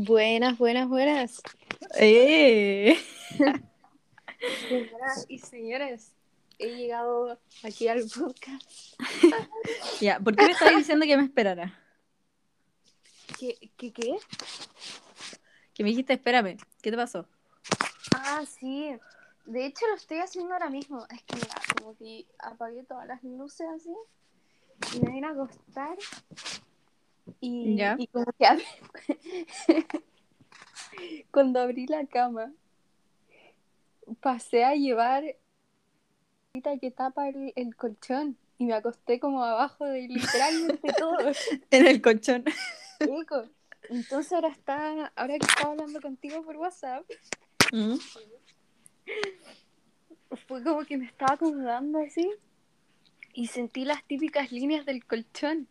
[0.00, 1.42] Buenas, buenas, buenas.
[1.96, 2.96] ¡Eh!
[4.68, 6.12] Señoras y señores,
[6.56, 8.94] he llegado aquí al podcast.
[10.00, 11.76] Ya, ¿por qué me estabas diciendo que me esperara?
[13.40, 14.16] ¿Qué, qué, qué?
[15.74, 16.58] Que me dijiste, espérame.
[16.80, 17.26] ¿Qué te pasó?
[18.12, 18.96] Ah, sí.
[19.46, 21.04] De hecho, lo estoy haciendo ahora mismo.
[21.10, 23.92] Es que mira, como que apagué todas las luces así
[24.94, 25.98] y me vine a acostar.
[27.40, 27.96] Y, Ya.
[27.98, 28.46] y como que
[31.30, 32.52] cuando abrí la cama,
[34.20, 35.24] pasé a llevar
[36.64, 41.16] la que tapa el, el colchón y me acosté como abajo de literalmente todo.
[41.70, 42.44] En el colchón.
[43.90, 47.04] Entonces ahora está, ahora que estaba hablando contigo por WhatsApp,
[47.70, 47.96] Mm.
[50.46, 52.30] fue como que me estaba acomodando así
[53.34, 55.68] y sentí las típicas líneas del colchón.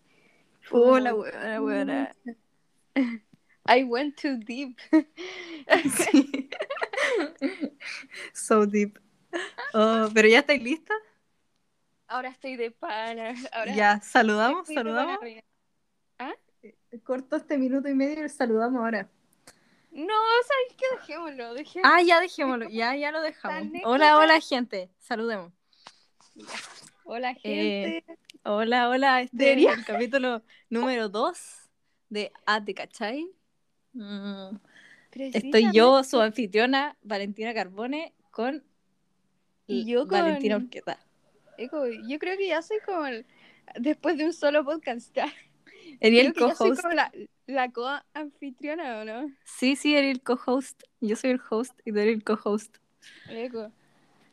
[0.72, 2.16] Oh, como, la buena, buena.
[3.70, 4.78] I went too deep.
[5.98, 6.50] Sí.
[8.34, 8.98] So deep.
[9.74, 10.94] Oh, ¿Pero ya estáis lista?
[12.08, 13.34] Ahora estoy de pana.
[13.52, 15.20] Ahora Ya, saludamos, saludamos.
[15.20, 15.42] reina.
[17.04, 19.10] Corto este minuto y medio y saludamos ahora.
[19.92, 20.14] No,
[20.48, 20.86] ¿sabes qué?
[21.00, 21.94] Dejémoslo, dejémoslo.
[21.96, 23.68] Ah, ya dejémoslo, ya, ya lo dejamos.
[23.84, 24.90] Hola, hola, gente.
[25.00, 25.52] Saludemos.
[27.04, 28.18] Hola, Eh, gente.
[28.44, 29.22] Hola, hola.
[29.22, 29.70] Este ¿Serio?
[29.72, 31.38] es el capítulo número 2
[32.10, 33.30] de Ah, ¿te cachai?
[33.94, 34.58] Mm,
[35.20, 38.64] Estoy yo, su anfitriona, Valentina Carbone, con,
[39.68, 41.00] Y yo con- Valentina Urqueta.
[42.08, 43.26] Yo creo que ya soy como el-
[43.80, 45.14] después de un solo podcast.
[45.16, 45.26] ya.
[46.02, 46.82] Eres el co-host.
[46.82, 47.12] como la,
[47.48, 49.32] la co-anfitriona, ¿o no?
[49.46, 50.84] Sí, sí, eres el co-host.
[51.02, 52.78] Yo soy el host y tú eres el co-host.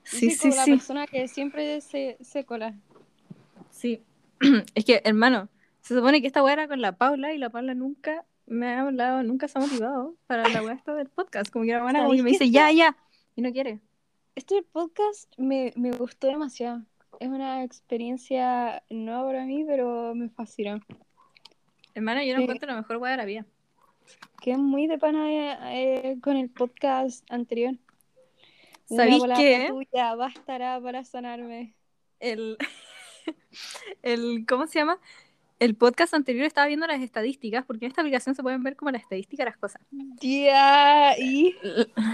[0.04, 0.70] Sí, soy sí, como la sí.
[0.76, 2.74] persona que siempre se, se cola.
[3.84, 4.02] Sí.
[4.74, 5.50] Es que, hermano,
[5.82, 8.80] se supone que esta weá era con la Paula y la Paula nunca me ha
[8.80, 11.50] hablado, nunca se ha motivado para la weá esta del podcast.
[11.52, 12.96] Como que la buena me ¿Sabéis dice, ya, ya.
[13.36, 13.80] Y no quiere.
[14.36, 16.80] Este podcast me, me gustó demasiado.
[17.20, 20.80] Es una experiencia nueva para mí, pero me fascinó.
[21.92, 22.42] Hermano, yo no Sí.
[22.44, 23.44] encuentro la mejor weá de la vida.
[24.40, 25.58] Quedé muy de pana eh,
[26.12, 27.74] eh, con el podcast anterior.
[28.86, 29.66] ¿Sabéis qué?
[29.68, 31.74] tuya bastará para sanarme.
[32.20, 32.56] el,
[34.02, 34.98] el, ¿cómo se llama?
[35.60, 38.90] El podcast anterior estaba viendo las estadísticas, porque en esta aplicación se pueden ver como
[38.90, 39.82] la estadística de las cosas.
[40.20, 41.56] Ya, y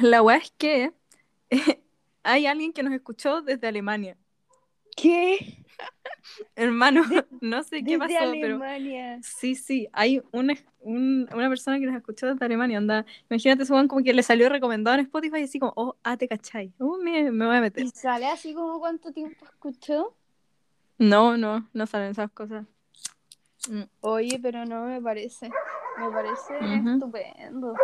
[0.03, 0.93] La weá es que
[2.23, 4.17] hay alguien que nos escuchó desde Alemania.
[4.97, 5.65] ¿qué?
[6.55, 7.03] Hermano,
[7.41, 9.19] no sé qué Desde pasó, pero Alemania.
[9.23, 12.79] sí, sí, hay una, un- una persona que nos escuchó desde Alemania.
[12.79, 16.17] Anda, imagínate, suban como que le salió recomendado en Spotify y así como, oh, ah,
[16.17, 16.73] te cachai.
[16.79, 17.85] Oh, me, me voy a meter.
[17.85, 20.15] ¿Y sale así como cuánto tiempo escuchó?
[21.01, 22.67] No, no, no saben esas cosas.
[23.71, 25.51] Mm, Oye, pero no me parece.
[25.99, 27.75] Me parece estupendo.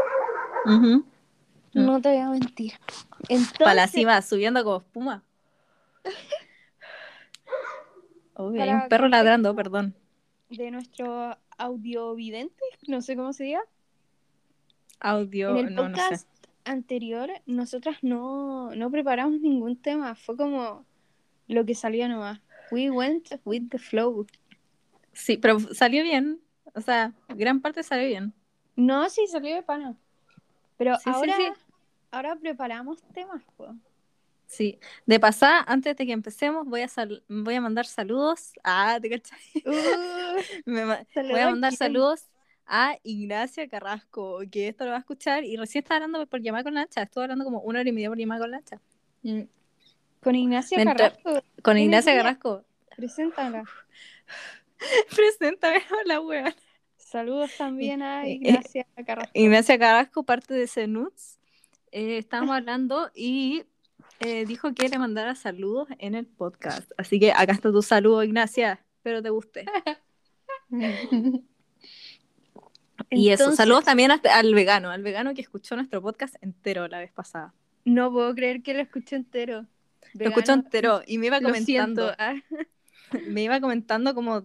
[1.73, 2.75] No te voy a mentir.
[3.29, 5.25] Entonces, Para la cima, subiendo como espuma.
[8.37, 9.95] Uy, hay un perro ladrando, perdón.
[10.51, 13.63] de nuestro audiovidente, no sé cómo se diga.
[15.01, 16.03] Audio, en el no, no sé.
[16.03, 16.29] podcast
[16.65, 20.15] anterior, nosotras no, no preparamos ningún tema.
[20.17, 20.85] Fue como
[21.49, 22.41] lo que salió nomás.
[22.71, 24.27] We went with the flow.
[25.13, 26.41] Sí, pero salió bien.
[26.75, 28.35] O sea, gran parte salió bien.
[28.75, 29.97] No, sí, salió de pana.
[30.77, 31.49] Pero Sí, ahora, sí.
[32.11, 33.75] ahora preparamos temas, po.
[34.47, 34.79] Sí.
[35.07, 38.53] De pasada, antes de que empecemos, voy a, sal- voy a mandar saludos.
[38.63, 39.39] Ah, ¿te cachai?
[39.65, 40.43] Uh,
[41.31, 42.29] voy a mandar saludos
[42.67, 45.45] a Ignacia Carrasco, que esto lo va a escuchar.
[45.45, 47.03] Y recién está hablando por llamar con Nacha.
[47.03, 48.81] Estuve hablando como una hora y media por llamar con Nacha.
[49.23, 49.43] Mm,
[50.27, 51.31] con Ignacia Carrasco.
[51.63, 52.17] Con ¿Quién es Ignacia?
[52.17, 52.65] Carrasco.
[52.97, 53.63] Preséntala.
[55.15, 56.53] Preséntame a la wea.
[56.97, 59.31] Saludos también a Eh, eh, Ignacia Carrasco.
[59.35, 61.39] Ignacia Carrasco, parte de Cenuts,
[61.93, 63.63] eh, estábamos hablando y
[64.19, 66.91] eh, dijo que le mandara saludos en el podcast.
[66.99, 68.85] Así que acá está tu saludo, Ignacia.
[68.97, 69.65] Espero te guste.
[73.11, 76.89] y eso, Entonces, saludos también hasta- al vegano, al vegano que escuchó nuestro podcast entero
[76.89, 77.55] la vez pasada.
[77.85, 79.67] No puedo creer que lo escuché entero.
[80.15, 82.35] Lo escuchó entero y me iba comentando, ah.
[83.29, 84.45] me iba comentando como,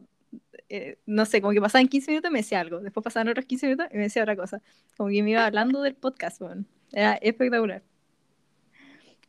[0.69, 3.46] eh, no sé, como que pasaban 15 minutos y me decía algo, después pasaban otros
[3.46, 4.62] 15 minutos y me decía otra cosa.
[4.98, 6.68] Como que me iba hablando del podcast, weón.
[6.92, 7.84] Era espectacular.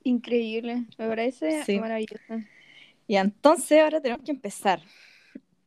[0.05, 0.85] Increíble.
[0.99, 1.79] Me parece Sí.
[1.79, 2.41] maravilloso.
[3.07, 4.81] Y entonces ahora tenemos que empezar.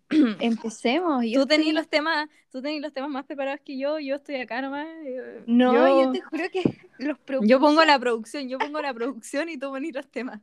[0.39, 1.23] Empecemos.
[1.25, 4.15] Yo Tú tenías estoy- los temas, tú tenías los temas más preparados que yo, yo
[4.15, 4.87] estoy acá nomás.
[5.05, 6.61] eh, No, yo, yo te juro que
[6.99, 10.41] los yo pongo la producción, yo pongo la producción y tú pones los temas.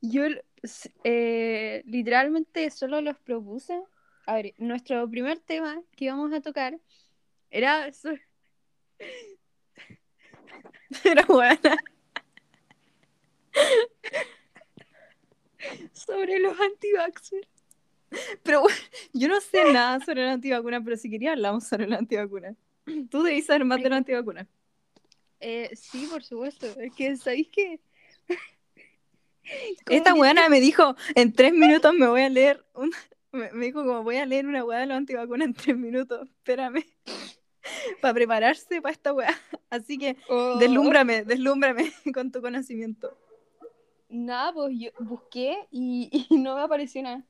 [0.00, 0.24] Yo
[1.04, 3.80] eh, literalmente solo los propuse.
[4.26, 6.78] A ver, nuestro primer tema que íbamos a tocar
[7.50, 7.90] Era
[11.04, 11.76] Era buena.
[15.92, 17.48] sobre los antivaxxers.
[18.42, 18.78] Pero bueno,
[19.12, 22.56] yo no sé nada sobre la antivacuna, pero si quería hablamos sobre la antivacuna.
[23.10, 24.46] Tú debes saber más de la antivacuna.
[25.40, 26.66] Eh, sí, por supuesto.
[26.80, 27.80] Es que, ¿sabéis qué?
[29.90, 32.90] Esta weona me dijo, en tres minutos me voy a leer un...
[33.32, 36.26] Me me dijo como voy a leer una weá de la antivacuna en tres minutos.
[36.28, 36.84] Espérame.
[38.00, 39.28] Para prepararse para esta weá.
[39.70, 40.56] Así que Oh.
[40.58, 43.16] deslúmbrame, deslúmbrame con tu conocimiento.
[44.08, 47.22] Nada, pues yo busqué y, y no me apareció nada.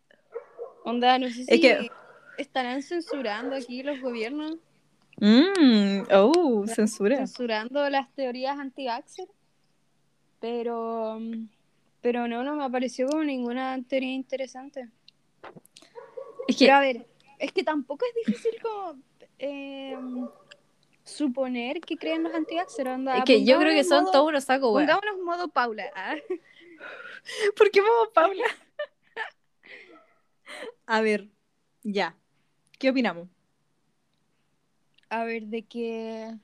[0.85, 1.91] Onda, no sé si Es que-
[2.39, 4.57] estarán censurando aquí los gobiernos,
[5.21, 7.17] Mmm, oh, censura.
[7.17, 9.27] censurando las teorías anti-vaxxer.
[10.41, 11.19] Pero,
[12.01, 14.89] pero no, no me apareció como ninguna teoría interesante.
[16.47, 17.07] Es que Pero a ver,
[17.39, 18.99] es que tampoco es difícil como
[19.39, 19.97] eh,
[21.05, 22.89] suponer que creen los anti-vaxxer.
[22.89, 24.87] onda, Es que yo creo que son modo- todos unos sacos, weón.
[24.87, 25.85] Pongámonos modo Paula.
[25.95, 26.15] ah.
[27.57, 28.45] ¿Por qué vamos, Paula?
[30.87, 31.29] A ver,
[31.83, 32.17] ya.
[32.79, 33.29] ¿Qué opinamos?
[35.11, 36.35] A ver, de que.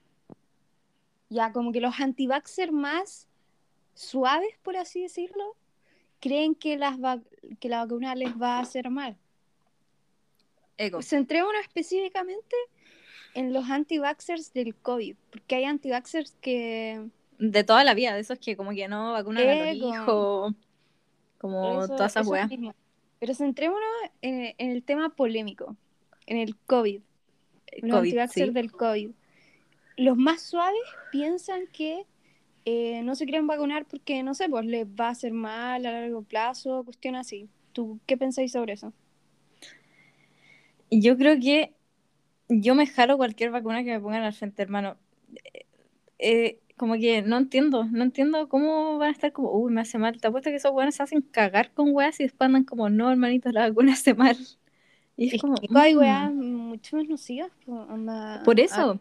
[1.31, 3.29] Ya, como que los anti-vaxxer más
[3.95, 5.57] suaves, por así decirlo,
[6.21, 7.21] creen que, las va-
[7.61, 9.17] que la vacuna les va a hacer mal.
[10.77, 11.03] Eco.
[11.03, 12.57] Centrémonos específicamente
[13.35, 17.09] en los anti-vaxxers del COVID, porque hay anti-vaxxers que.
[17.39, 20.55] De toda la vida, de esos que como que no vacunan a los hijos.
[21.39, 22.51] Como eso- todas esas weas.
[23.21, 23.89] Pero centrémonos
[24.23, 25.77] en, en el tema polémico,
[26.27, 27.01] en el COVID.
[27.83, 28.53] los anti-vaxxers sí.
[28.55, 29.11] del COVID.
[29.97, 30.81] Los más suaves
[31.13, 32.05] piensan que
[32.65, 35.93] eh, no se quieren vacunar porque, no sé, pues les va a hacer mal a
[35.93, 37.49] largo plazo, cuestión así.
[37.73, 38.93] ¿Tú qué pensáis sobre eso?
[40.91, 41.75] Yo creo que
[42.49, 44.97] yo me jalo cualquier vacuna que me pongan al frente, hermano.
[45.53, 45.67] Eh,
[46.19, 49.99] eh, como que no entiendo, no entiendo cómo van a estar como, uy, me hace
[49.99, 50.21] mal.
[50.21, 53.11] Te apuesto que esos weones se hacen cagar con weas y después andan como, no,
[53.11, 54.37] hermanito, la vacuna hace mal.
[55.17, 57.51] Y es, Es como, que hay mm, weas mucho más nocivas.
[57.67, 59.01] Por ah, eso,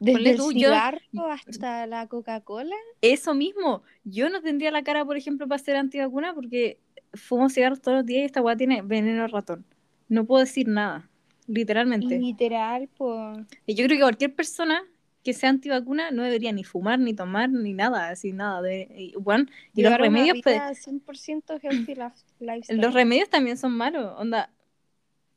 [0.00, 0.98] desde ponle el tú, yo- cigarro
[1.30, 2.74] hasta la Coca-Cola.
[3.02, 3.82] eso mismo.
[4.04, 6.78] Yo no tendría la cara, por ejemplo, para ser antivacuna porque
[7.14, 9.64] fumo cigarros todos los días y esta wea tiene veneno ratón.
[10.08, 11.08] No puedo decir nada,
[11.46, 12.18] literalmente.
[12.18, 13.46] Literal, pues.
[13.66, 14.82] Y yo creo que cualquier persona
[15.22, 18.62] que sea antivacuna no debería ni fumar, ni tomar, ni nada, así nada.
[18.62, 19.44] De, y, bueno,
[19.74, 20.56] y los remedios, pues,
[20.86, 22.80] 100% healthy lif- lifestyle.
[22.80, 24.14] los remedios también son malos.
[24.16, 24.50] Onda,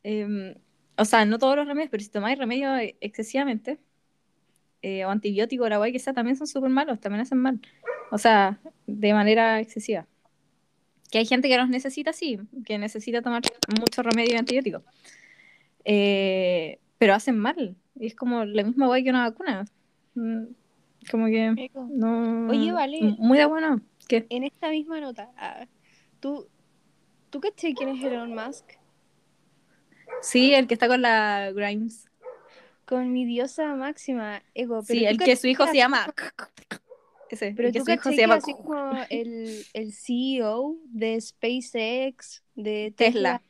[0.03, 0.55] em,
[0.97, 3.79] o sea, no todos los remedios, pero si tomáis remedios eh, excesivamente,
[4.81, 7.59] eh, o antibióticos, la guay que sea, también son súper malos, también hacen mal.
[8.11, 10.07] O sea, de manera excesiva.
[11.11, 13.41] Que hay gente que los necesita, sí, que necesita tomar
[13.79, 14.83] muchos remedios antibióticos.
[15.85, 17.75] Eh, pero hacen mal.
[17.99, 19.65] Y es como la misma guay que una vacuna.
[20.15, 20.43] Mm,
[21.09, 22.47] Como que no.
[22.49, 23.15] Oye, vale.
[23.17, 23.81] Muy de bueno.
[24.07, 24.25] ¿Qué?
[24.29, 25.65] En esta misma nota, ah,
[26.19, 26.47] ¿tú,
[27.29, 28.65] ¿tú caché quién es Elon Musk?
[30.21, 32.10] Sí, el que está con la Grimes.
[32.91, 34.83] Con mi diosa máxima, Ego.
[34.85, 36.13] Pero Sí, el que su hijo se llama.
[37.29, 37.53] Ese.
[37.55, 38.33] Pero el que su hijo se llama.
[38.35, 43.37] así como el, el CEO de SpaceX, de Tesla.
[43.37, 43.43] Tesla,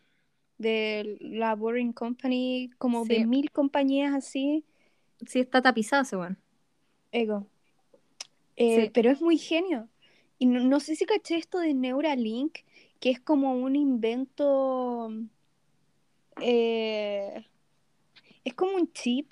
[0.60, 3.16] de la Boring Company, como Sí.
[3.16, 4.64] de mil compañías así,
[5.26, 6.38] Sí, está tapizado ese weón.
[7.12, 7.48] Ego.
[8.58, 8.92] Eh, Sí.
[8.94, 9.90] Pero es muy genio.
[10.38, 12.60] Y no, no sé si caché esto de Neuralink,
[13.00, 15.12] que es como un invento.
[16.40, 17.44] eh,
[18.44, 19.30] es como un chip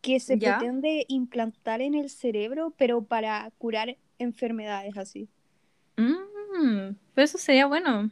[0.00, 0.58] que se ¿Ya?
[0.58, 5.28] pretende implantar en el cerebro, pero para curar enfermedades así.
[5.96, 8.10] Mm, pero eso sería bueno.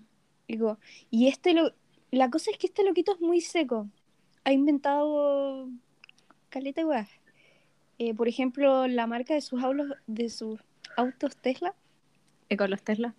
[0.48, 0.78] Digo,
[1.10, 1.72] y este lo,
[2.10, 3.88] la cosa es que este loquito es muy seco.
[4.44, 5.68] Ha inventado
[6.48, 7.08] caleta weas.
[7.98, 10.60] Eh, por ejemplo, la marca de sus autos, de sus
[10.96, 11.74] autos Tesla
[12.48, 13.14] eh, Con los Tesla.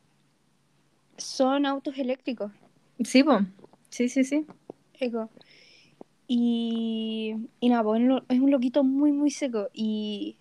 [1.17, 2.51] son autos eléctricos.
[3.03, 3.39] Sí, po.
[3.89, 4.45] Sí, sí, sí.
[4.99, 5.29] Eco.
[6.27, 9.69] Y, y nada, pues, es un loquito muy, muy seco.
[9.73, 10.37] Y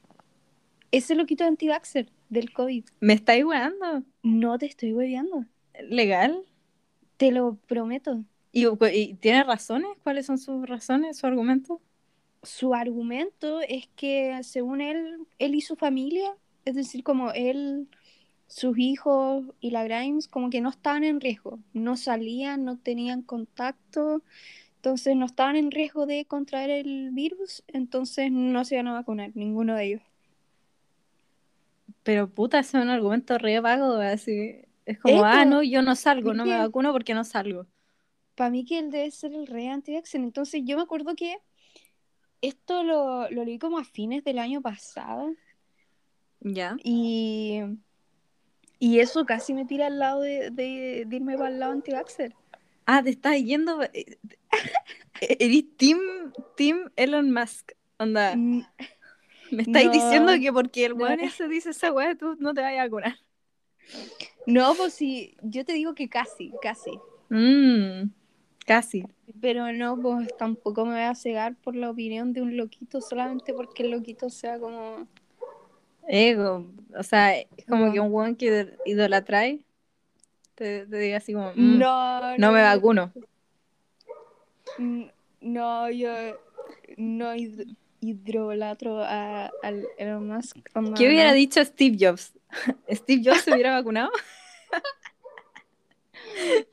[0.90, 4.04] ese loquito anti-vaxxer del COVID, ¿Me estáis weando?
[4.22, 5.46] no te estoy hueveando.
[5.88, 6.44] ¿Legal?
[7.16, 8.24] Te lo prometo.
[8.52, 9.90] ¿Y, y tiene razones?
[10.02, 11.80] ¿Cuáles son sus razones, su argumento?
[12.42, 16.34] Su argumento es que, según él, él y su familia,
[16.64, 17.88] es decir, como él,
[18.46, 21.60] sus hijos y la Grimes, como que no estaban en riesgo.
[21.74, 24.22] No salían, no tenían contacto.
[24.80, 29.30] Entonces no estaban en riesgo de contraer el virus, entonces no se iban a vacunar,
[29.34, 30.02] ninguno de ellos.
[32.02, 34.62] Pero puta, ese es un argumento re vago, así.
[34.86, 37.66] Es como, ah, no, yo no salgo, no me vacuno porque no salgo.
[38.34, 40.20] Para mí que él debe ser el rey anti-vaxxer.
[40.20, 41.36] Entonces yo me acuerdo que
[42.42, 45.30] esto lo, lo leí como a fines del año pasado
[46.40, 46.80] Ya.
[46.82, 47.60] y,
[48.78, 52.34] y eso casi me tira al lado de, de, de irme para el lado anti-vaxxer.
[52.92, 53.80] Ah, te estás yendo.
[53.84, 54.18] eh,
[55.20, 56.00] Eres Team,
[56.56, 57.70] team Elon Musk.
[58.00, 58.62] Onda, Mm,
[59.52, 59.92] me estáis No.
[59.92, 61.04] diciendo que porque el No.
[61.04, 63.16] weón ese dice esa weá, tú no te vayas a curar.
[64.44, 66.98] No, pues sí, yo te digo que casi, casi.
[67.28, 68.10] Mmm,
[68.66, 69.04] casi.
[69.40, 73.54] Pero no, pues tampoco me voy a cegar por la opinión de un loquito solamente
[73.54, 75.06] porque el loquito sea como...
[76.08, 76.66] Ego.
[76.98, 77.92] O sea, es como No.
[77.92, 79.60] que un weón que idolatráis
[80.60, 83.10] te, te diga así como, "Mm, No, no me vacuno.
[84.78, 85.04] Mm,
[85.40, 86.10] No, yo
[86.98, 90.58] no hid- hidrolatro a, al Elon Musk.
[90.96, 92.34] ¿Qué hubiera dicho Steve Jobs?
[92.92, 94.10] ¿Steve Jobs se hubiera vacunado?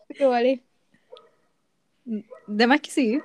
[0.10, 0.64] Pero vale,
[2.48, 3.22] De más que sí.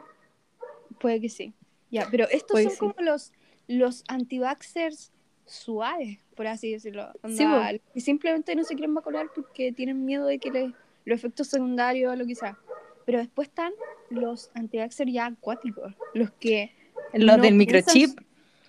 [1.01, 1.53] puede que sí.
[1.91, 2.79] Ya, pero estos Puede son sí.
[2.79, 3.33] como los,
[3.67, 5.11] los anti-vaxxers
[5.45, 7.11] suaves, por así decirlo.
[7.23, 10.73] Onda, que simplemente no se quieren vacunar porque tienen miedo de que les,
[11.05, 12.59] los efectos secundarios o lo que sea.
[13.05, 13.73] Pero después están
[14.11, 16.73] los anti-vaxxers ya acuáticos, los que
[17.13, 18.19] Los no del microchip.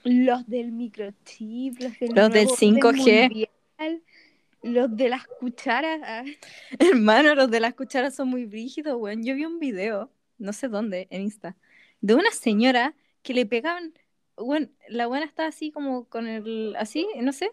[0.03, 3.22] Los del microchip, los del, Los del nuevo orden 5G.
[3.29, 4.03] mundial,
[4.63, 6.01] los de las cucharas.
[6.03, 6.24] ah.
[6.79, 9.24] Hermano, los de las cucharas son muy brígidos, weón.
[9.24, 11.55] Yo vi un video, no sé dónde, en Insta,
[12.01, 13.93] de una señora que le pegaban,
[14.38, 17.52] bueno, la buena estaba así como con el, así, no sé,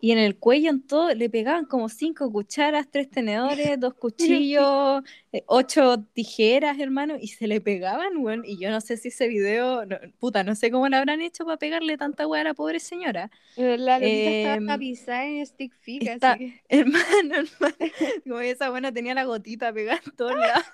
[0.00, 5.02] y en el cuello en todo le pegaban como cinco cucharas, tres tenedores, dos cuchillos,
[5.32, 8.44] eh, ocho tijeras, hermano, y se le pegaban, weón.
[8.44, 11.44] Y yo no sé si ese video, no- puta, no sé cómo lo habrán hecho
[11.44, 13.30] para pegarle tanta weá a la pobre señora.
[13.56, 14.04] Eh, La Em,
[14.40, 17.76] estaba tapizada en stick que- Hermano, hermano,
[18.24, 20.64] como esa buena tenía la gotita pegada en todos lados.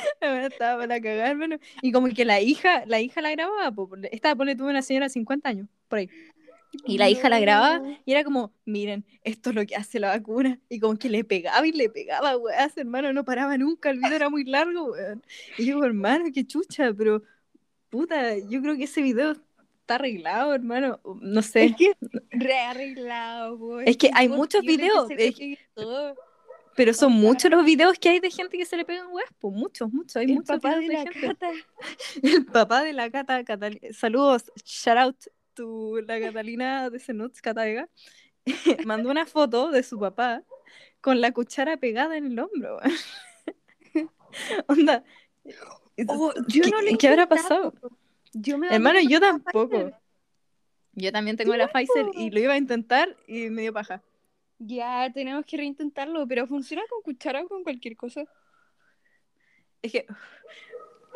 [0.20, 1.58] Estaba para cagar, hermano.
[1.82, 4.82] Y como que la hija, la hija la grababa, po, por- estaba, ponle tuve una
[4.82, 6.08] señora de 50 años, por ahí.
[6.86, 10.08] Y la hija la grababa y era como, miren, esto es lo que hace la
[10.08, 10.58] vacuna.
[10.70, 14.14] Y como que le pegaba y le pegaba, weas, hermano, no paraba nunca, el video
[14.16, 15.22] era muy largo, weón.
[15.58, 17.22] Y yo, hermano, qué chucha, pero
[17.90, 20.98] puta, yo creo que ese video está arreglado, hermano.
[21.20, 21.64] No sé.
[21.66, 21.92] Es que
[22.30, 26.14] rearreglado, po, Es que hay muchos que se videos, es- todo.
[26.74, 29.54] Pero son muchos los videos que hay de gente que se le pegan weas, pues
[29.54, 30.16] muchos, muchos.
[30.16, 31.20] Hay El muchos papá de la gente.
[31.20, 31.50] cata.
[32.22, 33.92] El papá de la Cata, Catalina.
[33.92, 35.16] Saludos, shout out
[35.54, 37.88] to la Catalina de Senuts, Cata Vega.
[38.86, 40.42] Mandó una foto de su papá
[41.00, 42.78] con la cuchara pegada en el hombro.
[44.68, 45.04] Onda.
[46.08, 47.74] Oh, yo ¿Qué, no habrá pasado?
[48.32, 49.92] Yo me da Hermano, yo tampoco.
[50.94, 54.02] Yo también tengo la Pfizer y lo iba a intentar y me dio paja.
[54.64, 58.24] Ya tenemos que reintentarlo, pero funciona con cuchara o con cualquier cosa.
[59.82, 60.06] Es que,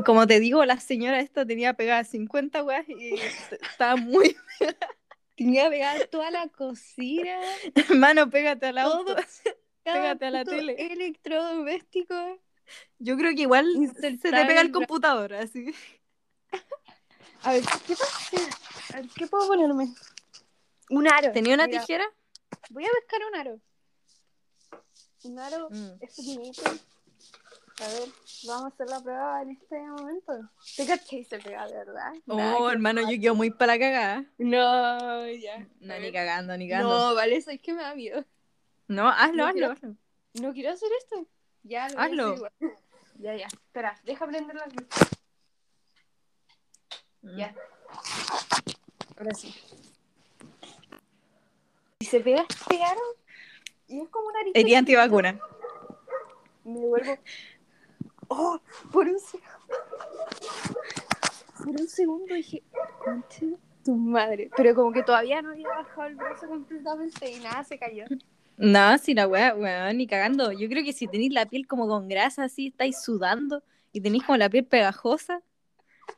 [0.04, 3.14] como te digo, la señora esta tenía pegada 50 weas y
[3.62, 4.36] estaba muy.
[5.36, 7.38] Tenía pegada toda la cocina,
[7.74, 9.14] Hermano, pégate al auto.
[9.84, 10.74] Pégate a la tele.
[10.78, 12.40] electrodoméstico.
[12.98, 13.66] Yo creo que igual
[14.00, 15.72] se te pega el computador, así.
[17.42, 17.94] A ver, ¿qué?
[18.94, 19.94] A ver, ¿qué puedo ponerme?
[20.90, 21.30] Un aro.
[21.32, 22.04] ¿Tenía una Mira, tijera?
[22.70, 23.60] Voy a buscar un aro.
[25.24, 25.90] Un aro Mm.
[26.00, 26.62] es pequeñito.
[27.78, 28.08] A ver,
[28.46, 30.32] vamos a hacer la prueba en este momento.
[30.76, 32.12] ¿Te caché y se pega, de verdad?
[32.26, 34.24] Oh, hermano, yo quedo muy para la cagada.
[34.38, 35.66] No, ya.
[35.80, 37.10] No, ni cagando, ni cagando.
[37.10, 38.24] No, vale, eso es que me da miedo.
[38.88, 39.96] No, hazlo, No hazlo, quiero- hazlo.
[40.40, 41.26] No quiero hacer esto.
[41.64, 42.24] Ya, lo voy a Hazlo.
[42.24, 42.52] hacer igual.
[43.18, 43.46] Ya, ya.
[43.46, 45.08] Espera, deja prender las luces.
[47.22, 47.36] Mm.
[47.36, 47.54] Ya.
[49.18, 49.54] Ahora sí.
[52.08, 53.00] Se pega este aro
[53.88, 55.38] y es como una Herida antivacuna.
[56.64, 57.18] Me vuelvo.
[58.28, 58.60] ¡Oh!
[58.92, 59.50] Por un segundo.
[61.58, 62.62] Por un segundo dije,
[63.84, 64.50] tu madre.
[64.56, 68.04] Pero como que todavía no había bajado el brazo completamente y nada se cayó.
[68.56, 70.52] No, si la weá, weón, ni cagando.
[70.52, 74.24] Yo creo que si tenéis la piel como con grasa, así, estáis sudando y tenéis
[74.24, 75.42] como la piel pegajosa,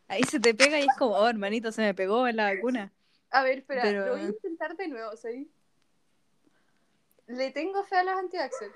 [0.07, 2.93] ahí se te pega y es como, oh, hermanito, se me pegó en la vacuna.
[3.31, 5.47] A ver, espera, Pero- lo voy a intentar de nuevo, ¿sabes?
[7.29, 8.73] Le tengo fe a los anti-vaxxers.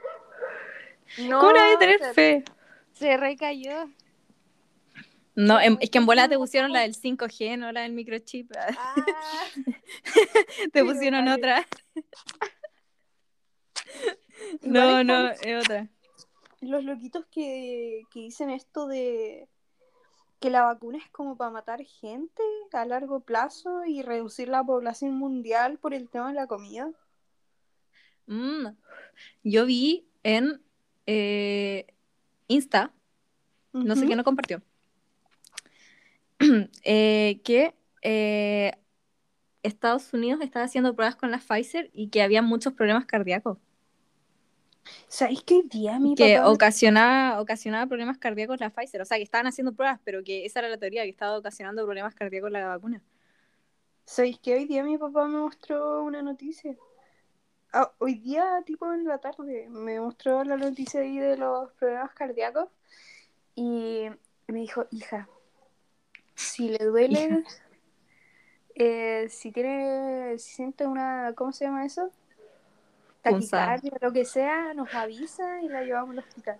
[1.28, 2.44] No, ¿Cómo le voy a tener se, fe?
[2.92, 3.88] se recayó.
[5.35, 8.52] No, em- es que en bola te pusieron la del 5G, no la del microchip.
[8.78, 9.44] Ah,
[10.73, 11.37] Te pusieron vale.
[11.37, 11.66] otra.
[14.61, 15.88] No, no, es otra.
[16.61, 19.49] Los loquitos que, que dicen esto de
[20.40, 22.42] que la vacuna es como para matar gente
[22.73, 26.90] a largo plazo y reducir la población mundial por el tema de la comida.
[28.26, 28.69] Mm.
[29.45, 30.62] Yo vi en
[31.07, 31.87] eh,
[32.49, 32.93] Insta,
[33.73, 34.62] no sé quién lo compartió,
[36.85, 38.73] eh, que eh,
[39.62, 43.59] Estados Unidos estaba haciendo pruebas con la Pfizer y que había muchos problemas cardíacos.
[45.09, 46.50] ¿Sabéis qué día mi que papá?
[46.50, 49.00] ocasionaba, ocasionaba problemas cardíacos la Pfizer.
[49.00, 51.85] O sea, que estaban haciendo pruebas, pero que esa era la teoría, que estaba ocasionando
[51.85, 53.02] problemas cardíacos la vacuna.
[54.05, 56.76] ¿Sabéis que hoy día mi papá me mostró una noticia?
[57.75, 62.12] Ah, hoy día, tipo en la tarde, me mostró la noticia ahí de los problemas
[62.12, 62.69] cardíacos
[63.55, 64.09] y
[64.47, 65.26] me dijo, hija,
[66.35, 67.45] si le duele,
[68.75, 72.11] eh, si tiene, si siente una, ¿cómo se llama eso?
[73.23, 76.59] Taquicardia, lo que sea, nos avisa y la llevamos al hospital.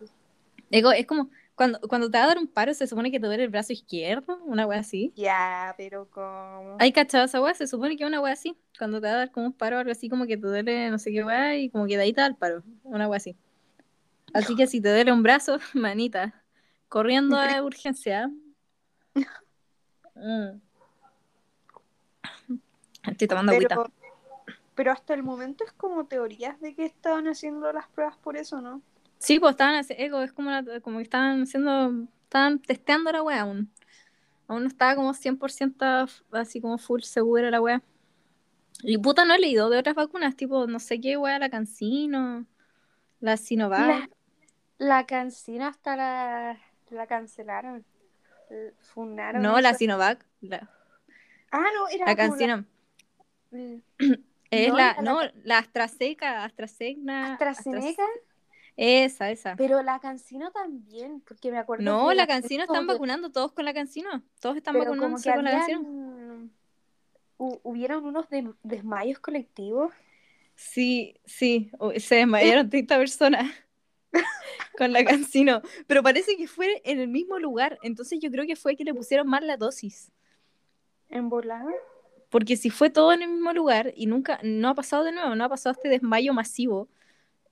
[0.71, 1.29] Digo, es como
[1.63, 3.73] cuando, cuando te va a dar un paro, se supone que te duele el brazo
[3.73, 5.13] izquierdo, una wea así.
[5.15, 6.77] Ya, pero como...
[6.81, 7.55] ¿Hay cachado esa wea?
[7.55, 8.57] Se supone que es una wea así.
[8.77, 10.91] Cuando te va a dar como un paro o algo así, como que te duele
[10.91, 12.65] no sé qué wea y como que de ahí te da el paro.
[12.83, 13.37] Una wea así.
[14.35, 16.43] Así que si te duele un brazo, manita,
[16.89, 18.29] corriendo a urgencia.
[20.17, 20.61] Mm.
[23.09, 23.77] Estoy tomando agüita.
[23.77, 23.93] Pero,
[24.75, 28.61] pero hasta el momento es como teorías de que estaban haciendo las pruebas por eso,
[28.61, 28.83] ¿no?
[29.23, 33.23] Sí, pues estaban haci- ego, es como, la- como que estaban haciendo, estaban testeando la
[33.23, 33.71] wea aún.
[34.49, 37.83] Aún no estaba como 100% f- así como full segura la wea.
[38.83, 42.47] Y puta, no he leído de otras vacunas, tipo, no sé qué wea, la Cancino,
[43.21, 43.87] la Sinovac.
[43.87, 44.11] La,
[44.79, 46.59] la cancina hasta la,
[46.91, 47.85] la cancelaron.
[48.81, 49.73] Funaron no, la.
[49.75, 50.27] Sinovac.
[50.41, 50.69] La,
[51.53, 52.65] Ah, no, era la Cancino.
[53.53, 53.77] Mm.
[54.51, 57.33] Es No, la, la no, la AstraZeneca, AstraZeneca.
[57.35, 58.32] AstraZeneca, Astraz-
[58.77, 59.55] Esa, esa.
[59.57, 63.31] pero la cancino también, porque me acuerdo No, que la Cancino como están que- vacunando
[63.31, 64.23] todos con la Cancino.
[64.41, 65.79] Todos están pero como vacunándose que con la Cancino.
[65.81, 66.51] habían,
[67.39, 69.93] hu- hubieron unos de- desmayos colectivos.
[70.55, 73.51] Sí, sí, se desmayaron 30 personas
[74.79, 78.57] con la Cancino, pero parece que fue en el mismo lugar, entonces yo creo que
[78.57, 80.11] fue que le pusieron mal la dosis,
[81.09, 81.71] En volada.
[82.31, 85.35] porque si fue todo en el mismo lugar y nunca, no ha pasado de nuevo,
[85.35, 86.89] no ha pasado este desmayo masivo,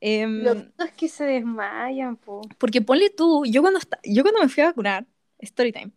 [0.01, 2.43] em, Lo lindo es que se desmayan, po.
[2.59, 5.07] porque ponle tú, yo cuando, yo cuando me fui a vacunar,
[5.39, 5.93] story time,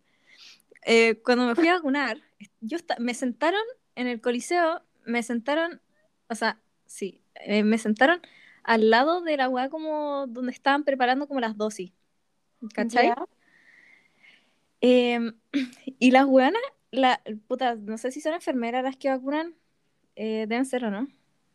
[0.84, 2.18] eh, cuando me fui a vacunar,
[2.60, 3.62] yo me sentaron
[3.94, 5.80] en el coliseo, me sentaron,
[6.28, 8.20] o sea, sí, eh, me sentaron
[8.62, 11.92] al lado de la weá como donde estaban preparando como las dosis,
[12.72, 13.08] ¿cachai?
[13.08, 13.26] Ya.
[14.80, 15.34] Em,
[15.98, 19.54] y las weonas, la, puta, no sé si son enfermeras las que vacunan,
[20.16, 21.08] eh, deben ser o no,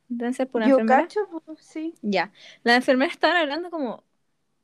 [0.09, 1.09] deben ser por una Yo enfermera.
[1.09, 1.95] cacho, po, sí.
[2.01, 2.31] Ya,
[2.63, 4.03] las enfermeras estaban hablando como,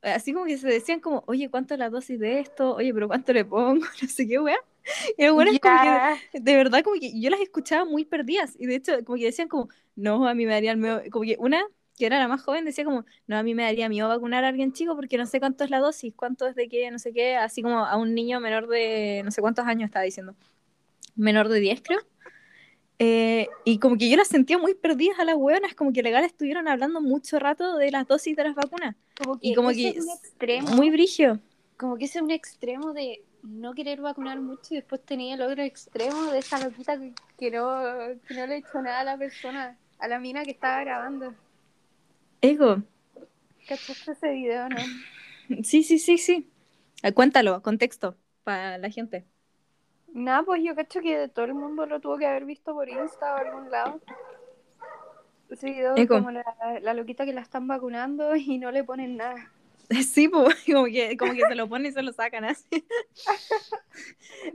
[0.01, 2.75] así como que se decían como, oye, ¿cuánto es la dosis de esto?
[2.75, 3.85] Oye, pero ¿cuánto le pongo?
[4.01, 4.57] No sé qué, weá.
[5.17, 6.03] Y las weonas como que,
[6.33, 8.55] de verdad, como que yo las escuchaba muy perdidas.
[8.59, 11.25] Y de hecho, como que decían como, no, a mí me daría el miedo, como
[11.25, 11.63] que una,
[11.97, 14.49] que era la más joven, decía como, no, a mí me daría miedo vacunar a
[14.49, 17.13] alguien chico porque no sé cuánto es la dosis, cuánto es de qué, no sé
[17.13, 20.35] qué, así como a un niño menor de, no sé cuántos años estaba diciendo,
[21.15, 21.99] menor de 10 creo.
[22.99, 26.23] Eh, y como que yo las sentía muy perdidas a las hueonas, como que legal
[26.23, 28.95] estuvieron hablando mucho rato de las dosis de las vacunas.
[29.17, 30.69] Como que Y como que es extremo.
[30.71, 31.41] Muy brigio.
[31.77, 35.41] como que ese es un extremo de no querer vacunar mucho y después tenía el
[35.41, 37.67] otro extremo de esa loquita que, que no,
[38.27, 41.35] que no le echó nada a la persona, a la mina que estaba grabando.
[42.41, 42.83] Ego.
[43.67, 44.77] ¿Cachaste ese video, no?
[45.63, 46.51] Sí, sí, sí, sí.
[47.03, 49.27] Ah, Cuéntalo, contexto, para la gente.
[50.15, 53.35] Nada, pues yo cacho que todo el mundo lo tuvo que haber visto por Insta
[53.35, 54.01] o algún lado.
[55.95, 56.15] Eco.
[56.15, 56.43] como la,
[56.81, 59.51] la loquita que la están vacunando y no le ponen nada.
[60.03, 62.65] Sí, pues, como que, como que se lo ponen y se lo sacan así.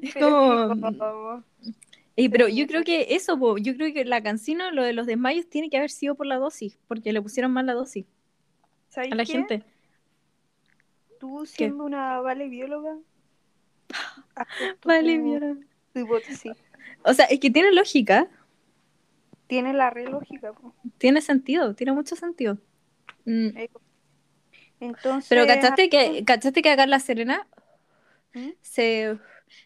[0.02, 1.44] Es Pero como...
[2.16, 2.56] Eh, pero Sí.
[2.56, 5.70] yo creo que eso, po, yo creo que la cancino, lo de los desmayos, tiene
[5.70, 8.06] que haber sido por la dosis, porque le pusieron mal la dosis
[8.88, 9.32] ¿sabes a la qué?
[9.32, 9.64] gente.
[11.18, 12.96] Tú siendo una vale bióloga.
[14.80, 15.54] Tu- Vale, mira.
[15.92, 16.52] tu hipótesis.
[17.04, 18.28] O sea, es que tiene lógica,
[19.46, 20.74] Tiene la re lógica, po.
[20.98, 22.58] tiene sentido, tiene mucho sentido.
[23.24, 23.48] Mm,
[24.80, 25.28] Entonces.
[25.28, 27.46] Pero ¿cachaste que, ¿cachaste que acá en La Serena
[28.34, 28.50] ¿Mm?
[28.62, 29.18] se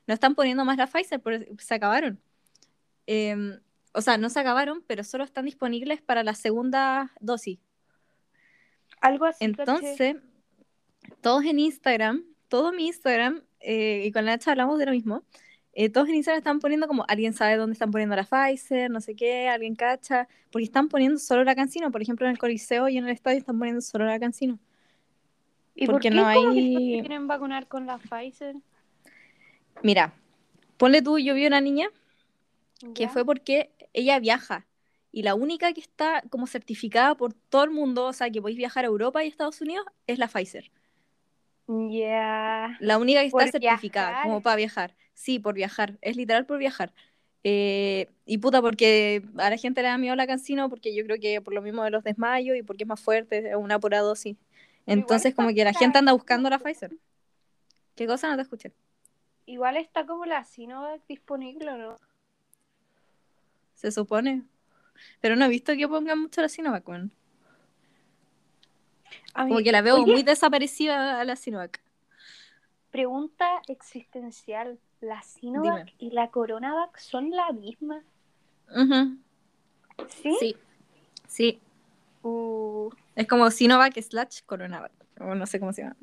[0.06, 2.18] no están poniendo más la Pfizer, porque se acabaron.
[3.06, 3.60] Em,
[3.92, 7.58] o sea, no se acabaron, pero solo están disponibles para la segunda dosis.
[9.00, 9.38] Algo así.
[9.52, 9.62] caché.
[9.62, 10.16] Entonces,
[11.20, 15.22] todos en Instagram, todo mi Instagram, eh, y con Nacha hablamos de lo mismo,
[15.72, 19.00] eh, todos en Instagram están poniendo como, alguien sabe dónde están poniendo la Pfizer, no
[19.00, 22.88] sé qué, alguien cacha, porque están poniendo solo la Cancino, por ejemplo, en el Coliseo
[22.88, 24.58] y en el estadio están poniendo solo la Cancino.
[25.74, 28.54] ¿Y por porque qué no que hay- se quieren vacunar con la Pfizer?
[29.82, 30.12] Mira,
[30.76, 31.88] ponle tú, yo vi una niña
[32.94, 34.66] que fue porque ella viaja
[35.10, 38.58] y la única que está como certificada por todo el mundo, o sea, que podéis
[38.58, 40.70] viajar a Europa y Estados Unidos, es la Pfizer.
[41.66, 42.76] Ya.
[42.80, 44.24] La única que está Por certificada viajar.
[44.24, 44.94] como para viajar.
[45.14, 45.98] Sí, por viajar.
[46.02, 46.92] Es literal por viajar.
[47.42, 51.18] Eh, y puta, porque a la gente le da miedo la cancino, porque yo creo
[51.20, 54.00] que por lo mismo de los desmayos y porque es más fuerte, es una pura
[54.00, 54.36] dosis.
[54.86, 56.92] Entonces, como que la gente anda buscando la Pfizer.
[57.94, 58.72] ¿Qué cosa no te escuché?
[59.46, 61.96] Igual está como la Sinovac disponible, ¿no?
[63.74, 64.42] Se supone.
[65.20, 67.10] Pero no he visto que pongan mucho la Sinovac, bueno.
[69.34, 71.80] Como que la veo muy desaparecida a la Sinovac.
[72.90, 74.78] Pregunta existencial.
[75.00, 78.02] ¿La Sinovac y la Coronavac son la misma?
[80.08, 80.36] ¿Sí?
[80.40, 80.56] Sí.
[81.26, 81.60] Sí.
[82.22, 82.90] Uh.
[83.14, 84.92] Es como Sinovac slash Coronavac.
[85.20, 85.96] O no sé cómo se llama.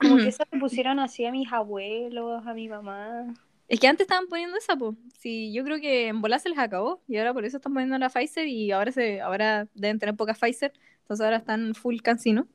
[0.00, 3.34] Como que se pusieron así a mis abuelos, a mi mamá.
[3.70, 4.96] Es que antes estaban poniendo esa, pues.
[5.20, 7.00] Sí, yo creo que en bola se les acabó.
[7.06, 10.34] Y ahora por eso están poniendo la Pfizer y ahora se, ahora deben tener poca
[10.34, 10.72] Pfizer.
[11.02, 12.48] Entonces ahora están full cancino.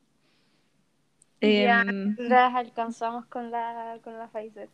[1.40, 4.68] Ya em, las alcanzamos con la, con la Pfizer.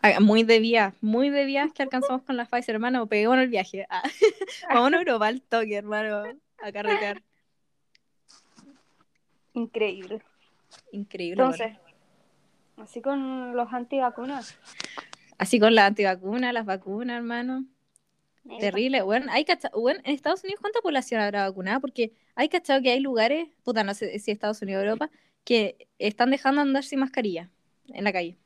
[0.00, 3.06] Ah, muy de vías, muy de vías que alcanzamos con la Pfizer, hermano.
[3.06, 3.86] Peguémonos el viaje.
[3.90, 4.02] Ah.
[4.74, 6.22] Vámonos a Europa al toque, hermano.
[6.62, 7.22] A carretear.
[9.52, 10.22] Increíble.
[10.90, 11.42] Increíble.
[11.42, 11.76] Entonces,
[12.82, 14.58] Así con los antivacunas.
[15.42, 17.64] Así con las antivacunas, las vacunas, hermano.
[18.60, 19.02] Terrible.
[19.02, 21.80] Bueno, hay bueno, en Estados Unidos, ¿cuánta población habrá vacunada?
[21.80, 25.10] Porque hay cachado que hay lugares, puta, no sé si Estados Unidos o Europa,
[25.42, 27.50] que están dejando andar sin mascarilla
[27.88, 28.38] en la calle.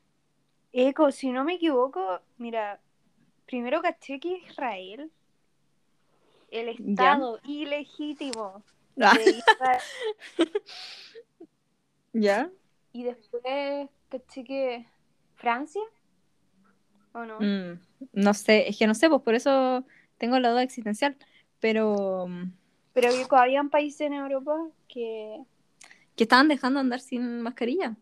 [0.73, 2.81] Eco, si no me equivoco, mira,
[3.45, 5.11] primero caché que Israel,
[6.49, 8.63] el Estado ilegítimo
[9.03, 9.15] ah.
[12.13, 12.49] ¿Ya?
[12.91, 14.87] Y después caché que
[15.35, 15.83] Francia
[17.17, 17.39] ¿o no?
[17.39, 17.79] Mm,
[18.13, 19.85] no sé, es que no sé, pues por eso
[20.17, 21.17] tengo la duda existencial,
[21.59, 22.27] pero...
[22.93, 24.55] Pero que había países en Europa
[24.87, 25.39] que...
[26.15, 27.95] Que estaban dejando andar sin mascarilla.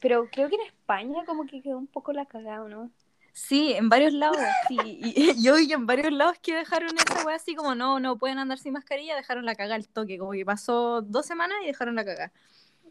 [0.00, 2.90] pero creo que en España como que quedó un poco la cagada, ¿no?
[3.34, 4.76] Sí, en varios lados, sí.
[4.84, 8.38] Y, yo vi en varios lados que dejaron esa wea así como, no, no pueden
[8.38, 11.96] andar sin mascarilla, dejaron la cagada al toque, como que pasó dos semanas y dejaron
[11.96, 12.32] la cagada.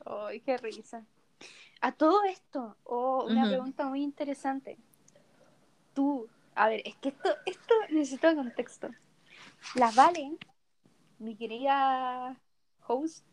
[0.06, 1.06] Ay, qué risa.
[1.80, 4.78] A todo esto, oh, una pregunta muy interesante.
[5.94, 8.90] Tú, a ver, es que esto, esto necesito contexto.
[9.76, 10.38] La Vale,
[11.20, 12.38] mi querida
[12.88, 13.26] host,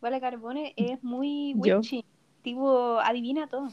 [0.00, 2.04] Vale Carbone, es muy witchy.
[2.42, 3.68] Tipo, adivina todo.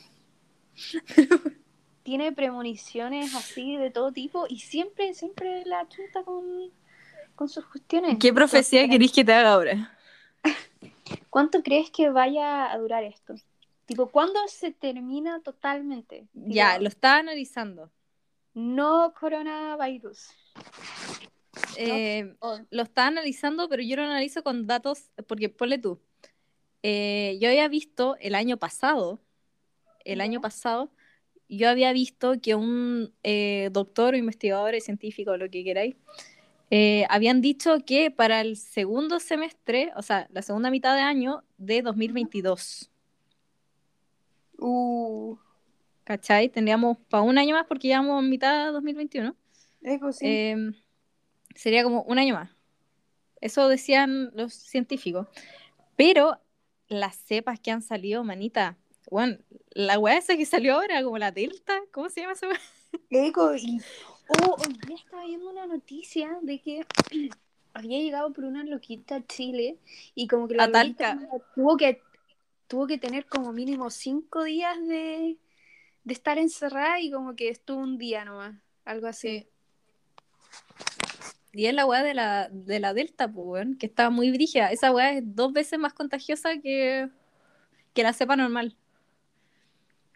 [2.03, 6.43] Tiene premoniciones así de todo tipo y siempre, siempre la chuta con,
[7.35, 8.17] con sus cuestiones.
[8.19, 9.97] ¿Qué profecía querés que te haga ahora?
[11.29, 13.35] ¿Cuánto crees que vaya a durar esto?
[13.85, 16.27] Tipo, ¿cuándo se termina totalmente?
[16.33, 17.91] ya, lo estaba analizando.
[18.53, 20.29] No coronavirus.
[21.77, 22.35] Eh,
[22.69, 25.99] lo estaba analizando, pero yo lo analizo con datos, porque ponle tú.
[26.81, 29.19] Eh, yo había visto el año pasado,
[30.05, 30.91] el año pasado,
[31.49, 35.95] yo había visto que un eh, doctor o investigador, científico, lo que queráis,
[37.09, 41.83] habían dicho que para el segundo semestre, o sea, la segunda mitad de año de
[41.83, 42.89] 2022,
[44.63, 45.37] Uh.
[46.05, 46.49] ¿Cachai?
[46.49, 49.35] Tendríamos para un año más porque llevamos mitad de 2021.
[50.21, 50.73] Em,
[51.55, 52.49] sería como un año más.
[53.41, 55.27] Eso decían los científicos.
[55.95, 56.39] Pero
[56.87, 58.77] las cepas que han salido, manita,
[59.11, 59.37] bueno,
[59.71, 62.59] la weá esa que salió ahora, como la Delta, ¿cómo se llama esa weá?
[63.09, 63.81] Eco, y
[64.29, 66.85] oh, hoy día estaba viendo una noticia de que
[67.73, 69.77] había llegado por una loquita a Chile
[70.15, 70.69] y como que la
[71.55, 72.01] tuvo que
[72.67, 75.37] tuvo que tener como mínimo cinco días de,
[76.05, 79.47] estar encerrada y como que estuvo un día nomás, algo así.
[81.53, 84.71] Y es la weá de la, de la Delta, pues, que estaba muy brígida.
[84.71, 87.09] Esa weá es dos veces más contagiosa que,
[87.93, 88.75] que la cepa normal.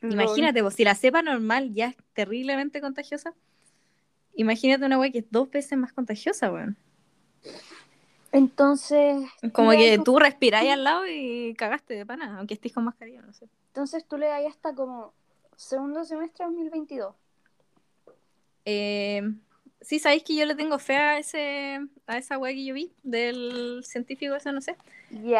[0.01, 3.33] Imagínate, pues, si la cepa normal ya es terriblemente contagiosa,
[4.35, 6.77] imagínate una weá que es dos veces más contagiosa, weón.
[8.31, 9.27] Entonces.
[9.53, 13.33] Como que tú respiráis al lado y cagaste de pana, aunque estés con mascarilla, no
[13.33, 13.47] sé.
[13.67, 15.13] Entonces tú le das hasta como
[15.55, 17.13] segundo semestre 2022.
[18.65, 19.21] Eh,
[19.81, 22.91] sí, sabéis que yo le tengo fe a, ese, a esa wea que yo vi
[23.03, 24.75] del científico, eso no sé.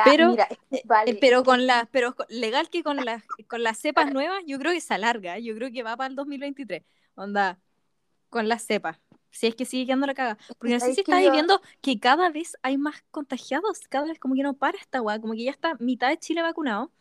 [0.06, 4.44] pero, eh, eh, pero con las, pero legal que con las, con las cepas nuevas,
[4.46, 6.84] yo creo que se alarga, yo creo que va para el 2023.
[7.16, 7.58] Onda,
[8.30, 9.00] con las cepas
[9.32, 10.38] si es que sigue quedando la caga.
[10.58, 14.36] Porque no sé si estáis viendo que cada vez hay más contagiados, cada vez como
[14.36, 16.92] que no para esta weá, como que ya está mitad de Chile vacunado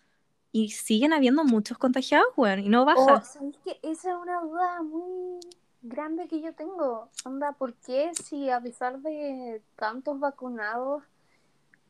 [0.53, 3.01] y siguen habiendo muchos contagiados, weón, y no baja.
[3.01, 5.41] Oh, ¿Sabéis que esa es una duda muy
[5.83, 7.11] grande que yo tengo?
[7.25, 11.03] Onda, ¿por qué si a pesar de tantos vacunados,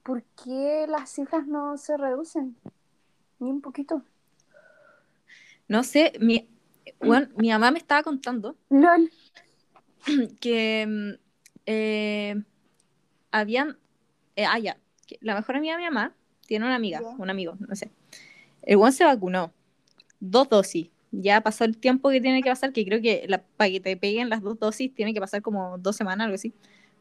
[0.03, 2.57] por qué las cifras no se reducen?
[3.39, 4.03] Ni un poquito.
[5.69, 6.49] No sé, mi,
[7.01, 9.11] bueno, mi mamá me estaba contando LOL.
[10.41, 11.11] que mm,
[11.67, 12.37] eh,
[13.31, 13.79] habían.
[14.37, 14.79] eh, ah, ya.
[15.07, 16.15] que la mejor amiga de mi mamá
[16.47, 17.91] tiene una amiga, un amigo, no sé.
[18.63, 19.53] El buen se vacunó.
[20.21, 20.91] Dos dosis.
[21.13, 23.97] Ya pasó el tiempo que tiene que pasar, que creo que la- para que te
[23.97, 26.53] peguen las dos dosis tiene que pasar como dos semanas, algo así.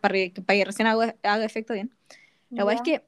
[0.01, 1.91] Para que, para que recién haga, haga efecto bien.
[2.51, 3.05] La verdad es que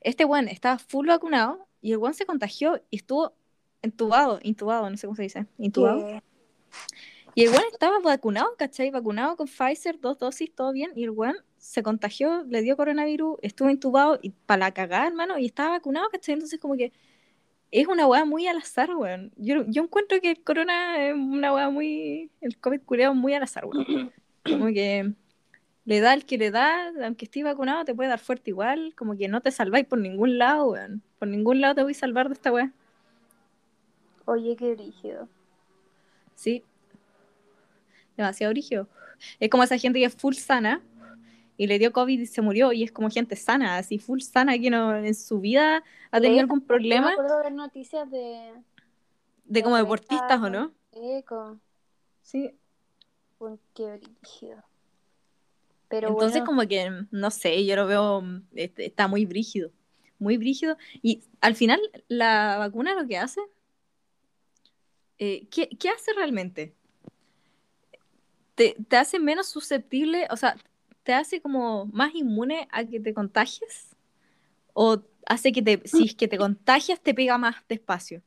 [0.00, 3.34] este buen estaba full vacunado y el buen se contagió y estuvo
[3.82, 6.04] entubado, intubado, no sé cómo se dice, intubado.
[6.06, 6.22] ¿Qué?
[7.34, 8.90] Y el buen estaba vacunado, ¿cachai?
[8.90, 10.90] Vacunado con Pfizer, dos dosis, todo bien.
[10.94, 15.38] Y el buen se contagió, le dio coronavirus, estuvo intubado y para la cagada, hermano,
[15.38, 16.34] y estaba vacunado, ¿cachai?
[16.34, 16.92] Entonces, como que
[17.70, 19.32] es una weá muy al azar, weón.
[19.36, 22.30] Yo, yo encuentro que el corona es una weá muy.
[22.40, 24.12] El COVID culeado muy al azar, weón.
[24.44, 25.12] Como que
[25.84, 28.94] le da el que le da, aunque estés vacunado, te puede dar fuerte igual.
[28.96, 31.02] Como que no te salváis por ningún lado, weón.
[31.18, 32.72] Por ningún lado te voy a salvar de esta weá.
[34.24, 35.28] Oye, qué rígido.
[36.34, 36.64] Sí.
[38.22, 38.88] Demasiado brígido.
[39.38, 40.82] Es como esa gente que es full sana
[41.56, 44.58] y le dio COVID y se murió y es como gente sana, así full sana
[44.58, 48.10] que no en su vida ha tenido algún Yo me problema acuerdo de ver noticias
[48.10, 48.52] de
[49.44, 50.72] de como de deportistas o no.
[50.92, 51.58] eco.
[52.22, 52.54] Sí.
[53.74, 54.62] Qué brígido.
[55.88, 58.22] Pero Entonces bueno, como que, no sé, yo lo veo,
[58.54, 59.72] está muy brígido,
[60.18, 60.76] muy brígido.
[61.02, 63.40] Y al final la vacuna lo que hace,
[65.18, 66.74] eh, ¿qué, qué hace realmente?
[68.60, 70.54] Te, hace menos susceptible, o sea,
[71.02, 73.96] te hace como más inmune a que te contagies
[74.74, 78.20] o hace que te, si es que te contagias te pega más despacio.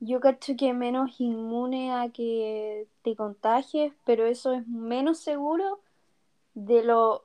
[0.00, 5.78] yo cacho que menos inmune a que te contagies, pero eso es menos seguro
[6.54, 7.24] de lo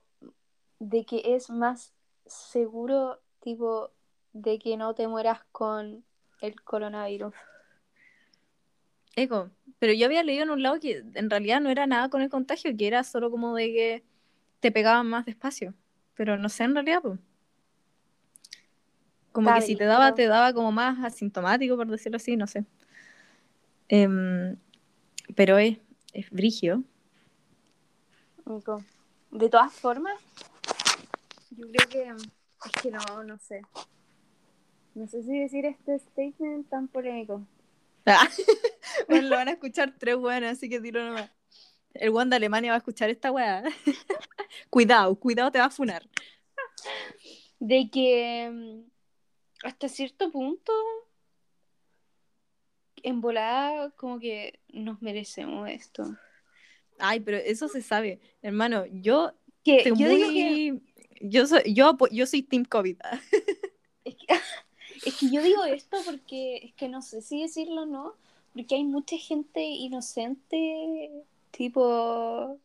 [0.77, 1.93] de que es más
[2.27, 3.89] seguro tipo
[4.33, 6.03] de que no te mueras con
[6.41, 7.33] el coronavirus.
[9.21, 12.21] Eco, pero yo había leído en un lado que en realidad no era nada con
[12.21, 14.03] el contagio, que era solo como de que
[14.59, 15.73] te pegaban más despacio.
[16.15, 17.19] Pero no sé en realidad, pues.
[19.31, 22.65] Como que si te daba, te daba como más asintomático, por decirlo así, no sé.
[23.87, 24.57] Em,
[25.35, 25.77] pero es,
[26.13, 26.83] es brigio.
[29.31, 30.19] De todas formas,
[31.51, 33.61] yo creo que es que no, no sé.
[34.95, 37.43] No sé si decir este statement tan polémico.
[39.07, 41.31] Bueno, lo van a escuchar tres buenas, así que tiro nomás.
[41.93, 43.63] El one de Alemania va a escuchar esta weá.
[44.69, 46.07] cuidado, cuidado, te va a funar.
[47.59, 50.71] De que mm, hasta cierto punto,
[53.03, 56.17] en volada, como que nos merecemos esto.
[56.99, 58.19] Ay, pero eso se sabe.
[58.41, 60.15] Hermano, yo Que yo muy...
[60.15, 60.81] digo que
[61.21, 62.97] Yo soy, yo, yo soy Team COVID.
[64.03, 64.27] es, que
[65.05, 68.13] es que yo digo esto porque es que no sé si decirlo o no,
[68.53, 71.11] porque hay mucha gente inocente,
[71.51, 72.57] tipo,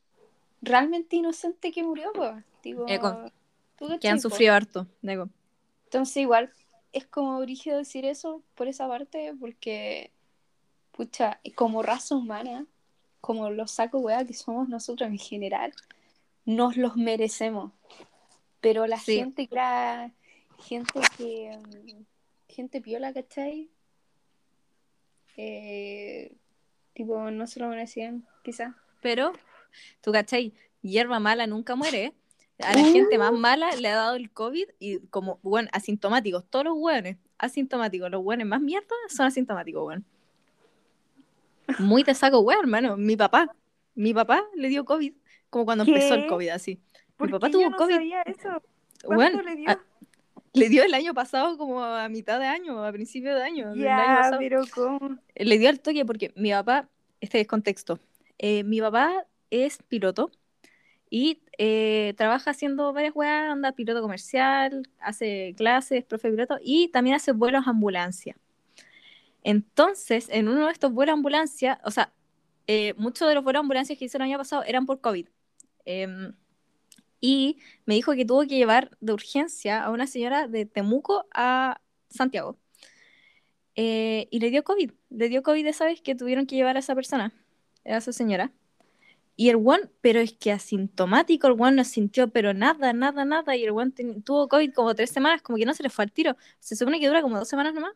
[0.62, 2.44] realmente inocente que murió, pues.
[2.62, 3.30] Tipo, Eco.
[3.76, 4.86] ¿tú que han sufrido harto.
[5.02, 5.28] Digo.
[5.84, 6.50] Entonces igual
[6.92, 10.10] es como brígido decir eso por esa parte, porque,
[10.92, 12.66] pucha, como raza humana,
[13.20, 15.72] como los saco wea que somos nosotros en general,
[16.44, 17.72] nos los merecemos.
[18.60, 19.16] Pero la Sí.
[19.16, 20.12] gente que
[20.62, 22.04] gente que mm,
[22.54, 23.68] gente piola, ¿cachai?
[25.36, 26.32] Eh,
[26.92, 28.74] tipo, no se lo merecían, quizás.
[29.00, 29.32] Pero,
[30.00, 32.04] tú cachai, hierba mala nunca muere.
[32.04, 32.14] ¿eh?
[32.60, 36.64] A la gente más mala le ha dado el COVID y como, bueno, asintomáticos, todos
[36.64, 40.04] los hueones asintomáticos, los hueones más mierda son asintomáticos, weón.
[41.80, 42.96] Muy te saco, weón, hermano.
[42.96, 43.54] Mi papá,
[43.94, 45.12] mi papá le dio COVID,
[45.50, 45.90] como cuando ¿Qué?
[45.90, 46.80] empezó el COVID, así.
[47.18, 48.00] Mi papá tuvo COVID.
[48.26, 48.62] eso?
[49.04, 49.80] Weón, a-
[50.54, 53.74] le dio el año pasado como a mitad de año, a principio de año.
[53.74, 55.18] Ya, pero ¿cómo?
[55.34, 56.88] Le dio al toque porque mi papá,
[57.20, 57.98] este es contexto,
[58.38, 60.30] eh, mi papá es piloto
[61.10, 66.88] y eh, trabaja haciendo varias weas, anda piloto comercial, hace clases, profe de piloto y
[66.88, 68.36] también hace vuelos ambulancia.
[69.42, 72.12] Entonces, en uno de estos vuelos ambulancia, o sea,
[72.66, 75.26] eh, muchos de los vuelos ambulancias que hizo el año pasado eran por COVID.
[77.26, 77.56] Y
[77.86, 82.58] me dijo que tuvo que llevar de urgencia a una señora de Temuco a Santiago.
[83.76, 84.90] Eh, y le dio COVID.
[85.08, 87.32] Le dio COVID esa vez que tuvieron que llevar a esa persona,
[87.86, 88.52] a esa señora.
[89.36, 93.56] Y el one, pero es que asintomático, el one no sintió, pero nada, nada, nada.
[93.56, 96.12] Y el one tuvo COVID como tres semanas, como que no se le fue al
[96.12, 96.36] tiro.
[96.60, 97.94] Se supone que dura como dos semanas nomás.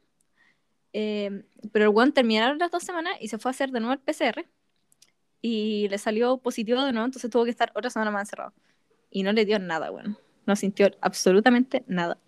[0.95, 3.93] Eh, pero el one terminaron las dos semanas y se fue a hacer de nuevo
[3.93, 4.47] el PCR.
[5.43, 8.55] Y le salió positivo de nuevo, entonces tuvo que estar otra semana más encerrado.
[9.11, 10.17] Y no le dio nada, bueno.
[10.47, 12.19] No sintió absolutamente nada.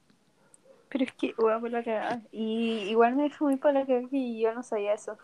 [0.88, 2.22] Pero es que, weón, por la cagada.
[2.32, 5.16] Y igual me dejó muy por la cagada y yo no sabía eso.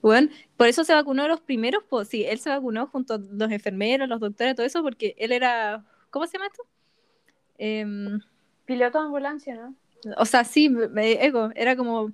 [0.00, 3.50] Bueno, por eso se vacunó los primeros, pues sí, él se vacunó junto a los
[3.50, 6.62] enfermeros, los doctores, todo eso, porque él era, ¿cómo se llama esto?
[7.58, 8.20] Em,
[8.64, 9.74] Piloto de ambulancia, ¿no?
[10.16, 12.12] o sea, sí, ego, era como,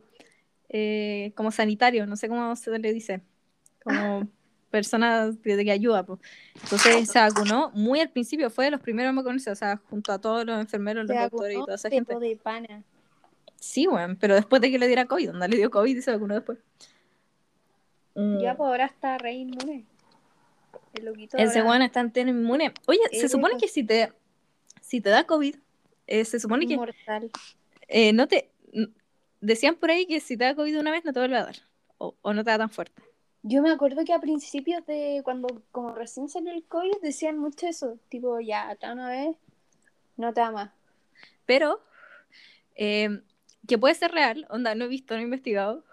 [0.68, 3.20] eh, como sanitario, no sé cómo se le dice,
[3.84, 4.26] como
[4.72, 6.04] persona de, que ayuda.
[6.04, 6.18] Pues.
[6.64, 10.10] Entonces se vacunó muy al principio, fue de los primeros en vacunarse, o sea, junto
[10.10, 12.18] a todos los enfermeros, los doctores y toda esa gente.
[12.18, 12.82] de pana.
[13.60, 16.10] Sí, bueno, pero después de que le diera COVID, donde le dio COVID y se
[16.10, 16.58] vacunó después.
[18.14, 19.86] Ya, pues ahora está re inmune.
[20.94, 21.36] El loquito.
[21.36, 22.72] Ese bueno está inmune.
[22.86, 24.12] Oye, se supone que si te,
[24.80, 25.54] si te da COVID,
[26.06, 26.74] eh, se supone que.
[26.74, 27.30] Inmortal.
[27.88, 28.50] Eh, no te.
[29.40, 31.56] Decían por ahí que si te da COVID una vez no te vuelve a dar.
[31.98, 33.02] O, o no te da tan fuerte.
[33.42, 37.66] Yo me acuerdo que a principios de cuando como recién salió el COVID decían mucho
[37.66, 39.36] eso, tipo ya, hasta una vez
[40.16, 40.70] no te da más.
[41.44, 41.80] Pero
[42.76, 43.20] eh,
[43.66, 45.84] que puede ser real, onda, no he visto, no he investigado.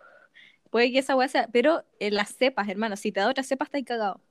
[0.70, 3.66] Puede que esa weá sea, pero en las cepas, hermano, si te da otra cepa,
[3.66, 4.22] está ahí cagado.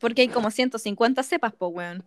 [0.00, 2.04] Porque hay como 150 cepas, pues, weón.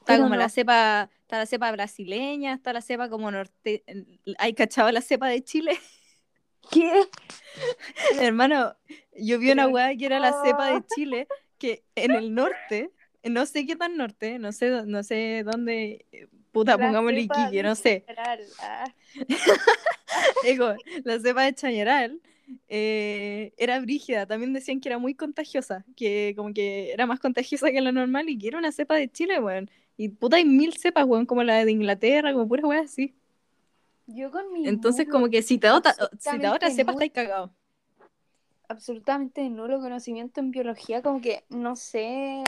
[0.00, 3.84] Está como la cepa, está la cepa brasileña, está la cepa como norte.
[4.38, 5.78] ¿Hay cachado la cepa de Chile?
[6.70, 6.90] ¿Qué?
[8.18, 8.74] Hermano,
[9.16, 12.90] yo vi una weá que era la cepa de Chile, que en el norte,
[13.24, 16.06] no sé qué tan norte, no sé, no sé dónde
[16.52, 18.04] Puta, pongámosle Iquique, no sé.
[18.60, 18.84] Ah.
[21.04, 22.20] la cepa de Chañaral
[22.68, 24.26] eh, era brígida.
[24.26, 28.28] También decían que era muy contagiosa, que como que era más contagiosa que la normal
[28.28, 29.70] y que era una cepa de Chile, weón.
[29.96, 33.14] Y puta, hay mil cepas, weón, como la de Inglaterra, como puras weas así.
[34.06, 36.92] Yo con mi Entonces, como que si te da otra, si te da otra cepa,
[36.92, 37.54] estáis cagado.
[38.68, 42.42] Absolutamente nulo conocimiento en biología, como que no sé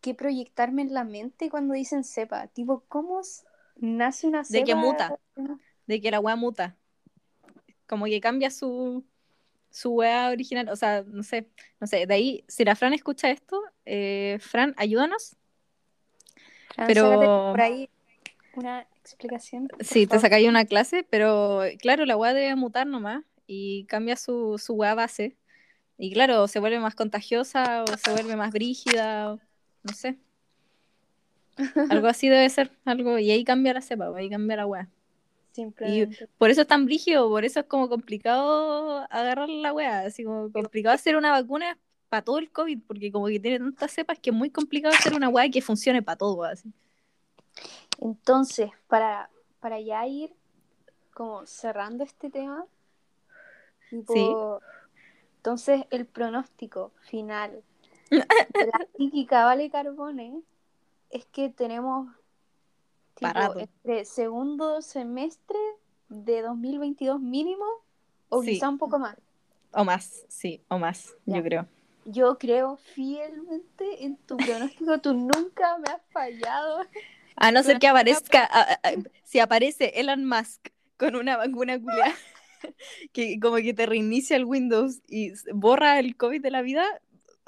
[0.00, 2.48] qué proyectarme en la mente cuando dicen cepa.
[2.48, 3.20] Tipo, ¿cómo
[3.76, 4.58] nace una cepa?
[4.58, 5.18] De que muta.
[5.86, 6.76] De que la weá muta.
[7.88, 9.04] Como que cambia su,
[9.70, 10.68] su weá original.
[10.68, 11.48] O sea, no sé.
[11.80, 12.06] No sé.
[12.06, 15.36] De ahí, si la Fran escucha esto, eh, Fran, ayúdanos.
[16.76, 17.50] pero.
[17.52, 17.88] Por ahí
[18.54, 19.68] una explicación.
[19.80, 24.58] Sí, te sacáis una clase, pero claro, la weá debe mutar nomás y cambia su,
[24.58, 25.36] su weá base.
[25.98, 29.38] Y claro, se vuelve más contagiosa o se vuelve más brígida
[29.86, 30.18] no sé.
[31.90, 34.88] Algo así debe ser, algo, y ahí cambia la cepa, ahí cambia la weá.
[35.56, 40.22] Y por eso es tan brígido, por eso es como complicado agarrar la weá, así
[40.22, 41.78] como complicado hacer una vacuna
[42.10, 45.14] para todo el COVID, porque como que tiene tantas cepas que es muy complicado hacer
[45.14, 46.70] una weá que funcione para todo, así.
[48.00, 49.30] Entonces, para,
[49.60, 50.34] para ya ir
[51.14, 52.66] como cerrando este tema,
[53.90, 54.34] ¿Sí?
[55.36, 57.62] entonces el pronóstico final
[58.10, 58.26] la
[58.96, 60.42] psíquica Vale Carbone
[61.10, 62.08] es que tenemos
[63.14, 63.54] tipo,
[64.04, 65.58] segundo semestre
[66.08, 67.64] de 2022 mínimo
[68.28, 69.16] o quizá un poco más.
[69.72, 71.66] O más, sí, o más, yo creo.
[72.04, 76.82] Yo creo fielmente en tu pronóstico, tú nunca me has fallado.
[77.36, 78.48] A no ser que aparezca,
[79.24, 82.14] si aparece Elon Musk con una vacuna culiada
[83.12, 86.84] que como que te reinicia el Windows y borra el COVID de la vida,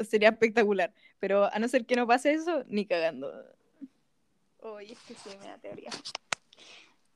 [0.01, 0.93] sería espectacular.
[1.19, 3.33] Pero a no ser que no pase eso, ni cagando.
[4.61, 5.91] Oye, es que sí me da teoría.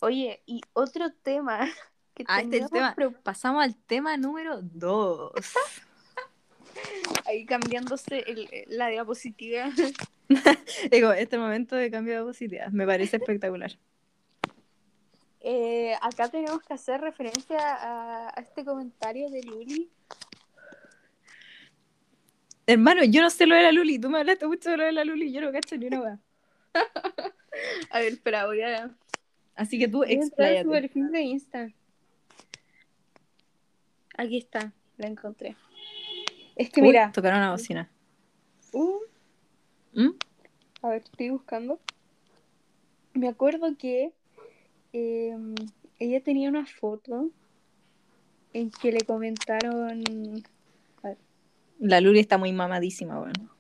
[0.01, 1.69] Oye, y otro tema
[2.15, 2.97] que ah, este tema.
[3.23, 5.33] Pasamos al tema número 2.
[7.27, 8.25] Ahí cambiándose
[8.69, 9.71] la diapositiva.
[10.91, 13.73] Digo, este momento de cambio de diapositiva me parece espectacular.
[15.41, 19.91] Eh, acá tenemos que hacer referencia a, a, este comentario de Luli
[22.67, 23.99] Hermano, yo no sé lo de la Luli.
[23.99, 26.19] Tú me hablaste mucho de lo de la Luli yo no cacho ni una weá.
[27.91, 28.91] a ver, espera, voy a.
[29.55, 30.65] Así que tú expláyate.
[30.65, 31.69] su perfil de Insta.
[34.17, 35.57] Aquí está, la encontré.
[36.57, 37.11] Es que mira.
[37.13, 37.91] Tocaron una bocina.
[38.73, 39.01] Uh,
[39.93, 40.11] ¿Mm?
[40.83, 41.81] A ver, estoy buscando.
[43.15, 44.13] Me acuerdo que
[44.93, 45.55] em,
[45.99, 47.31] ella tenía una foto
[48.53, 50.43] en que le comentaron
[51.83, 53.51] la Luli está muy mamadísima, bueno.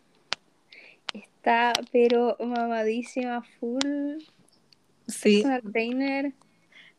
[1.12, 4.22] Está, pero mamadísima, full.
[5.08, 5.42] Sí.
[5.72, 6.32] Trainer.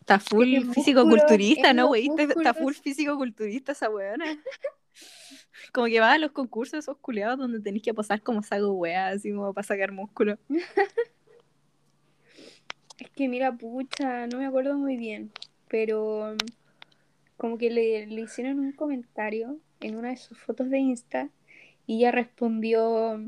[0.01, 2.09] Está full físico-culturista, ¿no, güey?
[2.17, 4.25] Está full físico-culturista esa weona.
[5.71, 9.07] Como que va a los concursos esos culiados donde tenéis que posar como saco wea,
[9.07, 10.37] así como para sacar músculo.
[12.99, 15.31] es que mira, pucha, no me acuerdo muy bien,
[15.67, 16.35] pero
[17.37, 21.29] como que le, le hicieron un comentario en una de sus fotos de Insta
[21.85, 23.21] y ella respondió,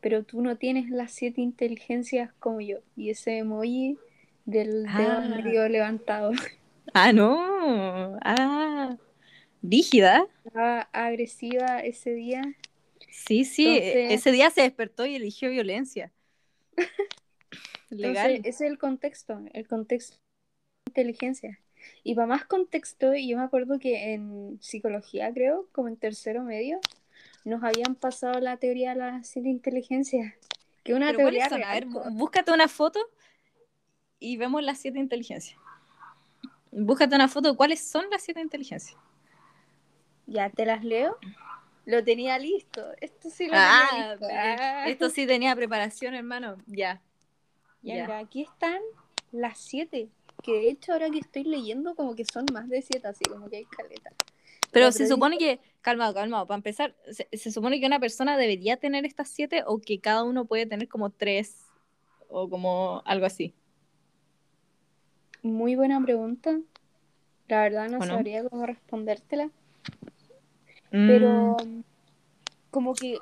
[0.00, 2.78] pero tú no tienes las siete inteligencias como yo.
[2.96, 3.98] Y ese emoji
[4.44, 5.32] del dedo ah.
[5.34, 6.32] medio levantado.
[6.92, 8.18] Ah, no.
[8.22, 8.96] Ah.
[9.62, 10.26] Rígida.
[10.44, 12.42] Estaba agresiva ese día.
[13.10, 13.66] Sí, sí.
[13.66, 16.12] Entonces- Ese día se despertó y eligió violencia.
[17.90, 18.30] Legal.
[18.32, 21.58] Entonces, ese es el contexto, el contexto de inteligencia.
[22.04, 26.78] Y para más contexto, yo me acuerdo que en psicología, creo, como en tercero medio,
[27.44, 30.34] nos habían pasado la teoría de las siete inteligencias.
[30.84, 31.62] Que una ¿Pero teoría son?
[31.64, 33.00] A real, ver, búscate una foto
[34.18, 35.58] y vemos las siete inteligencias.
[36.70, 38.96] Búscate una foto de cuáles son las siete inteligencias.
[40.30, 41.18] Ya te las leo.
[41.86, 42.86] Lo tenía listo.
[43.00, 44.26] Esto sí lo Ah, tenía listo.
[44.30, 44.88] Ah.
[44.88, 46.56] esto sí tenía preparación, hermano.
[46.66, 47.02] Ya.
[47.82, 48.02] Ya, Ya.
[48.04, 48.80] mira, aquí están
[49.32, 50.08] las siete.
[50.42, 53.50] Que de hecho, ahora que estoy leyendo, como que son más de siete, así como
[53.50, 54.12] que hay caleta.
[54.70, 58.76] Pero se supone que, calmado, calmado, para empezar, se, se supone que una persona debería
[58.76, 61.66] tener estas siete o que cada uno puede tener como tres
[62.28, 63.52] o como algo así.
[65.42, 66.60] Muy buena pregunta.
[67.48, 68.06] La verdad no ¿O no?
[68.06, 69.50] sabría cómo respondértela.
[70.92, 71.56] Mm, Pero
[72.70, 73.18] como que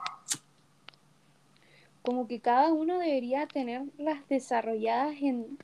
[2.03, 5.59] como que cada uno debería tenerlas desarrolladas en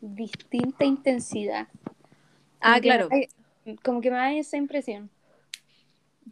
[0.00, 1.68] distinta intensidad.
[2.60, 3.08] ah, Como claro,
[3.82, 5.08] como que me da esa impresión.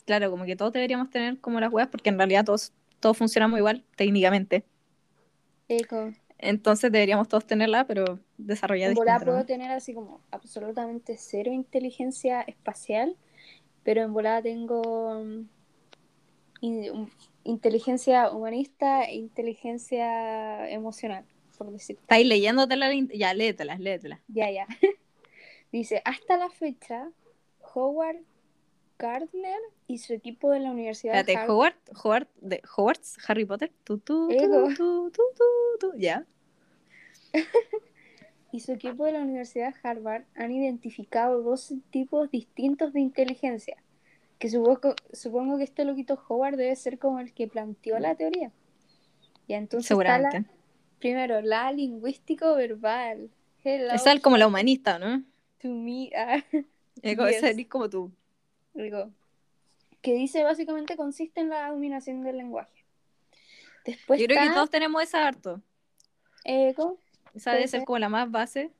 [0.05, 3.59] claro, como que todos deberíamos tener como las weas porque en realidad todos, todos funcionamos
[3.59, 4.65] igual técnicamente.
[5.69, 6.13] Eco.
[6.39, 9.25] Entonces deberíamos todos tenerla, pero desarrollada distinta, ¿no?
[9.33, 13.17] puedo tener así como absolutamente cero inteligencia espacial,
[13.83, 15.49] pero en volada tengo mm,
[16.61, 17.11] in-
[17.45, 21.24] inteligencia humanista e inteligencia emocional,
[21.57, 21.97] por decir.
[22.01, 22.93] ¿Estáis leyéndotela?
[23.12, 24.20] Ya, léetelas, léetelas.
[24.28, 24.66] Ya, ya.
[25.72, 27.11] Dice, hasta la fecha,
[27.74, 28.18] Howard
[28.99, 33.45] Gardner y su equipo de la Universidad de Espérate, Harvard Howard, Howard, de Hogwarts, Harry
[33.45, 35.45] Potter, tú, tú, tú, tú, tú, tú,
[35.81, 36.26] tú, ya.
[38.53, 43.77] y su equipo de la Universidad Harvard han identificado dos tipos distintos de inteligencia,
[44.39, 48.51] que supongo, supongo que este loquito Howard debe ser como el que planteó la teoría.
[49.47, 50.39] Y entonces está Seguramente.
[50.51, 53.31] la, primero la lingüístico verbal.
[53.63, 55.23] Hello Esa es como la humanista, ¿no?
[55.61, 56.11] to me.
[56.17, 56.43] ah,
[57.03, 57.43] Es como, Yes.
[57.43, 58.11] eres como tú.
[58.75, 59.11] digo,
[60.03, 62.85] que dice básicamente consiste en la dominación del lenguaje.
[63.85, 65.61] Después Yo creo que todos tenemos esa harto.
[66.45, 66.99] ego.
[67.35, 68.72] Esa debe ser como la más base.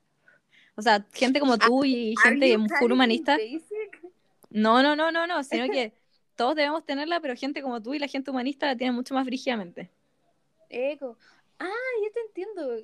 [0.75, 3.37] O sea, gente como tú y gente full humanista.
[4.49, 5.93] No, no, no, no, no, sino que
[6.35, 9.25] todos debemos tenerla, pero gente como tú y la gente humanista la tiene mucho más
[9.25, 9.89] brígidamente.
[10.69, 11.17] Ego.
[11.59, 11.69] Ah,
[12.03, 12.75] ya te entiendo.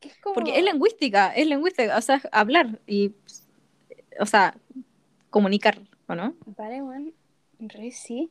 [0.00, 0.34] Es como...
[0.34, 3.14] Porque es lingüística, es lingüística, o sea, es hablar y,
[4.18, 4.56] o sea,
[5.28, 6.34] comunicar, ¿o no?
[6.56, 7.12] Vale, bueno.
[7.58, 8.30] Re sí.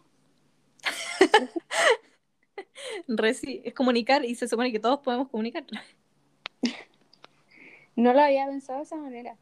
[3.08, 5.66] Re sí, es comunicar y se supone que todos podemos comunicar.
[8.00, 9.36] No lo había pensado de esa manera.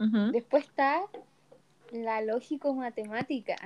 [0.00, 0.30] Ujú.
[0.32, 1.02] Después está
[1.92, 3.56] la lógico-matemática.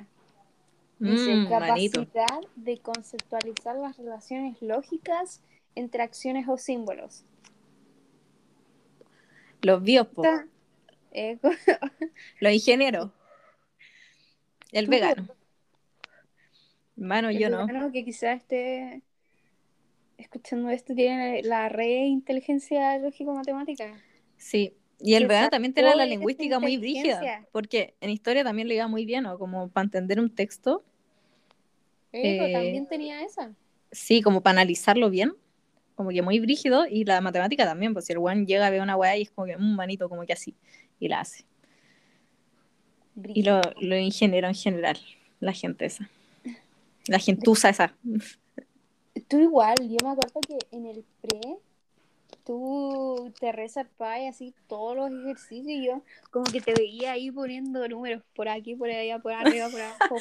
[0.99, 2.01] Dice Mm, manito.
[2.07, 5.43] capacidad de conceptualizar las relaciones lógicas
[5.75, 7.25] entre acciones o símbolos.
[9.62, 10.47] Los bios, po, Está-
[11.12, 11.51] Ego.
[12.41, 13.11] los ingenieros.
[14.73, 15.27] El vegano.
[16.97, 17.66] Mano, El yo no.
[17.66, 19.03] vegano que quizás esté
[20.18, 23.95] escuchando esto tiene la re inteligencia lógico-matemática.
[24.41, 24.74] Sí.
[24.99, 28.74] Y el que vegano también tiene la lingüística muy brígida, porque en historia también le
[28.74, 29.38] iba muy bien, ¿no?
[29.38, 30.82] Como para entender un texto,
[32.12, 33.55] Ego Eh, también tenía esa.
[33.93, 35.32] sí, como para analizarlo bien,
[35.95, 38.80] como que muy brígido, y la matemática también, pues si el one llega a ver
[38.82, 40.55] una weá y es como que un manito, como que así,
[40.99, 41.45] y la hace.
[43.32, 43.45] Y Brígido.
[43.45, 44.99] lo, lo ingeniero en general,
[45.41, 46.11] la gente esa.
[47.07, 47.97] La gentuza esa.
[49.28, 51.41] Tú igual, yo me acuerdo que en el pre
[52.45, 57.86] tú te resarpabas así todos los ejercicios y yo como que te veía ahí poniendo
[57.88, 60.16] números por aquí, por allá, por arriba, por abajo.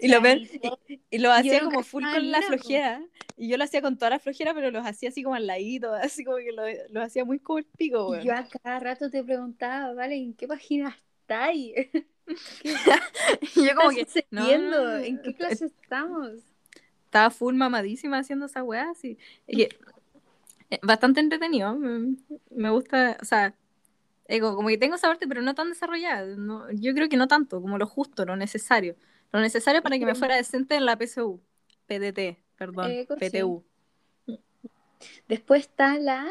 [0.00, 0.48] Y lo, ven-
[0.88, 3.02] y y hacía como full con la flojera.
[3.36, 5.92] Y yo lo hacía con toda la flojera, pero los hacía así como al ladito,
[5.94, 8.24] así como que lo, los hacía muy como el pico, Y weón.
[8.24, 10.16] yo a cada rato te preguntaba, ¿vale?
[10.16, 11.74] ¿En qué página estáis?
[12.62, 12.74] ¿Qué
[13.56, 14.48] Y yo como que, no,
[14.98, 16.30] ¿En qué clase estamos?
[17.04, 19.18] estaba full mamadísima haciendo esa weá, así.
[19.48, 19.68] Que, eh,
[20.82, 22.16] bastante entretenido, me,
[22.50, 23.54] me gusta, o sea,
[24.40, 26.36] como que tengo esa parte, pero no tan desarrollada.
[26.36, 28.96] no- yo creo que no tanto, como lo justo, lo necesario.
[29.32, 31.40] Lo necesario para que me fuera decente en la PSU.
[31.86, 33.04] PDT, perdón, sí.
[33.18, 33.64] PTU.
[35.28, 36.28] Después está la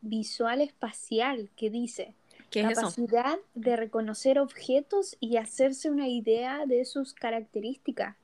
[0.00, 2.14] visual espacial, que dice
[2.50, 2.82] ¿Qué es eso?
[2.82, 8.16] capacidad de reconocer objetos y hacerse una idea de sus características.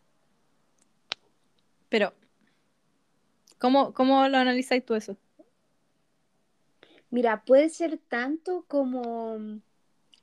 [1.89, 2.13] Pero,
[3.59, 5.17] ¿cómo, cómo lo analizáis tú eso?
[7.11, 9.39] Mira, puede ser tanto como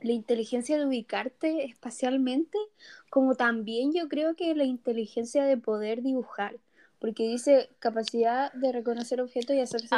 [0.01, 2.57] la inteligencia de ubicarte espacialmente,
[3.09, 6.57] como también yo creo que la inteligencia de poder dibujar,
[6.99, 9.95] porque dice capacidad de reconocer objetos y hacerse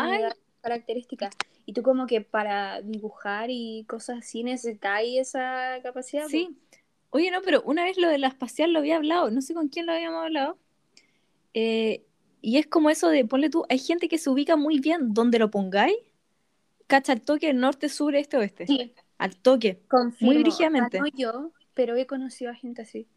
[0.61, 1.35] características.
[1.65, 6.27] Y tú como que para dibujar y cosas así necesitáis esa capacidad.
[6.27, 6.57] Sí.
[7.09, 9.69] Oye, no, pero una vez lo de la espacial lo había hablado, no sé con
[9.69, 10.57] quién lo habíamos hablado.
[11.53, 12.03] Eh,
[12.41, 15.39] y es como eso de, ponle tú, hay gente que se ubica muy bien donde
[15.39, 15.97] lo pongáis,
[16.88, 18.65] cacha al toque norte, sur, este, oeste.
[18.65, 19.81] Sí, Al toque.
[19.88, 20.33] confirmo.
[20.33, 20.99] Muy brígidamente.
[20.99, 23.07] O sea, no yo, pero he conocido a gente así.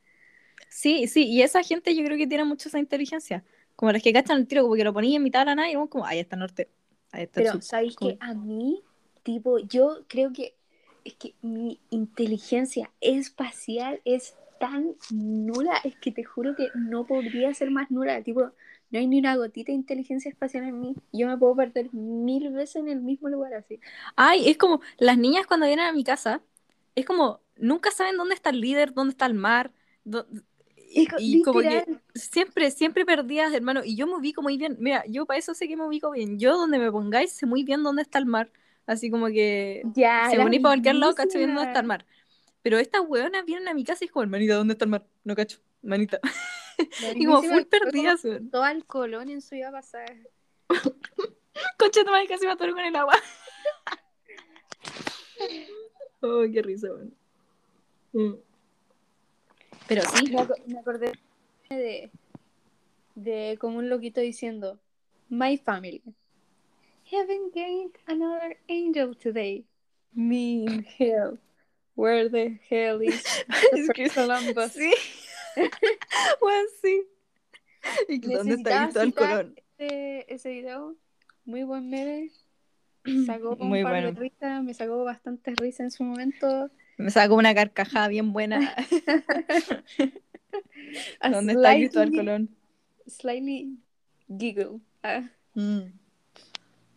[0.68, 3.44] Sí, sí, y esa gente yo creo que tiene mucho esa inteligencia.
[3.76, 5.70] Como las que cachan el tiro, como que lo ponía en mitad de la nada
[5.70, 6.68] y vamos como, ahí está el norte,
[7.12, 7.62] ahí está Pero, sur.
[7.62, 8.82] ¿sabéis que a mí,
[9.22, 10.54] tipo, yo creo que
[11.04, 17.54] es que mi inteligencia espacial es tan nula, es que te juro que no podría
[17.54, 18.22] ser más nula.
[18.22, 18.52] Tipo,
[18.90, 20.96] no hay ni una gotita de inteligencia espacial en mí.
[21.12, 23.80] Yo me puedo perder mil veces en el mismo lugar así.
[24.16, 26.42] Ay, es como, las niñas cuando vienen a mi casa,
[26.94, 29.72] es como, nunca saben dónde está el líder, dónde está el mar,
[30.04, 30.26] dó-
[30.76, 35.04] y, y como que siempre, siempre perdidas, hermano, y yo me ubico muy bien, mira,
[35.06, 37.82] yo para eso sé que me ubico bien, yo donde me pongáis sé muy bien
[37.82, 38.50] dónde está el mar,
[38.86, 42.06] así como que, Ya, la ponís para cualquier lado, cacho bien dónde está el mar.
[42.62, 45.06] Pero estas hueonas vienen a mi casa y es como, hermanita, ¿dónde está el mar?
[45.24, 46.20] No cacho, manita.
[47.14, 47.62] Y como full
[47.92, 48.50] weón.
[48.50, 50.06] Todo al Colón en su vida pasada.
[51.78, 53.14] Concha, tu madre casi me atoro con el agua.
[56.20, 57.14] oh, qué risa, weón.
[58.12, 58.34] Mm.
[59.88, 61.12] Pero sí, Me, aco- me acordé
[61.68, 62.10] de,
[63.14, 64.78] de como un loquito diciendo,
[65.28, 66.02] My family.
[67.10, 69.64] Haven't gained another angel today.
[70.14, 71.38] Me in hell.
[71.96, 73.24] Where the hell is
[73.72, 74.72] Es que- Columbus?
[74.72, 74.92] sí.
[76.40, 77.02] Bueno, sí.
[78.08, 79.54] ¿Y dónde está Cristóbal Colón?
[79.78, 80.96] ese, ese video.
[81.44, 82.30] Muy buen meme.
[83.26, 84.20] Sacó un Muy par de bueno.
[84.20, 86.70] risas, me sacó bastantes risas en su momento.
[86.98, 88.60] Me sacó una carcajada bien buena.
[91.30, 92.56] ¿Dónde está Cristóbal slightly- Colón?
[93.06, 93.78] Slightly
[94.38, 94.80] giggle.
[95.02, 95.22] Ah.
[95.54, 95.92] Mm.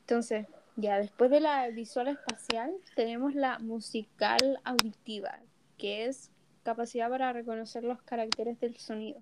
[0.02, 5.40] Entonces, ya después de la visual espacial, tenemos la musical auditiva,
[5.78, 6.30] que es
[6.64, 9.22] capacidad para reconocer los caracteres del sonido.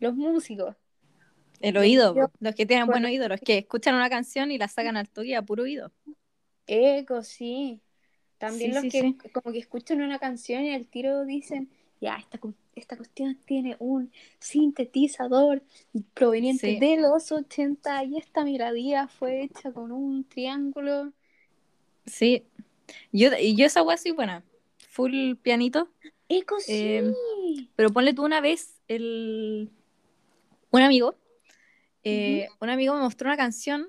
[0.00, 0.76] Los músicos.
[1.60, 4.68] El oído, Yo- los que tienen buen oído, los que escuchan una canción y la
[4.68, 5.92] sacan al toque a puro oído.
[6.66, 7.80] Eco, sí.
[8.38, 9.30] También Sí, los sí, que sí.
[9.32, 12.38] como que escuchan una canción y al tiro dicen, ya, esta,
[12.74, 15.62] esta cuestión tiene un sintetizador
[16.12, 21.12] proveniente de los 80 y esta melodía fue hecha con un triángulo.
[22.06, 22.44] Sí.
[23.12, 24.44] Yo, y yo esa weá soy buena.
[24.90, 25.88] Full pianito.
[26.38, 26.72] Eco, sí.
[26.72, 27.12] Eh,
[27.76, 29.70] Pero ponle tú una vez el...
[30.70, 31.14] un amigo.
[32.02, 33.88] eh, Un amigo me mostró una canción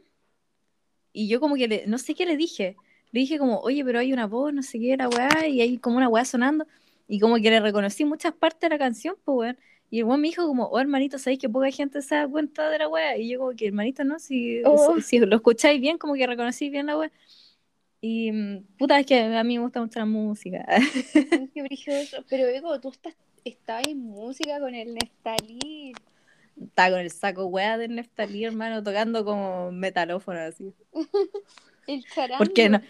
[1.14, 2.76] y yo como que le- no sé qué le dije.
[3.12, 5.78] Le dije como, oye, pero hay una voz, no sé qué, la weá, y hay
[5.78, 6.66] como una weá sonando.
[7.08, 9.58] Y como que le reconocí muchas partes de la canción, pues weón.
[9.92, 12.70] Y el weón me dijo como, oh hermanito, ¿sabéis que poca gente se da cuenta
[12.70, 13.16] de la weá?
[13.18, 14.96] Y yo como que, hermanito, no, si, Oh.
[14.96, 17.12] si, si lo escucháis bien, como que reconocí bien la weá.
[18.08, 20.64] Y mm, puta, es que a mí me gusta mucho la música.
[21.56, 22.18] Qué brígido eso.
[22.30, 25.92] Pero Eco, tú estás, estabas en música con el Neftalí.
[26.62, 30.72] Estaba con el saco weá del Neftalí, hermano, tocando como metalófono así.
[31.88, 32.38] El charango.
[32.38, 32.82] Porque no.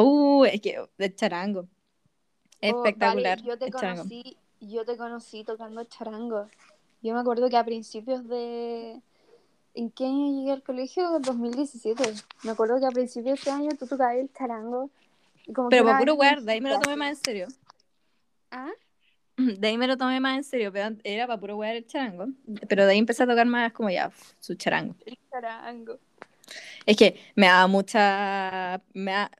[0.00, 1.60] Uh, es que el charango.
[1.60, 1.66] Oh,
[2.60, 3.38] Espectacular.
[3.38, 4.02] vale, yo te el charango.
[4.02, 6.48] conocí, yo te conocí tocando charango.
[7.02, 9.00] Yo me acuerdo que a principios de
[9.76, 11.20] ¿En qué año llegué al colegio?
[11.20, 12.02] 2017.
[12.44, 14.88] Me acuerdo que a principios de este año tú tocabas el charango.
[15.46, 17.46] y como Pero para puro de ahí me lo tomé más en serio.
[18.50, 18.70] ¿Ah?
[19.36, 22.28] De ahí me lo tomé más en serio, pero era para puro wear el charango.
[22.66, 24.10] Pero de ahí empecé a tocar más como ya,
[24.40, 24.96] su charango.
[25.04, 25.98] El charango.
[26.86, 28.82] Es que me daba mucha.
[28.94, 29.30] Me da-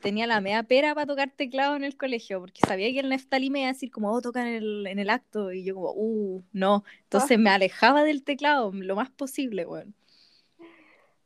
[0.00, 3.50] tenía la media pera para tocar teclado en el colegio, porque sabía que el Neftalí
[3.50, 5.92] me iba a decir como, oh, toca en el, en el acto, y yo como,
[5.92, 6.84] uh, no.
[7.04, 9.94] Entonces me alejaba del teclado lo más posible, weón.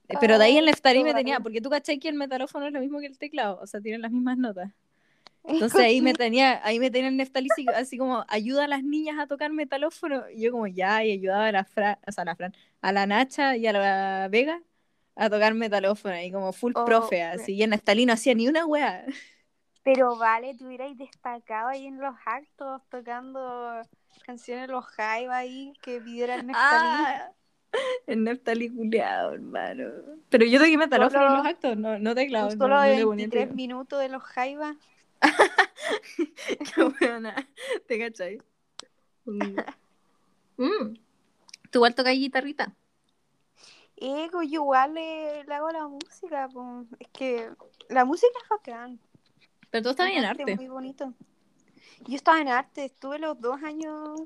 [0.08, 2.72] Eh, Pero de ahí el Neftalí me tenía, porque tú cachai que el metalófono es
[2.72, 4.72] lo mismo que el teclado, o sea, tienen las mismas notas.
[5.48, 8.84] Entonces ahí me tenía, ahí me tenía el Neftalí así, así como ayuda a las
[8.84, 10.24] niñas a tocar metalófono.
[10.30, 12.92] Y yo como ya, y ayudaba a la Fran, o sea, a la Fran, a
[12.92, 14.62] la Nacha y a la Vega
[15.18, 17.54] a tocar metalófono y como full Oh, profe, así.
[17.54, 19.04] Y el Neftalí no hacía ni una wea.
[19.82, 23.82] Pero vale, tú hubierais destacado ahí en los actos tocando
[24.24, 26.86] canciones los Jaiba ahí que pidiera el Neftalí.
[26.86, 27.30] Ah,
[28.06, 29.84] el Neftalí culiado, hermano.
[30.28, 32.46] Pero yo toqué metalófono en los actos, no, no teclado.
[32.46, 33.54] No- solo no ponía 23 teclado.
[33.54, 34.76] minutos de los Jaiba.
[36.74, 37.34] Qué buena.
[37.86, 38.38] ¿Te cachai?
[39.28, 39.58] Mm.
[40.56, 40.94] Mm.
[41.70, 42.74] ¿Tú igual tocas guitarrita?
[44.00, 46.84] Ego, yo igual le, le hago la música, po.
[46.98, 47.50] es que
[47.88, 49.00] la música es bacán.
[49.70, 50.56] Pero tú estabas en arte.
[50.56, 51.12] Muy bonito.
[52.06, 54.20] Yo estaba en arte, estuve los dos años,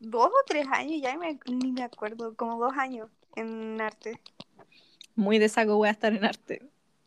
[0.00, 4.20] dos o tres años, ya me- ni me acuerdo, como dos años en arte.
[5.14, 6.62] Muy de saco voy a estar en arte.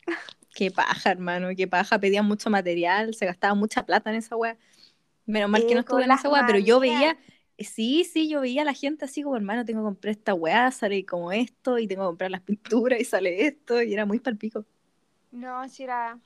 [0.56, 1.98] Qué paja, hermano, qué paja.
[2.00, 4.58] Pedían mucho material, se gastaba mucha plata en esa wea.
[5.26, 7.18] Menos mal que no estuve en esa wea, pero yo veía.
[7.64, 10.72] Sí, sí, yo veía a la gente así como, hermano, tengo que comprar esta weá,
[10.72, 14.20] sale como esto, y tengo que comprar las pinturas y sale esto, y era muy
[14.20, 14.66] palpico.
[15.32, 16.20] No, sí era,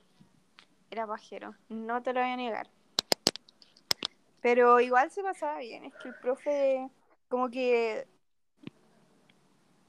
[0.91, 2.69] era pajero, no te lo voy a negar.
[4.41, 6.89] Pero igual se pasaba bien, es que el profe
[7.27, 8.07] como que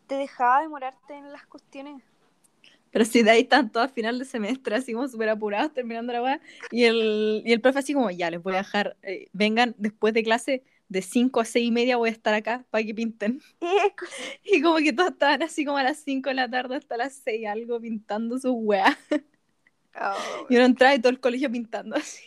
[0.07, 2.03] te dejaba demorarte en las cuestiones.
[2.91, 6.13] Pero si de ahí están todos a final de semestre, así como súper apurados, terminando
[6.13, 6.41] la weá,
[6.71, 10.15] y el, y el profe así como, ya, les voy a dejar, eh, vengan después
[10.15, 13.41] de clase, de 5 a 6 y media voy a estar acá para que pinten.
[14.45, 17.15] Y como que todos estaban así como a las 5 de la tarde hasta las
[17.15, 18.97] 6 algo pintando sus weas.
[20.01, 22.23] oh, Y uno entraba y todo el colegio pintando así.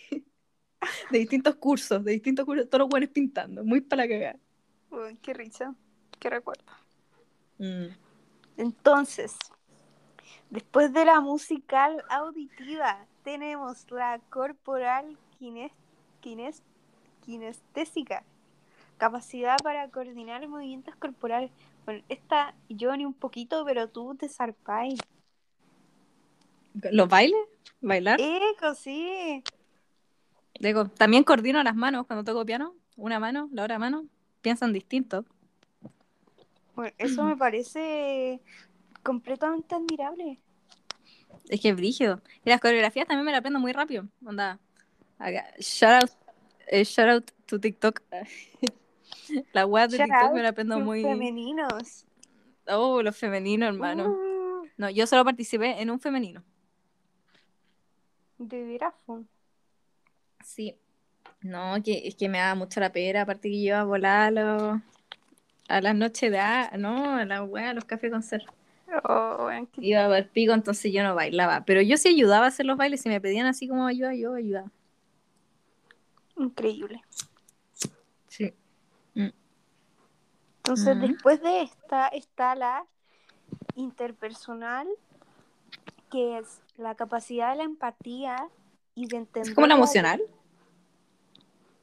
[1.09, 4.39] De distintos cursos, de distintos cursos, todos los buenos pintando, muy para la cagada.
[4.91, 5.76] uy, qué risa,
[6.20, 6.64] qué recuerdo.
[7.59, 7.95] Mm.
[8.57, 9.36] Entonces,
[10.49, 15.72] después de la musical auditiva, tenemos la corporal kines-
[16.22, 16.64] kines-
[17.26, 18.24] kinestésica,
[19.02, 21.49] capacidad para coordinar movimientos corporales.
[21.86, 24.99] Bueno, esta yo ni un poquito, pero tú te zarpáis.
[26.91, 27.41] ¿Los bailes?
[27.82, 28.22] ¿Bailar?
[28.22, 29.43] Eco, sí.
[30.60, 32.76] Digo, también coordino las manos cuando toco piano.
[32.95, 34.06] Una mano, la otra mano.
[34.43, 35.26] Piensan distinto.
[36.76, 38.39] Bueno, eso me parece
[39.02, 40.39] completamente admirable.
[41.49, 42.22] Es que es brígido.
[42.45, 44.08] Y las coreografías también me las aprendo muy rápido.
[44.24, 44.60] Onda.
[45.58, 46.12] Shout out,
[46.68, 48.04] eh, shout out to TikTok.
[49.54, 51.02] Las weas de TikTok me las aprendo muy.
[51.04, 52.06] Femeninos.
[52.68, 54.10] Oh, los femeninos, hermano.
[54.10, 56.44] Uh, No, yo solo participé en un femenino.
[58.38, 59.22] de veras, fue.
[60.44, 60.76] Sí.
[61.42, 64.28] No, que es que me da mucha la pera, aparte que yo iba a volar
[64.28, 64.82] a, los-
[65.68, 68.46] a las noches de a, no, a la wea, a los cafés con ser.
[69.06, 71.64] Oh, qué Iba a ver pico, entonces yo no bailaba.
[71.66, 74.34] Pero yo sí ayudaba a hacer los bailes, si me pedían así como ayuda, yo
[74.34, 74.70] ayudaba.
[76.38, 77.02] increíble.
[78.28, 78.54] Sí.
[80.72, 82.86] Entonces, después de esta está la
[83.76, 84.88] interpersonal,
[86.09, 88.47] que es la capacidad de la empatía
[88.95, 89.49] y de entender.
[89.49, 90.22] ¿Es como la la- emocional?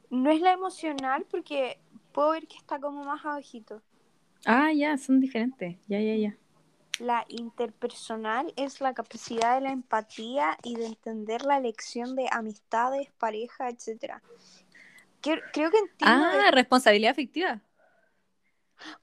[0.09, 1.77] No es la emocional porque
[2.13, 3.79] puedo ver que está como más abajito.
[4.47, 5.77] Ah, ya, son diferentes.
[5.87, 6.35] Ya, ya, ya.
[6.99, 13.07] La interpersonal es la capacidad de la empatía y de entender la elección de amistades,
[13.19, 14.23] pareja, etcétera.
[15.21, 16.25] Creo, creo que entiendo.
[16.25, 17.61] Ah, de- responsabilidad afectiva.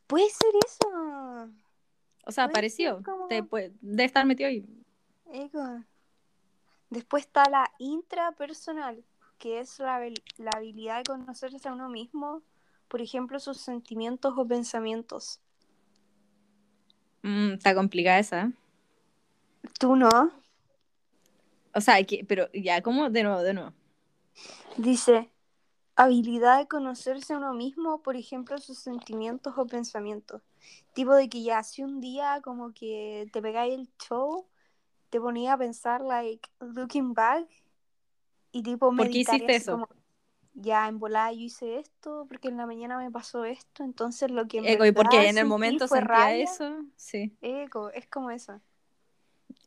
[0.06, 1.50] Puede ser eso.
[2.24, 3.02] O sea, parecido.
[3.04, 4.64] como- Te puede- debe estar metido ahí.
[5.32, 5.82] Eco.
[6.90, 9.04] Después está la intrapersonal,
[9.38, 10.00] que es la,
[10.38, 12.42] la habilidad de conocerse a uno mismo,
[12.88, 15.40] por ejemplo, sus sentimientos o pensamientos.
[17.22, 18.42] Mm, está complicada esa.
[18.44, 18.52] ¿eh?
[19.78, 20.08] Tú no.
[21.74, 23.10] O sea, que, pero ya, ¿cómo?
[23.10, 23.72] De nuevo, de nuevo.
[24.76, 25.30] Dice,
[25.96, 30.42] habilidad de conocerse a uno mismo, por ejemplo, sus sentimientos o pensamientos.
[30.92, 34.46] Tipo de que ya hace un día como que te pegáis el show,
[35.10, 37.48] te ponía a pensar, like, looking back,
[38.52, 39.72] y tipo ¿Por qué hiciste eso?
[39.72, 39.88] como,
[40.54, 44.48] ya en volada yo hice esto, porque en la mañana me pasó esto, entonces lo
[44.48, 46.44] que en Eco, y porque en el momento sentía rabia.
[46.44, 46.84] eso.
[46.96, 47.36] Sí.
[47.42, 48.60] Eco, es como eso.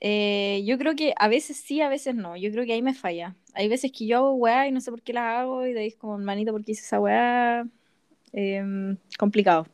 [0.02, 2.38] Eh, yo creo que a veces sí, a veces no.
[2.38, 3.36] Yo creo que ahí me falla.
[3.54, 5.82] Hay veces que yo hago weá y no sé por qué las hago y de
[5.82, 7.68] ahí es como, manito, ¿por qué hice esa weá?
[8.32, 9.66] Em, complicado.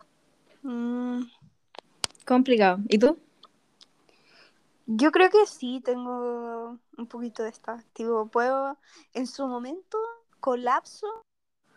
[0.64, 1.24] Mm,
[2.26, 2.80] Complicado.
[2.90, 3.18] ¿Y tú?
[4.88, 7.84] Yo creo que sí, tengo un poquito de esta.
[7.94, 8.78] Tipo, puedo,
[9.14, 9.98] en su momento,
[10.40, 11.08] colapso,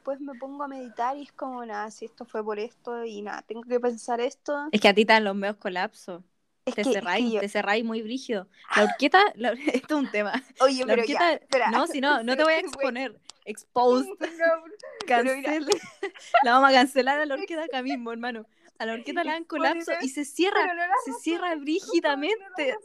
[0.05, 3.23] pues me pongo a meditar y es como, nada, si esto fue por esto y
[3.23, 4.69] nada, tengo que pensar esto.
[4.73, 6.23] Es que a ti te dan los medios colapsos.
[6.69, 8.49] Es Te que, es que cerráis, yo- te cerráis muy brígido.
[8.77, 10.33] La horqueta, la- esto es un tema.
[10.61, 11.71] Oye, La pero horqueta, ya, espera.
[11.71, 13.21] no, si no, no te voy a exponer.
[13.45, 14.09] Exposed.
[14.09, 14.65] No.
[15.07, 15.67] Cancel.
[16.43, 18.47] La vamos a cancelar a la horqueta acá mismo, hermano.
[18.79, 20.67] A la horqueta le dan colapso y se cierra.
[20.67, 22.77] no se razones, cierra no brígidamente.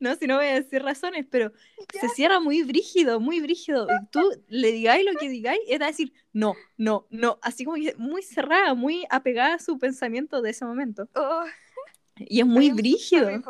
[0.00, 1.52] No, si no voy a decir razones, pero
[2.00, 3.86] se cierra muy brígido, muy brígido.
[3.88, 7.38] Y tú le digáis lo que digáis, es decir, no, no, no.
[7.42, 11.08] Así como que muy cerrada, muy apegada a su pensamiento de ese momento.
[11.14, 11.44] Oh,
[12.20, 13.28] Y es muy brígido.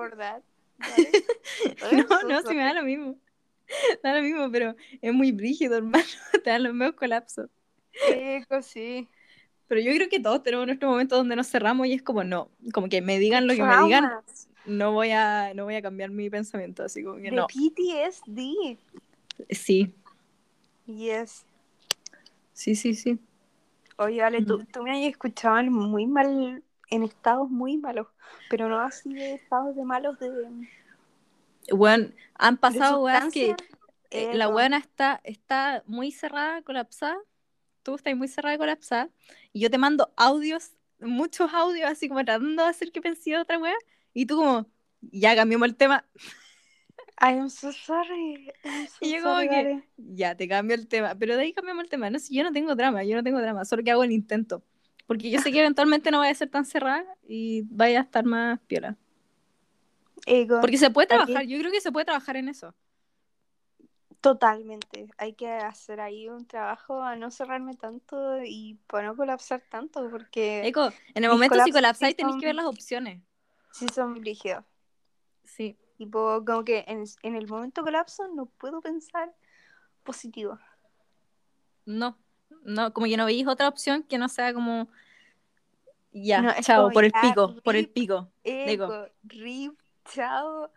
[1.93, 3.17] No, no, sí me da lo mismo.
[4.03, 6.05] Da lo mismo, pero es muy brígido, hermano.
[6.43, 7.51] Te dan los medios colapsos.
[8.09, 9.09] Eco, sí.
[9.67, 12.51] Pero yo creo que todos tenemos nuestro momento donde nos cerramos y es como no,
[12.73, 15.83] como que me digan lo que me digan, Traumas no voy a, no voy a
[15.83, 17.47] cambiar mi pensamiento, así como que de no.
[17.47, 18.77] PTSD.
[19.51, 19.93] Sí,
[20.87, 21.45] Yes.
[22.53, 23.19] sí, sí, sí.
[23.97, 24.67] Oye, vale, tú, Mm.
[24.67, 28.09] tú me has escuchado muy mal, en estados muy malos,
[28.49, 30.29] pero no así de estados de malos de,
[31.73, 33.67] Bueno, han de pasado weas que sustancia.
[34.11, 37.19] eh, la weona está, está muy cerrada, colapsada.
[37.83, 39.11] Tú estás muy cerrada colapsada.
[39.53, 43.59] Y yo te mando audios, muchos audios, así como tratando de hacer que pensé otra
[43.59, 43.75] wea.
[44.15, 44.71] Y tú como,
[45.01, 46.07] ya cambiamos el tema.
[47.21, 48.53] I'm so sorry.
[48.65, 49.89] I'm so Y yo como que, vale.
[49.97, 51.15] ya, te cambio el tema.
[51.19, 52.11] Pero de ahí cambiamos el tema.
[52.11, 54.65] No sé, yo no tengo drama, yo no tengo drama, solo que hago el intento.
[55.09, 58.25] Porque yo sé que eventualmente no vaya a ser tan cerrada y vaya a estar
[58.25, 58.97] más piola.
[60.27, 60.61] Eco.
[60.61, 62.75] Porque se puede Aquí- trabajar, yo creo que se puede trabajar en eso.
[64.21, 65.09] Totalmente.
[65.17, 70.11] Hay que hacer ahí un trabajo a no cerrarme tanto y para no colapsar tanto,
[70.11, 73.23] porque Eco, en el momento si colapsáis sí tenéis que ver las opciones.
[73.73, 74.65] sí son brígidos.
[75.45, 75.79] Sí.
[75.97, 79.35] Tipo, como que en, en el momento colapso no puedo pensar
[80.03, 80.59] positivo.
[81.87, 82.19] No,
[82.69, 84.89] no, como que no veis otra opción que no sea como
[86.13, 88.29] ya, No, chao, por el ya, pico, por el pico.
[88.45, 89.07] Digo.
[89.25, 89.79] Rip,
[90.13, 90.71] chao,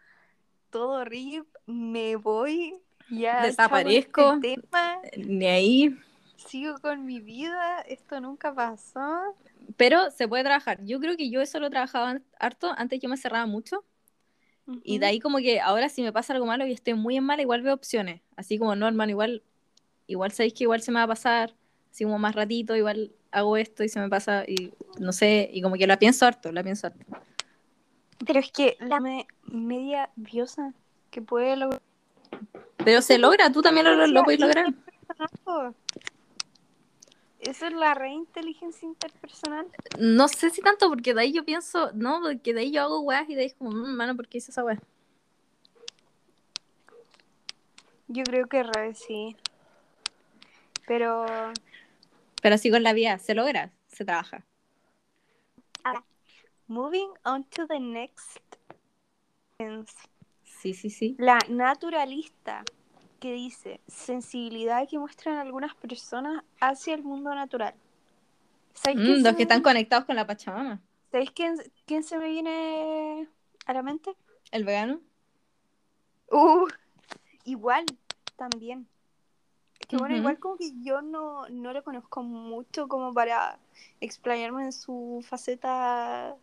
[0.70, 2.80] todo rip, me voy,
[3.10, 4.34] ya Desaparezco.
[4.34, 5.98] este tema, Ni ahí.
[6.36, 9.36] sigo con mi vida, esto nunca pasó.
[9.78, 10.84] Pero se puede trabajar.
[10.86, 12.74] Yo creo que yo eso lo trabajaba harto.
[12.78, 13.84] Antes yo me cerraba mucho.
[14.84, 17.24] Y de ahí como que ahora si me pasa algo malo y estoy muy en
[17.24, 18.22] mala, igual veo opciones.
[18.36, 19.44] Así como, no, hermano, igual,
[20.08, 21.54] igual sabéis que igual se me va a pasar.
[21.92, 24.46] Así como más ratito, igual hago esto y se me pasa.
[24.48, 27.06] Y no sé, y como que la pienso harto, la pienso harto.
[28.26, 30.74] Pero es que la me- media diosa
[31.10, 31.82] que puede lograr.
[32.84, 34.74] Pero se logra, tú también lo, lo, puedes lograr.
[37.40, 39.68] Esa es la reinteligencia interpersonal.
[40.00, 43.02] No sé si tanto, porque de ahí yo pienso, no, porque de ahí yo hago
[43.02, 44.80] weas y de ahí es como, "Mm, mano, ¿por qué hice esa wea?
[48.08, 49.36] Yo creo que revés sí.
[50.86, 51.26] Pero
[52.42, 54.46] Pero así con la vida, se logra, se trabaja.
[56.68, 58.40] moving on to the next.
[60.44, 61.16] Sí, sí, sí.
[61.20, 62.64] La naturalista
[63.20, 67.76] que dice sensibilidad que muestran algunas personas hacia el mundo natural.
[68.74, 70.82] ¿Sabéis Mm, los me que están viene- conectados con la Pachamama.
[71.12, 73.28] ¿Sabéis quién, quién se me viene
[73.66, 74.16] a la mente?
[74.52, 75.02] El vegano.
[76.32, 76.68] Uh,
[77.44, 77.86] igual,
[78.38, 78.88] también.
[79.92, 83.60] Que bueno, igual como que yo no, no lo conozco mucho como para
[84.00, 86.36] explayarme en su faceta,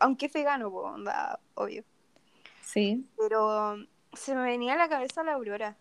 [0.00, 1.84] aunque es vegano, onda, obvio.
[2.62, 3.04] Sí.
[3.18, 3.76] Pero
[4.14, 5.76] se me venía a la cabeza la Aurora.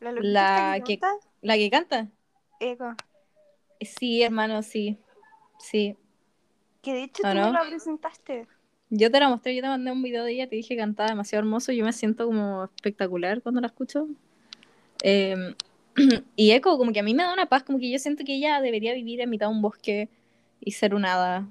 [0.00, 2.08] La La que- canta, ¿La que canta?
[2.58, 2.94] Eco.
[3.80, 4.98] Sí, hermano, sí.
[5.58, 5.96] Sí.
[6.82, 7.52] Que de hecho ¿O tú no?
[7.52, 8.48] la presentaste.
[8.90, 11.08] Yo te la mostré, yo te mandé un video de ella, te dije que cantaba
[11.10, 14.08] demasiado hermoso, yo me siento como espectacular cuando la escucho.
[15.02, 15.54] Eh,
[16.36, 18.36] y Eco, como que a mí me da una paz, como que yo siento que
[18.36, 20.08] ella debería vivir en mitad de un bosque
[20.60, 21.46] y ser un hada.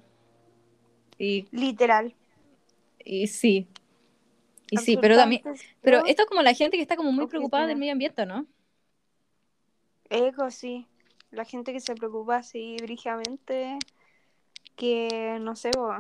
[1.20, 2.16] Y, Literal.
[3.06, 3.68] y sí.
[4.72, 5.44] Y sí, pero también,
[5.82, 8.48] pero esto es como la gente que está como muy preocupada del medio ambiente, ¿no?
[10.10, 10.88] Eco, sí.
[11.30, 13.78] La gente que se preocupa así brígidamente,
[14.76, 15.94] que no sé, bo,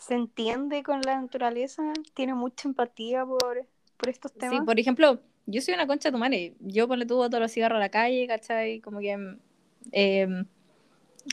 [0.00, 3.66] se entiende con la naturaleza, tiene mucha empatía por,
[3.96, 4.64] por estos Sí, temas.
[4.64, 6.54] por ejemplo, yo soy una concha de tu madre.
[6.60, 8.80] Yo ponle tú todos los cigarros a la calle, ¿cachai?
[8.80, 9.38] Como que.
[9.92, 10.44] eh,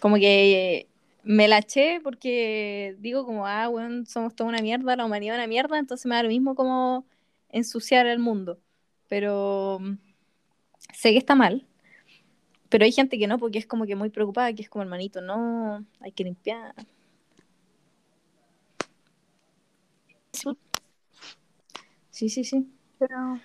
[0.02, 0.88] como que
[1.24, 1.62] me la
[2.04, 6.16] porque digo, como, ah, bueno, somos toda una mierda, la humanidad una mierda, entonces me
[6.16, 7.06] da lo mismo como
[7.50, 8.60] ensuciar el mundo.
[9.10, 9.98] Pero mm,
[10.94, 11.66] sé que está mal.
[12.70, 15.22] Pero hay gente que no, porque es como que muy preocupada, que es como hermanito,
[15.22, 16.74] no, hay que limpiar.
[22.10, 22.68] Sí, sí, sí.
[23.00, 23.40] Pero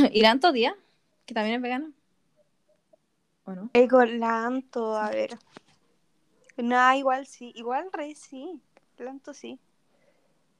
[0.12, 0.74] ¿Y la Anto Díaz?
[1.26, 1.92] Que también es vegana.
[3.44, 3.70] ¿O no?
[3.72, 5.38] Eco, la Anto, a ver.
[6.56, 8.60] Nada, igual sí, igual re sí,
[8.98, 9.58] la Anto sí.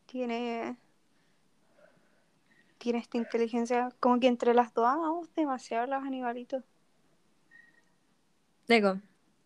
[0.07, 0.77] Tiene,
[2.79, 6.65] tiene esta inteligencia, como que entre las dos amamos demasiado los animalitos.
[8.67, 8.99] Deco,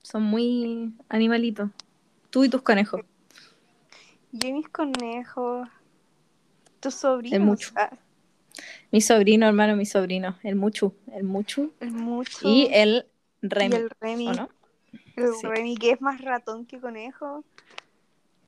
[0.02, 1.70] son muy animalitos.
[2.30, 3.02] Tú y tus conejos.
[4.32, 5.68] Yo y mis conejos,
[6.80, 7.70] tus sobrinos, mucho.
[7.76, 7.90] ah,
[8.90, 10.38] Mi sobrino, hermano, mi sobrino.
[10.42, 10.94] El Muchu.
[11.12, 11.72] El Muchu.
[11.80, 13.06] el mucho Y el
[13.42, 13.76] y Remy.
[13.76, 14.28] el Remy.
[14.28, 14.48] ¿O no?
[15.16, 15.46] El Sí.
[15.46, 17.44] Remy, que es más ratón que conejo.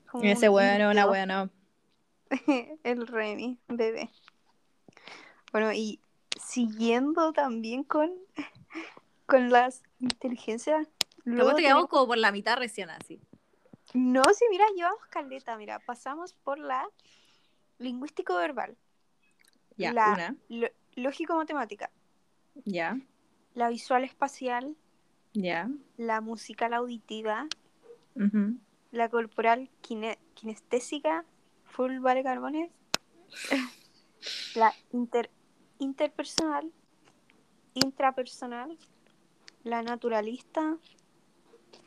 [0.09, 1.51] Como Ese es una weón.
[2.83, 4.09] el Remy, bebé.
[5.51, 5.99] Bueno, y
[6.41, 8.11] siguiendo también con,
[9.25, 10.87] con las inteligencias.
[11.23, 13.19] Luego luego te quedamos tenemos- como por la mitad recién así.
[13.93, 16.85] No, sí, mira, llevamos caleta, mira, pasamos por la
[17.79, 18.75] lingüístico verbal,
[19.77, 20.35] Ya, La- una.
[20.49, 21.91] lo- lógico-matemática,
[22.65, 22.97] Ya,
[23.53, 24.75] la visual espacial,
[25.33, 25.69] ya.
[25.97, 27.47] la musical auditiva,
[28.91, 31.23] la corporal kine- kinestésica,
[31.65, 32.71] full vale carbones,
[34.55, 35.29] la inter-
[35.79, 36.71] interpersonal,
[37.75, 38.77] intrapersonal,
[39.63, 40.77] la naturalista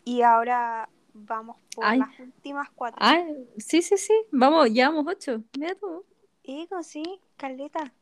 [0.05, 1.99] y ahora vamos por Ay.
[1.99, 2.99] las últimas cuatro.
[3.01, 3.25] Ah,
[3.59, 4.15] sí, sí, sí.
[4.31, 5.43] Vamos, llevamos ocho.
[5.59, 6.05] Mira tú.
[6.45, 7.93] Ego, sí, caleta.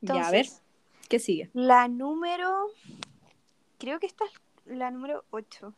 [0.00, 0.46] ya, a ver,
[1.08, 1.50] ¿qué sigue?
[1.52, 2.68] La número,
[3.78, 4.32] creo que esta es
[4.66, 5.74] la número 8,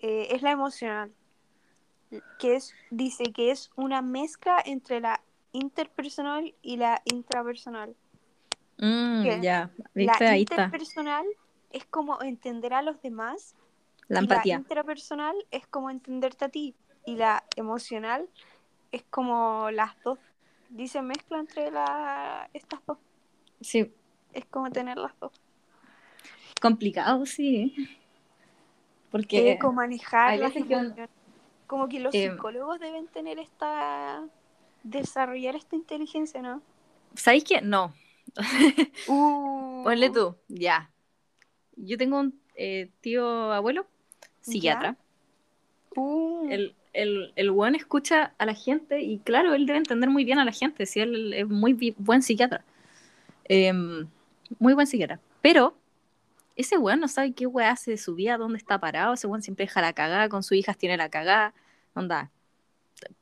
[0.00, 1.12] es la emocional,
[2.38, 5.20] que es, dice que es una mezcla entre la
[5.52, 7.96] interpersonal y la intrapersonal.
[8.78, 10.64] Mm, ya, La viste, ahí está.
[10.64, 11.26] interpersonal
[11.70, 13.54] es como entender a los demás
[14.08, 14.54] La empatía.
[14.54, 18.28] la intrapersonal es como entenderte a ti y la emocional
[18.92, 20.18] es como las dos.
[20.68, 22.98] Dice mezcla entre la, estas dos.
[23.60, 23.92] Sí,
[24.32, 25.32] Es como tener las dos.
[26.60, 27.74] complicado, sí.
[29.10, 31.10] Porque que como manejar las emociones.
[31.66, 34.24] Como que los Eh, psicólogos deben tener esta
[34.84, 36.62] desarrollar esta inteligencia, ¿no?
[37.14, 37.60] ¿sabéis qué?
[37.62, 37.94] No,
[39.08, 40.92] Uh, ponle tú, ya.
[41.76, 43.86] Yo tengo un eh, tío abuelo,
[44.40, 44.98] psiquiatra.
[45.96, 50.24] uh, El, el, el buen escucha a la gente y claro, él debe entender muy
[50.24, 52.64] bien a la gente, si él es muy buen psiquiatra.
[53.44, 54.08] Em,
[54.58, 55.20] muy buen psiquiatra.
[55.40, 55.76] Pero
[56.56, 59.42] ese weón no sabe qué weón hace de su vida, dónde está parado, ese weón
[59.42, 61.54] siempre deja la cagada, con sus hijas tiene la cagada,
[61.94, 62.32] onda,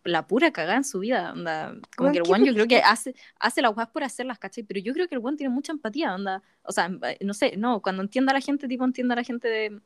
[0.04, 2.78] la pura cagada en su vida, onda, como Weón, que el weón yo creo que
[2.84, 4.64] hace, hace las weas por hacerlas, ¿cachai?
[4.64, 6.88] Pero yo creo que el weón tiene mucha empatía, onda, o sea,
[7.20, 9.80] no sé, no, cuando entienda a la gente, tipo, entienda a la gente de,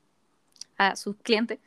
[0.78, 1.59] a sus clientes,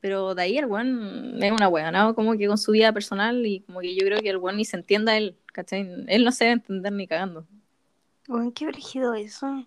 [0.00, 2.14] pero de ahí el weón es una wea, ¿no?
[2.14, 4.64] Como que con su vida personal y como que yo creo que el weón ni
[4.64, 6.04] se entienda él, ¿cachai?
[6.06, 7.46] Él no se debe entender ni cagando.
[8.28, 9.66] weón, qué brígido eso.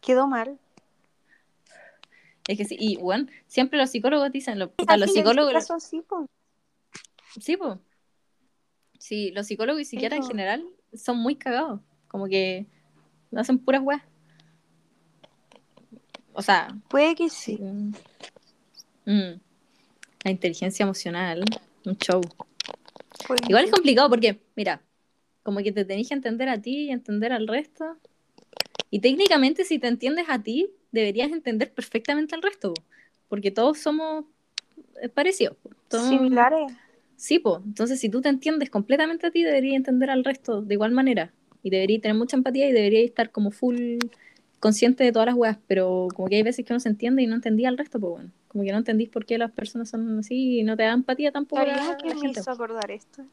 [0.00, 0.58] Quedó mal.
[2.46, 5.66] Es que sí, y bueno, siempre los psicólogos dicen, lo, Al los psicólogos,
[6.06, 6.26] po.
[7.40, 7.78] sí, pues,
[8.98, 12.66] sí, los psicólogos y psiquiatras en general son muy cagados, como que
[13.34, 14.02] hacen puras weas.
[16.34, 17.56] O sea, Puede que sí.
[17.56, 17.94] sí.
[19.04, 19.40] Mm.
[20.24, 21.44] La inteligencia emocional,
[21.84, 22.22] un show.
[23.48, 24.80] Igual es complicado porque, mira,
[25.42, 27.96] como que te tenés que entender a ti y entender al resto.
[28.90, 32.82] Y técnicamente si te entiendes a ti, deberías entender perfectamente al resto, po,
[33.28, 34.24] porque todos somos
[35.02, 35.56] eh, parecidos.
[35.88, 36.72] Todos- Similares.
[37.16, 37.60] Sí, pues.
[37.64, 41.32] Entonces, si tú te entiendes completamente a ti, deberías entender al resto de igual manera.
[41.62, 43.98] Y deberías tener mucha empatía y deberías estar como full
[44.60, 45.58] consciente de todas las weas.
[45.66, 48.12] Pero como que hay veces que uno se entiende y no entendía al resto, pues
[48.12, 48.30] bueno.
[48.54, 51.30] Como que no entendís por qué las personas son así y no te da empatía
[51.32, 52.40] tampoco a ¿Sabías la, quién me gente.
[52.40, 53.26] hizo acordar esto?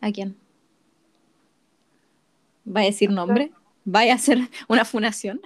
[0.00, 0.36] ¿A quién?
[2.66, 3.52] ¿Va a decir nombre?
[3.86, 4.38] ¿Va a hacer
[4.68, 5.40] una funación?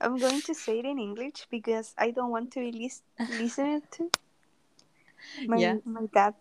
[0.00, 3.82] I'm going to say it in English because I don't want to be lis- listened
[3.92, 4.10] to.
[5.46, 5.78] My, Ya.
[5.84, 6.34] my dad.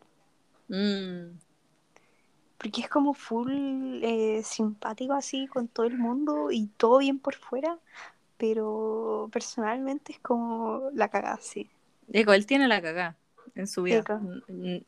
[0.69, 1.37] Mm,
[2.57, 7.35] Porque es como full eh, simpático así con todo el mundo y todo bien por
[7.35, 7.77] fuera,
[8.37, 11.69] pero personalmente es como la cagada, sí.
[12.11, 13.17] Eco, él tiene la cagada
[13.55, 13.99] en su vida.
[13.99, 14.19] Eco.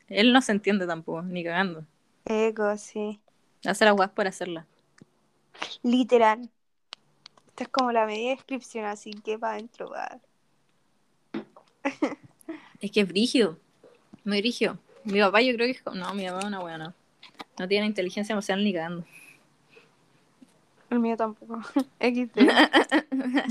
[0.08, 1.84] Él no se entiende tampoco, ni cagando.
[2.24, 3.20] Ego, sí.
[3.64, 4.66] Hace las weas por hacerlas.
[5.82, 6.48] Literal.
[7.48, 10.18] Esta es como la media descripción, así que para adentro va.
[12.80, 13.58] Es que es brígido.
[14.24, 14.78] Muy brígido.
[15.04, 15.96] Mi papá yo creo que es como...
[15.96, 16.94] No, mi papá es una no.
[17.58, 19.04] No tiene inteligencia emocional ni cagando.
[20.90, 21.60] El mío tampoco.
[22.00, 22.32] XD.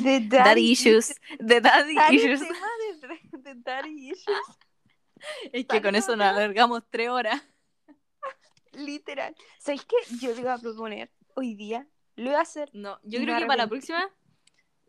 [0.04, 1.16] The Daddy issues.
[1.40, 2.42] The daddy issues.
[2.42, 4.38] de, de daddy issues.
[5.52, 7.42] Es que con eso nos alargamos tres horas.
[8.74, 9.36] Literal.
[9.58, 9.96] ¿Sabéis qué?
[10.22, 11.88] Yo le iba a proponer hoy día.
[12.16, 12.70] Lo voy a hacer.
[12.74, 14.10] No, yo creo que para la próxima...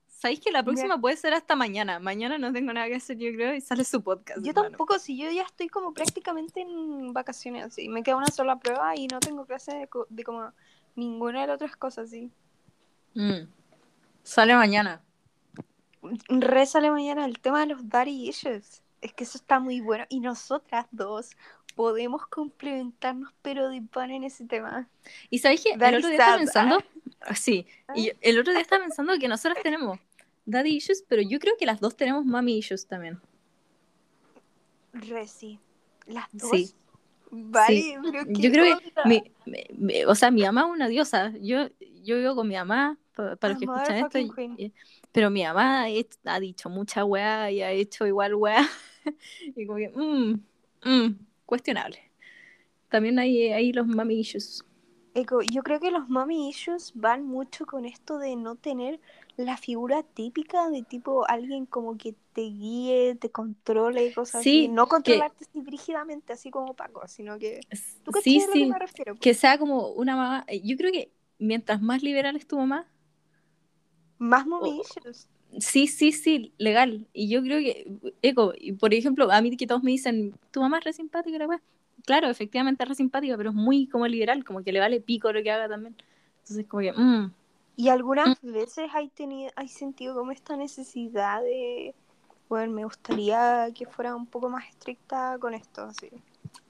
[0.06, 1.98] ¿Sabéis que la próxima puede ser hasta mañana?
[1.98, 4.40] Mañana no tengo nada que hacer, yo creo, y sale su podcast.
[4.44, 4.68] Yo hermano.
[4.68, 7.88] tampoco, si yo ya estoy como prácticamente en vacaciones, así.
[7.88, 10.52] Me queda una sola prueba y no tengo clase de, co- de como
[10.94, 12.30] ninguna de las otras cosas, así.
[13.14, 13.48] Mm.
[14.22, 15.02] Sale mañana.
[16.28, 18.82] Resale mañana el tema de los daddy issues.
[19.00, 20.04] Es que eso está muy bueno.
[20.08, 21.30] Y nosotras dos
[21.74, 24.88] podemos complementarnos, pero de pan en ese tema.
[25.30, 26.78] ¿Y sabéis que el otro día estaba pensando?
[27.22, 29.98] Ah, Sí, y el otro día estaba pensando que nosotros tenemos
[30.46, 33.20] daddy issues, pero yo creo que las dos tenemos mommy issues también.
[34.92, 35.58] Reci.
[36.06, 36.50] Las dos.
[36.50, 36.74] Sí.
[37.32, 39.02] Vale, pero qué Yo creo que, onda.
[39.04, 41.32] mi, mi- mi- o sea, mi mamá es una diosa.
[41.40, 41.68] Yo,
[42.02, 44.18] yo vivo con mi mamá, pa- para los que escuchan esto,
[44.58, 44.72] y-
[45.12, 45.84] pero mi mamá
[46.24, 48.68] ha, dicho mucha weá y ha hecho igual weá.
[49.56, 50.40] y como que, mm,
[50.84, 52.10] mm, cuestionable.
[52.88, 54.64] También hay, hay los mommy issues.
[55.14, 59.00] Eco, yo creo que los mommy issues van mucho con esto de no tener
[59.36, 64.64] la figura típica de tipo alguien como que te guíe, te controle y cosas Sí,
[64.64, 64.68] así.
[64.68, 67.60] No que- controlarte así brígidamente, así como Paco, sino que...
[68.04, 68.66] ¿Tú Sí, lo que sí.
[68.66, 69.14] me refiero?
[69.16, 70.44] Que sea como una mamá.
[70.46, 72.86] eh, Yo creo que mientras más liberal es tu mamá,
[74.18, 74.82] Más mommy
[75.58, 77.06] sí, sí, sí, legal.
[77.12, 77.90] Y yo creo que,
[78.22, 81.46] eco, por ejemplo, a mí que todos me dicen, tu mamá es re simpática, la
[81.46, 81.60] wea".
[82.04, 85.32] Claro, efectivamente es re simpática, pero es muy como liberal, como que le vale pico
[85.32, 85.96] lo que haga también.
[86.42, 87.32] Entonces, como que, mm,
[87.76, 91.94] Y algunas veces hay tenido, hay sentido como esta necesidad de,
[92.48, 96.10] bueno, me gustaría que fuera un poco más estricta con esto, así.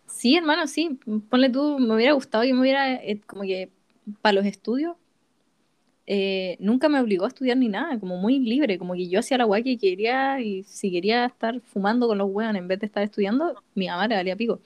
[0.07, 0.99] Sí, hermano, sí.
[1.29, 3.71] Ponle tú, me hubiera gustado que me hubiera, eh, como que,
[4.23, 4.97] para los estudios,
[6.07, 9.39] eh, nunca me obligó a estudiar ni nada, como muy libre, como que yo hacía
[9.39, 12.87] la guay que quería y si quería estar fumando con los hueones en vez de
[12.87, 14.61] estar estudiando, mi mamá le valía pico.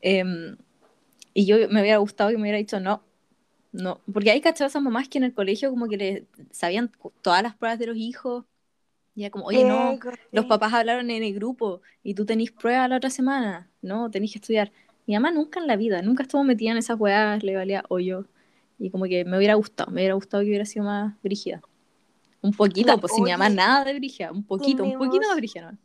[0.00, 0.56] Em,
[1.34, 3.02] y yo me hubiera gustado que me hubiera dicho no,
[3.72, 6.90] no, porque hay cachado esas mamás que en el colegio como que le sabían
[7.22, 8.44] todas las pruebas de los hijos,
[9.16, 9.98] y era como, oye, no,
[10.32, 14.32] los papás hablaron en el grupo y tú tenés pruebas la otra semana, no, tenés
[14.32, 14.72] que estudiar.
[15.06, 18.26] Mi mamá nunca en la vida, nunca estuvo metida en esas weas, le valía hoyo.
[18.78, 21.62] Y como que me hubiera gustado, me hubiera gustado que hubiera sido más brígida.
[22.42, 25.28] Un poquito, La- pues si mi mamá oye, nada de brígida, un poquito, un poquito
[25.28, 25.72] más brígida.
[25.72, 25.78] ¿no?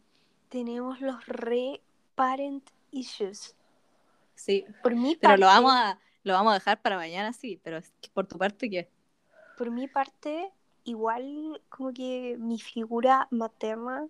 [0.49, 1.81] Tenemos los re
[2.15, 3.55] parent issues.
[4.35, 7.59] Sí, Por mi pero parte, lo vamos a, lo vamos a dejar para mañana, sí,
[7.63, 7.79] pero
[8.13, 8.89] por tu parte, ¿qué?
[9.55, 10.51] por mi parte,
[10.83, 14.07] igual como que mi figura materna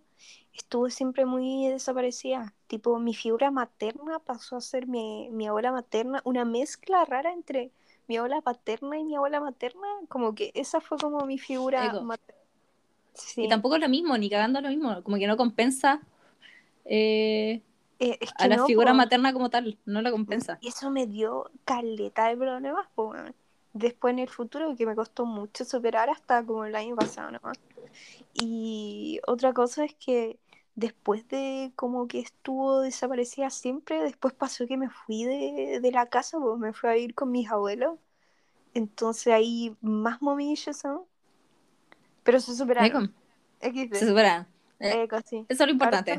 [0.54, 2.54] estuvo siempre muy desaparecida.
[2.68, 7.72] Tipo, mi figura materna pasó a ser mi, mi abuela materna, una mezcla rara entre
[8.10, 9.88] mi abuela paterna y mi abuela materna.
[10.10, 12.42] Como que esa fue como mi figura materna.
[13.14, 13.44] Sí.
[13.46, 16.02] Y tampoco es lo mismo, ni cagando lo mismo, como que no compensa
[16.86, 17.62] eh,
[18.00, 18.98] Eh, es a la no, figura po.
[18.98, 20.58] materna como tal, no la compensa.
[20.62, 23.14] Y eso me dio caleta de problemas, po.
[23.74, 27.58] Después en el futuro, que me costó mucho superar hasta como el año pasado nomás.
[28.34, 30.40] Y otra cosa es que
[30.80, 36.06] después de como que estuvo desaparecida siempre, después pasó que me fui de, de la
[36.06, 38.00] casa, pues me fui a ir con mis abuelos.
[38.74, 41.02] Entonces ahí más momillos son.
[42.24, 43.14] Pero se superaron.
[43.62, 43.94] XD.
[43.94, 44.48] se supera.
[44.80, 45.46] Eh, Eco, sí.
[45.50, 46.16] eso es lo importante.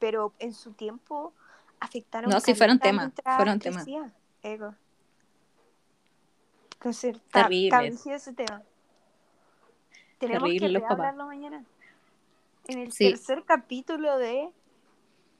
[0.00, 1.32] Pero en su tiempo
[1.78, 3.86] afectaron No, sí, fueron temas, fueron temas.
[6.72, 7.88] Entonces, Terrible.
[7.88, 8.62] ese tema.
[10.18, 11.64] Tenemos Terrible que hablarlo mañana.
[12.70, 13.10] En el Sí.
[13.10, 14.50] tercer capítulo de...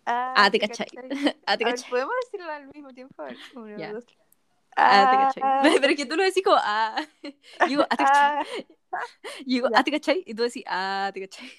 [0.07, 0.87] Ah, te cachai.
[1.47, 1.91] Ah, te A ver, cachai.
[1.91, 3.23] ¿podemos decirlo al mismo tiempo?
[3.55, 4.05] Uno, dos.
[4.77, 5.43] Ah, te cachai.
[5.45, 7.01] Ah, Pero es que tú lo decís como, ah.
[7.23, 8.47] Yo digo, ah, te cachai.
[8.93, 8.99] ah,
[9.47, 9.79] digo, Ya.
[9.79, 10.23] ah, te cachai.
[10.27, 11.51] Y tú decís, ah, te cachai.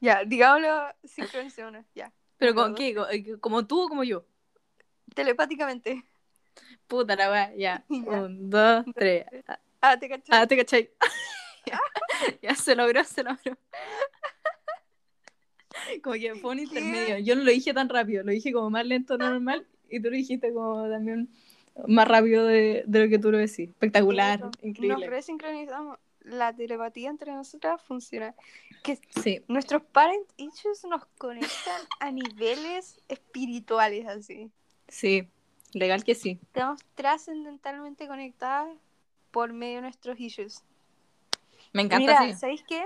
[0.00, 2.12] ya, digámoslo sincronizados, ya.
[2.38, 2.94] Pero con qué?
[2.94, 4.24] ¿Como- eh, ¿Como tú o como yo?
[5.14, 6.04] Telepáticamente.
[6.88, 7.84] Puta la weá, ya.
[7.88, 8.22] Ya.
[8.22, 9.26] Un, dos, tres.
[9.46, 10.38] Ah, Ah, te cachai.
[10.40, 10.90] Ah, te cachai.
[11.66, 11.80] Ya.
[12.42, 13.56] ya se logró, se logró.
[16.02, 17.18] Como que fue un intermedio.
[17.18, 19.66] Yo no lo dije tan rápido, lo dije como más lento, no normal.
[19.88, 21.28] Y tú lo dijiste como también
[21.86, 23.70] más rápido de, de lo que tú lo decís.
[23.70, 25.06] Espectacular, increíble.
[25.06, 25.98] Nos resincronizamos.
[26.20, 28.34] La telepatía entre nosotras funciona.
[28.82, 34.50] Que Sí, nuestros parent issues nos conectan a niveles espirituales así.
[34.88, 35.28] sí,
[35.74, 36.38] legal que sí.
[36.42, 38.74] Estamos trascendentalmente conectadas
[39.32, 40.62] por medio de nuestros issues.
[41.74, 42.38] Me encanta, Mira, sí.
[42.38, 42.82] ¿sabéis qué?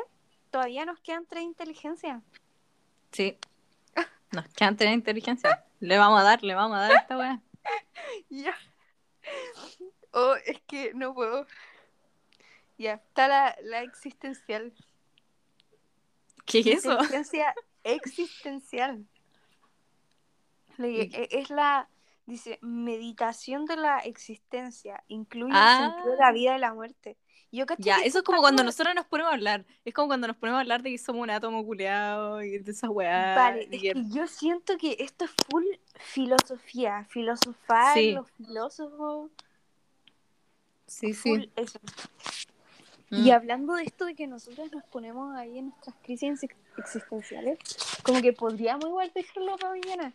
[0.50, 2.22] Todavía nos quedan tres inteligencias.
[3.12, 3.38] Sí.
[4.32, 5.64] Nos quedan tener inteligencia.
[5.80, 7.40] Le vamos a dar, le vamos a dar a esta weá.
[8.30, 8.54] Ya.
[10.12, 11.46] Oh, es que no puedo.
[12.78, 14.72] Ya, está la, la existencial.
[16.46, 16.92] ¿Qué es eso?
[16.92, 19.06] Inteligencia existencial.
[20.78, 21.88] ¿Y e- Es la,
[22.24, 25.02] dice, meditación de la existencia.
[25.08, 25.78] Incluye Ah.
[25.78, 27.18] el sentido de la vida y la muerte.
[27.50, 29.64] Yo Ya, eso es como cuando nosotros nos ponemos a hablar.
[29.84, 32.70] Es como cuando nos ponemos a hablar de que somos un átomo culeado y de
[32.70, 33.36] esas weas.
[33.36, 35.64] Vale, es que- que yo siento que esto es full
[35.98, 37.06] filosofía.
[37.08, 38.12] Filosofar, Sí.
[38.12, 39.30] los filósofos.
[40.86, 41.50] Sí, sí.
[41.56, 41.78] eso.
[43.10, 43.26] Mm.
[43.26, 47.58] Y hablando de esto de que nosotros nos ponemos ahí en nuestras crisis ex- existenciales,
[48.02, 50.12] como que podríamos igual dejarlo para mañana.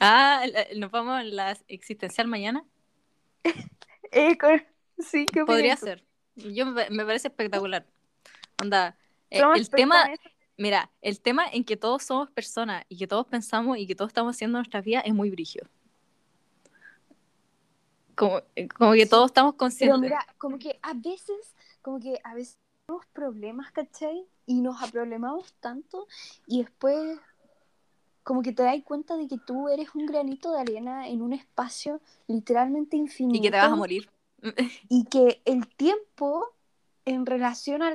[0.00, 0.42] Ah,
[0.76, 2.64] nos vamos a la existencial mañana.
[4.10, 4.62] Eh, con-
[4.98, 6.04] Sí, ¿qué Podría ser.
[6.36, 7.86] Yo me, parece espectacular.
[8.60, 8.96] Onda,
[9.30, 10.08] eh, el tema,
[10.56, 14.10] mira, el tema en que todos somos personas y que todos pensamos y que todos
[14.10, 15.66] estamos haciendo nuestras vidas es muy brígido.
[18.14, 20.00] Como, eh, como que todos estamos Pero conscientes.
[20.00, 24.26] mira, como que a veces, como que a veces tenemos problemas, ¿cachai?
[24.46, 26.06] Y nos aproblemamos tanto
[26.46, 27.18] y después
[28.22, 31.32] como que te das cuenta de que tú eres un granito de arena en un
[31.32, 33.38] espacio literalmente infinito.
[33.38, 34.08] Y que te vas a morir.
[34.88, 36.54] Y que el tiempo
[37.04, 37.94] en relación a,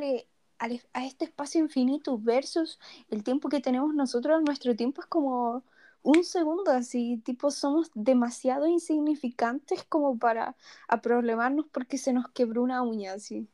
[0.59, 2.79] a este espacio infinito versus
[3.09, 5.63] el tiempo que tenemos nosotros, nuestro tiempo es como
[6.03, 10.55] un segundo, así, tipo, somos demasiado insignificantes como para
[11.01, 13.47] problemarnos porque se nos quebró una uña, así.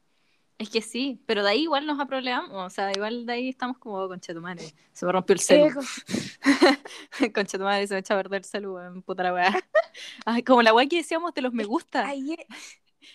[0.59, 3.79] Es que sí, pero de ahí igual nos aproblemamos, o sea, igual de ahí estamos
[3.79, 4.73] como con Chetumare.
[4.93, 5.73] Se me rompió el celu.
[7.33, 9.53] con Chetumare se me echa a perder el celu, en puta la weá.
[10.45, 12.05] como la weá que decíamos de los me gusta.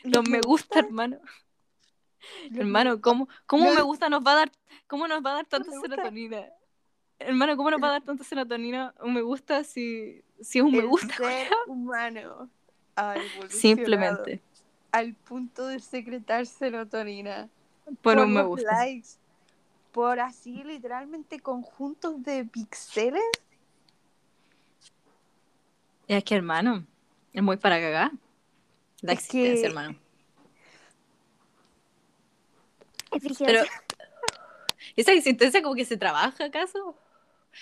[0.04, 1.18] Los, me gusta, hermano.
[2.54, 4.52] hermano, ¿cómo, cómo me gusta nos va a dar,
[4.86, 6.46] cómo nos va a dar tanta serotonina?
[7.18, 10.72] Hermano, ¿cómo nos va a dar tanta serotonina un me gusta si, si es un
[10.72, 11.14] me gusta?
[11.16, 12.48] Ser humano.
[13.48, 14.40] Simplemente.
[14.92, 17.48] Al punto de secretar serotonina.
[18.02, 18.72] Por, un me gusta.
[18.72, 19.18] Likes,
[19.92, 23.22] por así literalmente conjuntos de píxeles.
[26.06, 26.86] Es que, hermano,
[27.32, 28.12] es muy para cagar.
[29.00, 29.98] La existencia, hermano.
[33.12, 33.62] Es Pero,
[34.96, 36.96] ¿esa existencia como que se trabaja acaso?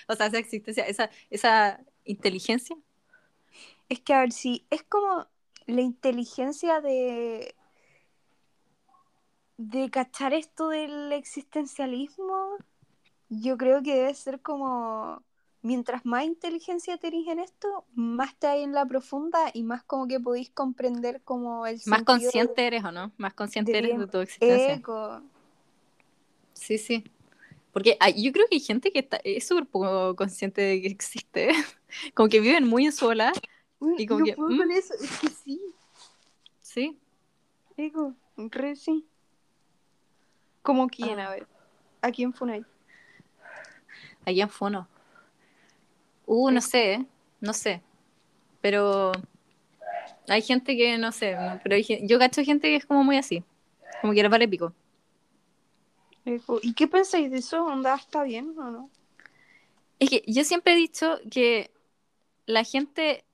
[0.09, 2.77] O sea, esa existencia, esa, esa inteligencia.
[3.89, 5.27] Es que, a ver, si es como
[5.67, 7.55] la inteligencia de.
[9.57, 12.57] de cachar esto del existencialismo,
[13.29, 15.23] yo creo que debe ser como.
[15.63, 20.07] Mientras más inteligencia tenéis en esto, más te hay en la profunda y más como
[20.07, 24.19] que podéis comprender como el Más consciente eres o no, más consciente eres de tu
[24.19, 24.75] existencia.
[24.75, 25.23] Eco.
[26.53, 27.05] Sí, sí.
[27.73, 31.51] Porque yo creo que hay gente que está, es súper poco consciente de que existe.
[32.15, 33.33] como que viven muy en sola.
[33.99, 35.61] y como que, puedo con eso, es que sí.
[36.63, 36.99] Sí.
[37.77, 39.05] Digo, re sí.
[40.63, 41.19] ¿Como quién?
[41.21, 41.31] A ah.
[41.31, 41.47] ver.
[42.01, 42.65] ¿A quién ahí?
[44.25, 44.89] ¿A quién Fono?
[46.27, 47.07] Uh, no sé,
[47.41, 47.83] no sé.
[48.61, 49.13] Pero
[50.29, 53.45] hay gente que no sé, pero yo cacho gente que es como muy así.
[54.01, 54.75] Como que era para épico.
[56.63, 57.65] ¿Y qué pensáis de eso?
[57.65, 58.91] ¿Onda está bien o no?
[59.99, 61.71] Es que yo siempre he dicho que
[62.47, 63.25] la gente,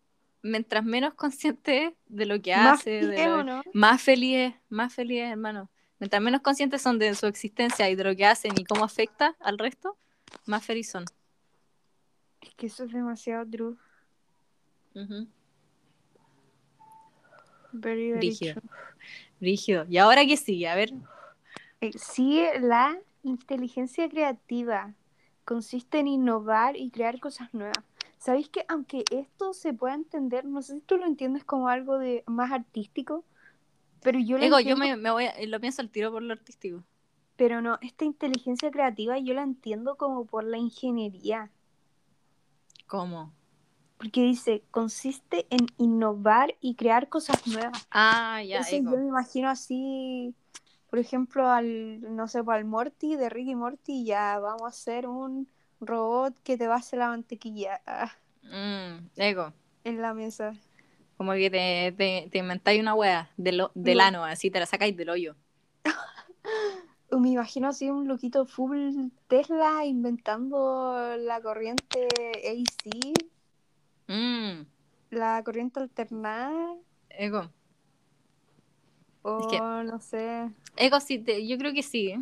[0.43, 3.01] mientras menos consciente de lo que hace,
[3.73, 5.71] más feliz es, más feliz hermano.
[5.99, 9.37] Mientras menos conscientes son de su existencia y de lo que hacen y cómo afecta
[9.41, 9.97] al resto,
[10.47, 11.05] más feliz son.
[12.43, 13.77] Es que eso es demasiado true.
[17.73, 18.61] Rígido.
[19.41, 19.87] Rígido.
[19.89, 20.69] ¿Y ahora qué sigue?
[20.69, 20.93] A ver,
[21.83, 24.95] eh, sí, la inteligencia creativa
[25.45, 27.85] consiste en innovar y crear cosas nuevas.
[28.19, 31.99] ¿Sabéis que aunque esto se pueda entender, no sé si tú lo entiendes como algo
[31.99, 33.25] de más artístico,
[34.01, 36.85] pero yo lo yo me, voy lo pienso al tiro por lo artístico.
[37.35, 41.51] Pero no, esta inteligencia creativa yo la entiendo como por la ingeniería.
[42.93, 43.33] ¿Cómo?
[43.97, 47.89] Porque dice, consiste en innovar y crear cosas nuevas.
[47.91, 48.61] Ah, ya.
[48.71, 50.35] yo me imagino así
[50.91, 55.07] por ejemplo, al, no sé, pues, al Morty, de Ricky Morty, ya vamos a hacer
[55.07, 55.49] un
[55.81, 57.81] robot que te va a hacer la mantequilla.
[58.43, 59.55] Mm, ego.
[59.85, 60.53] En la mesa.
[61.17, 64.95] Como que te, te, te inventáis una wea del, del ano, así te la sacáis
[64.95, 65.35] del hoyo.
[67.19, 72.09] Me imagino así un loquito full Tesla inventando la corriente
[72.45, 73.13] AC.
[74.09, 74.67] Mm.
[75.11, 76.75] La corriente alternada.
[77.11, 77.51] Ego.
[79.23, 80.51] O no sé.
[80.77, 82.15] Ego sí, yo creo que sí.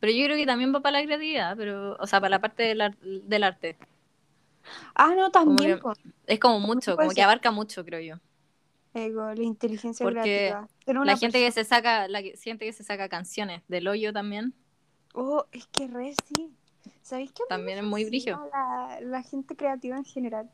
[0.00, 2.62] Pero yo creo que también va para la creatividad, pero, o sea, para la parte
[2.62, 3.76] del, del arte.
[4.94, 5.80] Ah, no, también.
[6.26, 8.20] es como mucho, como que abarca mucho, creo yo.
[8.94, 10.68] Ego, la inteligencia creativa.
[10.86, 14.54] la gente que se saca, la gente que se saca canciones del hoyo también.
[15.14, 16.50] Oh, es que re sí.
[17.02, 17.42] ¿Sabéis qué?
[17.48, 18.38] También es muy brillo.
[18.52, 20.50] La, la, gente creativa en general.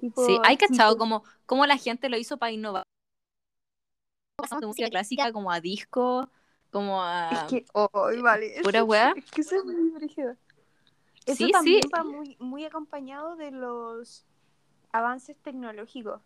[0.00, 2.84] sí, hay cachado como, como la gente lo hizo para innovar
[4.36, 6.28] pasamos de música clásica como a disco,
[6.70, 7.30] como a.
[7.32, 7.88] Es que, oh,
[8.22, 8.54] vale.
[8.62, 9.14] Pura weá.
[9.16, 10.36] Es que eso es muy brígido.
[11.24, 14.24] Eso también va muy, muy acompañado de los
[14.92, 16.20] avances tecnológicos.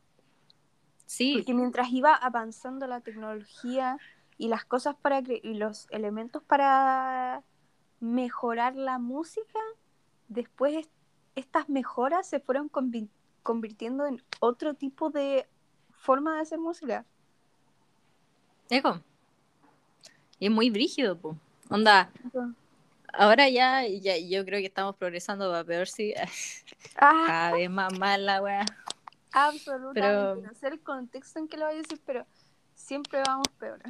[1.11, 1.35] Sí.
[1.35, 3.99] Porque mientras iba avanzando la tecnología
[4.39, 7.43] y las cosas para y los elementos para
[7.99, 9.59] mejorar la música,
[10.29, 10.89] después
[11.35, 12.71] estas mejoras se fueron
[13.43, 15.49] convirtiendo en otro tipo de
[15.91, 17.05] forma de hacer música.
[18.69, 19.01] Eco.
[20.39, 21.37] Y es muy brígido, po.
[21.71, 22.09] Onda.
[23.13, 26.15] Ahora ya, ya, yo creo que estamos progresando para peor si
[27.01, 27.25] ah.
[27.27, 28.65] cada vez más mal la wea.
[29.33, 30.01] Absolutamente.
[30.01, 30.37] Pero...
[30.37, 32.27] No sé el contexto en que lo voy a decir, pero
[32.75, 33.81] siempre vamos peor.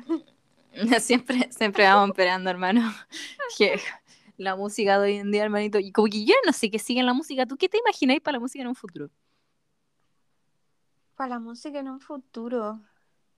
[1.00, 2.92] siempre, siempre vamos esperando, hermano.
[4.36, 5.78] la música de hoy en día, hermanito.
[5.78, 7.46] Y como que yo no sé qué sigue en la música.
[7.46, 9.10] ¿Tú qué te imagináis para la música en un futuro?
[11.14, 12.80] Para la música en un futuro.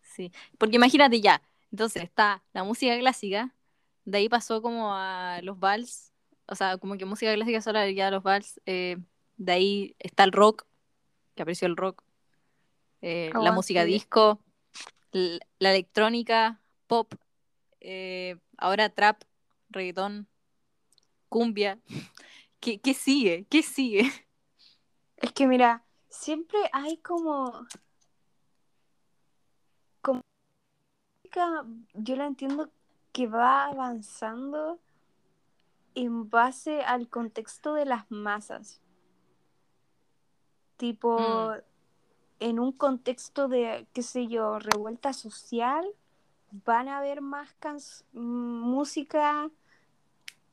[0.02, 1.42] Sí, porque imagínate ya.
[1.72, 3.54] Entonces está la música clásica,
[4.04, 6.12] de ahí pasó como a los vals,
[6.46, 8.98] o sea, como que música clásica solo ya los vals, eh,
[9.38, 10.66] de ahí está el rock,
[11.34, 12.02] que apreció el rock,
[13.00, 14.40] eh, la música disco,
[15.12, 17.14] la electrónica, pop,
[17.80, 19.22] eh, ahora trap,
[19.70, 20.28] reggaetón,
[21.28, 21.78] cumbia.
[22.60, 23.46] ¿Qué, qué sigue?
[23.50, 24.10] ¿Qué sigue?
[25.16, 27.66] Es que mira, siempre hay como.
[30.00, 30.20] como
[31.94, 32.70] yo la entiendo
[33.12, 34.78] que va avanzando
[35.94, 38.81] en base al contexto de las masas.
[40.82, 41.54] Tipo,
[42.40, 45.86] en un contexto de, qué sé yo, revuelta social,
[46.64, 47.78] van a haber más can-
[48.12, 49.48] música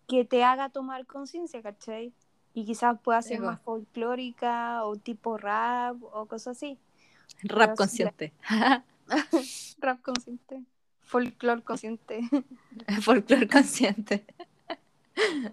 [0.07, 2.13] que te haga tomar conciencia, ¿cachai?
[2.53, 3.47] Y quizás pueda ser Ego.
[3.47, 6.77] más folclórica o tipo rap o cosas así.
[7.41, 8.31] Rap consciente.
[9.79, 10.61] Rap consciente.
[11.01, 12.21] Folclor consciente.
[13.01, 14.27] Folclore consciente.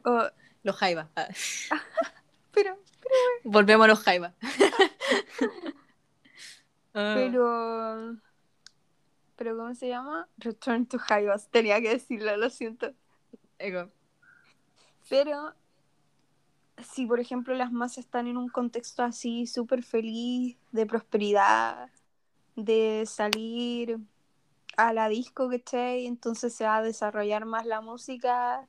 [0.05, 0.29] O-
[0.65, 1.09] Los jaiba.
[1.17, 1.81] Ah.
[2.53, 2.77] pero,
[3.45, 4.35] Volvemos a los jaiba.
[6.99, 7.13] Ah.
[7.15, 8.17] pero.
[9.37, 10.27] Pero, ¿cómo se llama?
[10.39, 11.47] Return to Jaivas.
[11.51, 12.95] Tenía que decirlo, lo siento.
[13.59, 13.91] Ego.
[15.11, 15.53] Pero
[16.83, 21.91] si, por ejemplo, las masas están en un contexto así súper feliz, de prosperidad,
[22.55, 23.99] de salir
[24.77, 26.07] a la disco, ¿cachai?
[26.07, 28.67] Entonces se va a desarrollar más la música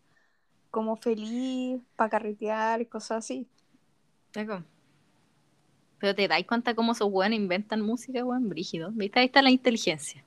[0.72, 3.48] como feliz, para carretear, cosas así.
[6.00, 8.92] Pero te dais cuenta cómo esos weones inventan música, weón, brígido.
[8.92, 9.20] ¿Viste?
[9.20, 10.24] Ahí está la inteligencia.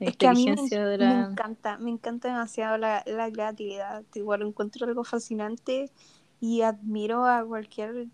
[0.00, 4.02] La Es que a mí me, inteligencia me encanta, me encanta demasiado la, la creatividad.
[4.14, 5.90] Igual lo encuentro algo fascinante
[6.40, 8.06] y admiro a cualquier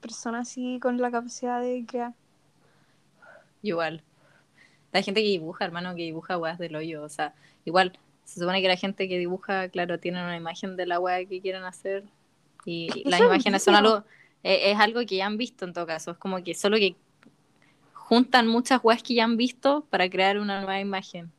[0.00, 2.14] persona así con la capacidad de crear.
[3.62, 4.02] Igual.
[4.92, 7.04] La gente que dibuja, hermano, que dibuja weas del hoyo.
[7.04, 7.34] O sea,
[7.64, 11.24] igual, se supone que la gente que dibuja, claro, tiene una imagen de la wea
[11.24, 12.04] que quieren hacer.
[12.64, 14.04] Y Eso las es imágenes son algo,
[14.42, 16.12] es, algo que ya han visto en todo caso.
[16.12, 16.96] Es como que solo que
[17.92, 21.30] juntan muchas weas que ya han visto para crear una nueva imagen.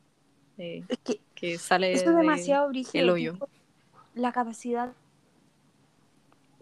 [0.58, 3.02] eh, Es que que sale eso es de- demasiado brígido.
[3.04, 3.32] el hoyo.
[3.32, 3.48] tipo,
[4.14, 4.92] La capacidad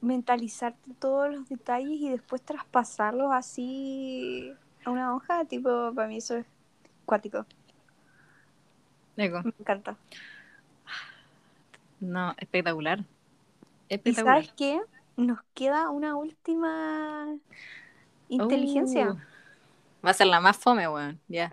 [0.01, 4.53] mentalizarte todos los detalles y después traspasarlos así
[4.85, 6.47] a una hoja, tipo, para mí eso es
[7.05, 7.45] cuático.
[9.17, 9.97] Me encanta.
[12.01, 13.01] No, espectacular.
[13.01, 14.37] ¿Y Espectacular.
[14.45, 14.81] sabes qué?
[15.21, 17.37] Nos queda una última
[18.29, 19.13] inteligencia.
[19.13, 21.21] Uh, va a ser la más fome, weón.
[21.29, 21.53] Ya.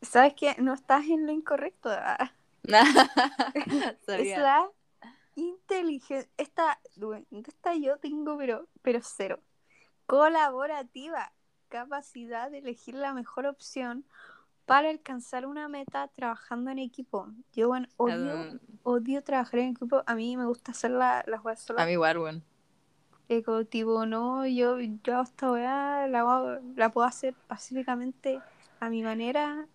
[0.00, 0.54] ¿Sabes qué?
[0.58, 1.90] No estás en lo incorrecto.
[1.90, 2.32] ah.
[4.06, 4.70] Es la
[5.34, 6.30] inteligencia.
[6.36, 6.78] Esta,
[7.30, 9.40] esta yo tengo, pero, pero cero.
[10.06, 11.32] Colaborativa.
[11.68, 14.04] Capacidad de elegir la mejor opción
[14.66, 17.28] para alcanzar una meta trabajando en equipo.
[17.52, 20.02] Yo, bueno, odio, Um, odio trabajar en equipo.
[20.06, 21.82] A mí me gusta hacer la- las weas sola.
[21.82, 22.44] a mí igual, weón.
[23.28, 28.40] Eco, tipo, no, yo, yo esta weá, la, la puedo hacer pacíficamente
[28.80, 29.66] a mi manera,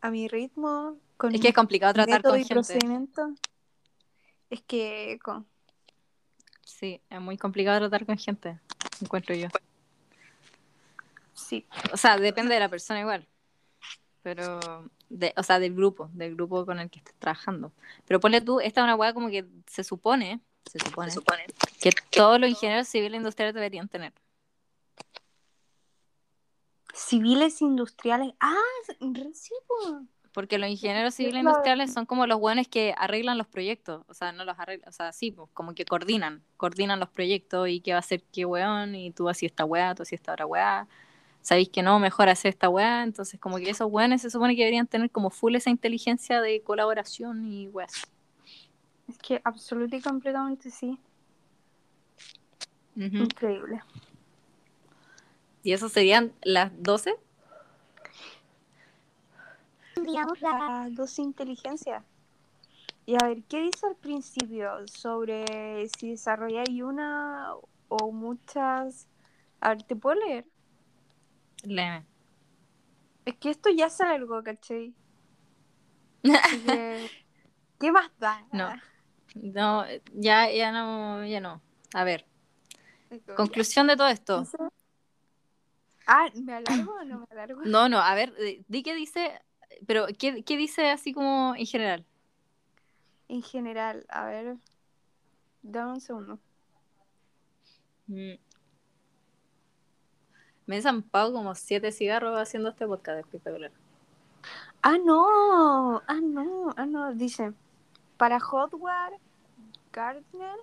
[0.00, 2.54] a mi ritmo, con Es que es complicado tratar con gente.
[2.54, 3.34] procedimiento.
[4.48, 5.44] Es que, co-
[6.62, 8.60] Sí, es muy complicado tratar con gente,
[9.00, 9.48] encuentro yo.
[11.34, 13.26] sí, O sea, depende de la persona igual.
[14.22, 14.60] Pero,
[15.08, 17.72] de, o sea, del grupo, del grupo con el que estés trabajando.
[18.06, 20.40] Pero ponle tú, esta es una weá como que se supone,
[20.70, 21.12] se supone,
[21.80, 24.12] que todos los ingenieros civiles industriales deberían tener.
[26.92, 28.34] civiles industriales.
[28.40, 28.54] Ah,
[29.00, 30.02] re- sí, po.
[30.32, 34.04] Porque los ingenieros civiles industriales son como los buenos que arreglan los proyectos.
[34.06, 37.68] O sea, no los arreglan, o sea, sí, pues, como que coordinan, coordinan los proyectos
[37.68, 40.32] y qué va a hacer qué weón, y tú así esta weá, tú así esta
[40.32, 40.86] otra weá.
[41.42, 43.02] Sabéis que no, mejor hacer esta weá.
[43.02, 46.62] Entonces, como que esos weones se supone que deberían tener como full esa inteligencia de
[46.62, 48.06] colaboración y weas.
[49.08, 50.98] Es que absolutamente y completamente sí.
[52.96, 53.80] Increíble.
[55.62, 57.14] Y eso serían las 12.
[59.94, 62.04] Tendríamos las dos inteligencias.
[63.06, 67.54] Y a ver, ¿qué dice al principio sobre si desarrolláis una
[67.88, 69.08] o muchas?
[69.60, 70.46] A ver, ¿te puedo leer?
[71.64, 72.06] Léeme.
[73.24, 74.94] Es que esto ya se alargó, ¿cachai?
[76.22, 77.10] Que,
[77.80, 78.46] ¿Qué más da?
[78.52, 78.72] No.
[79.34, 79.84] No,
[80.14, 81.60] ya, ya no, ya no.
[81.94, 82.26] A ver,
[83.36, 84.40] conclusión de todo esto.
[84.40, 84.58] Dice-
[86.06, 87.62] Ah, ¿me alargo o no me alargo?
[87.64, 89.40] No, no, a ver, eh, di qué dice,
[89.86, 92.04] pero ¿qué, qué dice así como en general?
[93.28, 94.56] En general, a ver.
[95.62, 96.40] Dame un segundo.
[98.08, 98.32] Mm.
[100.70, 103.72] Me he zampado como siete cigarros haciendo este podcast espectacular.
[104.82, 106.00] Ah, no.
[106.06, 106.72] Ah, no.
[106.76, 107.12] Ah, no.
[107.12, 107.52] Dice,
[108.16, 109.18] para Hotware
[109.92, 110.54] Gardner,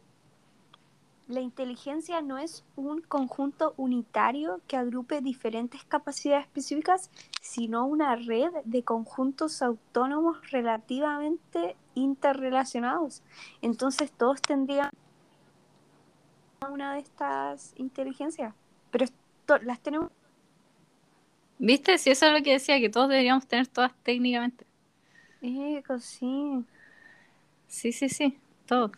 [1.27, 7.11] la inteligencia no es un conjunto unitario que agrupe diferentes capacidades específicas,
[7.41, 13.23] sino una red de conjuntos autónomos relativamente interrelacionados.
[13.61, 14.89] Entonces todos tendrían
[16.71, 18.55] una de estas inteligencias,
[18.89, 19.03] pero
[19.63, 20.11] las tenemos.
[21.59, 21.97] ¿Viste?
[21.97, 24.65] Si eso es lo que decía, que todos deberíamos tener todas técnicamente.
[25.41, 26.65] Eh, sí.
[27.67, 28.91] Sí, sí, sí, todos.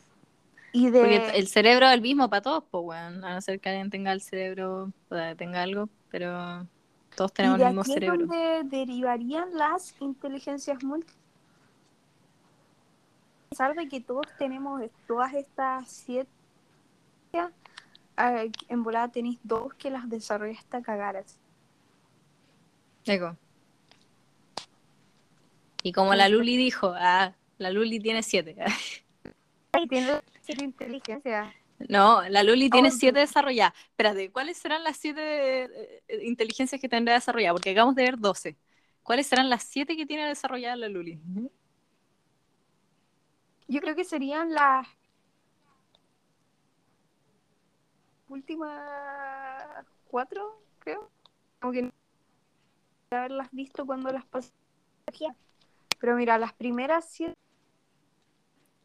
[0.71, 0.99] Y de...
[0.99, 3.23] Porque el cerebro es el mismo para todos, pues, weón.
[3.23, 6.67] A no ser que alguien tenga el cerebro, o sea, tenga algo, pero
[7.15, 8.17] todos Y tenemos de el mismo aquí es cerebro.
[8.26, 11.17] donde derivarían las inteligencias múltiples.
[13.47, 16.30] A pesar de que todos tenemos todas estas siete,
[18.20, 21.40] en volada tenéis dos que las desarrollaste cagaras.
[23.06, 23.38] Eco.
[25.84, 28.56] Y como la Luli dijo, ah, la Luli tiene siete.
[29.72, 31.54] Ay, tiene siete inteligencias.
[31.88, 33.74] No, la Luli tiene Oh, siete desarrolladas.
[33.91, 37.54] Espérate, ¿cuáles serán las siete eh, inteligencias que tendrá desarrolladas?
[37.54, 38.58] Porque acabamos de ver 12.
[39.04, 41.20] ¿Cuáles serán las siete que tiene desarrolladas la Luli?
[43.68, 44.88] Yo creo que serían las
[48.30, 51.10] últimas cuatro, creo.
[51.60, 51.91] Como que no
[53.11, 54.49] haberlas visto cuando las pasé.
[55.99, 57.34] Pero mira, las primeras siete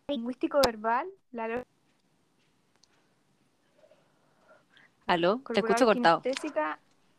[0.08, 1.64] lingüístico verbal, la
[5.06, 5.40] ¿Aló?
[5.52, 6.22] Te escucho cortado.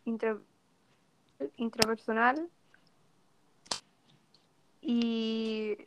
[0.06, 0.42] intra-
[1.58, 2.50] intrapersonal
[4.82, 5.78] y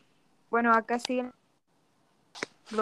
[0.51, 1.33] bueno, acá siguen.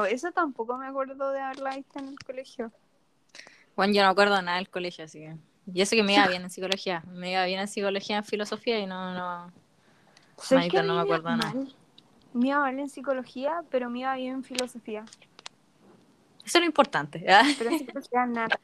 [0.09, 2.73] Eso tampoco me acuerdo de haberla visto en el colegio.
[3.77, 5.37] Bueno, yo no acuerdo nada del colegio, así que.
[5.73, 7.03] Y eso que me iba bien en psicología.
[7.13, 9.53] Me iba bien en psicología, en filosofía y no, no.
[10.51, 11.55] Manita, no me acuerdo nada.
[12.33, 15.05] Me iba mal en psicología, pero me iba bien en filosofía.
[16.45, 17.25] Eso es lo importante.
[17.29, 17.43] ¿ah?
[17.59, 18.61] Pero en psicología nada.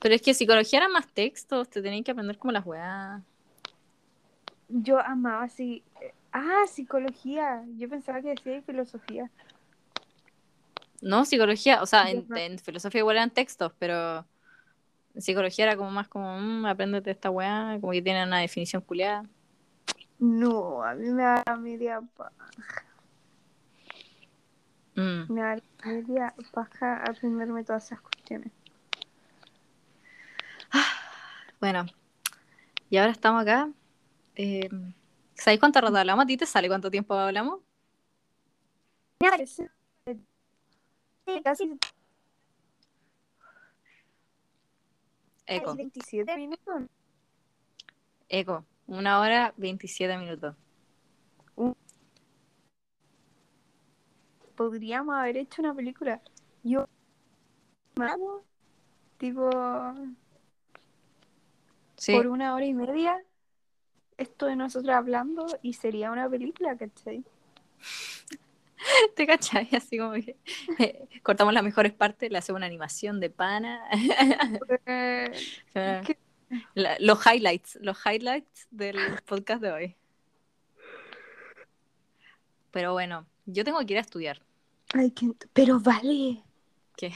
[0.00, 3.22] Pero es que psicología eran más textos, te tenías que aprender como las weas.
[4.68, 5.82] Yo amaba así.
[6.32, 7.64] Ah, psicología.
[7.76, 9.30] Yo pensaba que decía filosofía.
[11.00, 14.24] No, psicología, o sea, en, filosofía igual eran textos, pero
[15.14, 18.82] en psicología era como más como, mmm, apréndete esta weá, como que tiene una definición
[18.82, 19.24] culiada.
[20.18, 22.84] No, a mí me da media paja.
[24.94, 25.32] Mm.
[25.32, 28.52] Me da media paja aprenderme todas esas cuestiones.
[31.60, 31.86] Bueno,
[32.90, 33.70] y ahora estamos acá.
[34.36, 34.68] Eh,
[35.34, 36.24] ¿Sabéis cuánto rato hablamos?
[36.24, 37.60] ¿A ti te sale cuánto tiempo hablamos?
[39.20, 39.70] Me parece.
[41.42, 41.78] Casi
[45.46, 46.82] Eco, 27 minutos.
[48.28, 50.54] eco, una hora 27 minutos.
[54.56, 56.20] Podríamos haber hecho una película.
[56.62, 56.88] Yo.
[59.18, 59.50] Tipo,
[61.96, 63.22] Sí, por una hora y media.
[64.16, 67.24] Esto de nosotros hablando y sería una película, ¿cachai?
[69.16, 69.68] ¿te cachai?
[69.72, 70.36] Así como que
[70.78, 73.82] eh, cortamos las mejores partes, le hacemos una animación de pana.
[76.74, 78.96] La- los highlights, los highlights del
[79.26, 79.96] podcast de hoy.
[82.70, 84.42] Pero bueno, yo tengo que ir a estudiar.
[84.92, 86.42] Ay, que- Pero vale.
[86.96, 87.12] ¿Qué?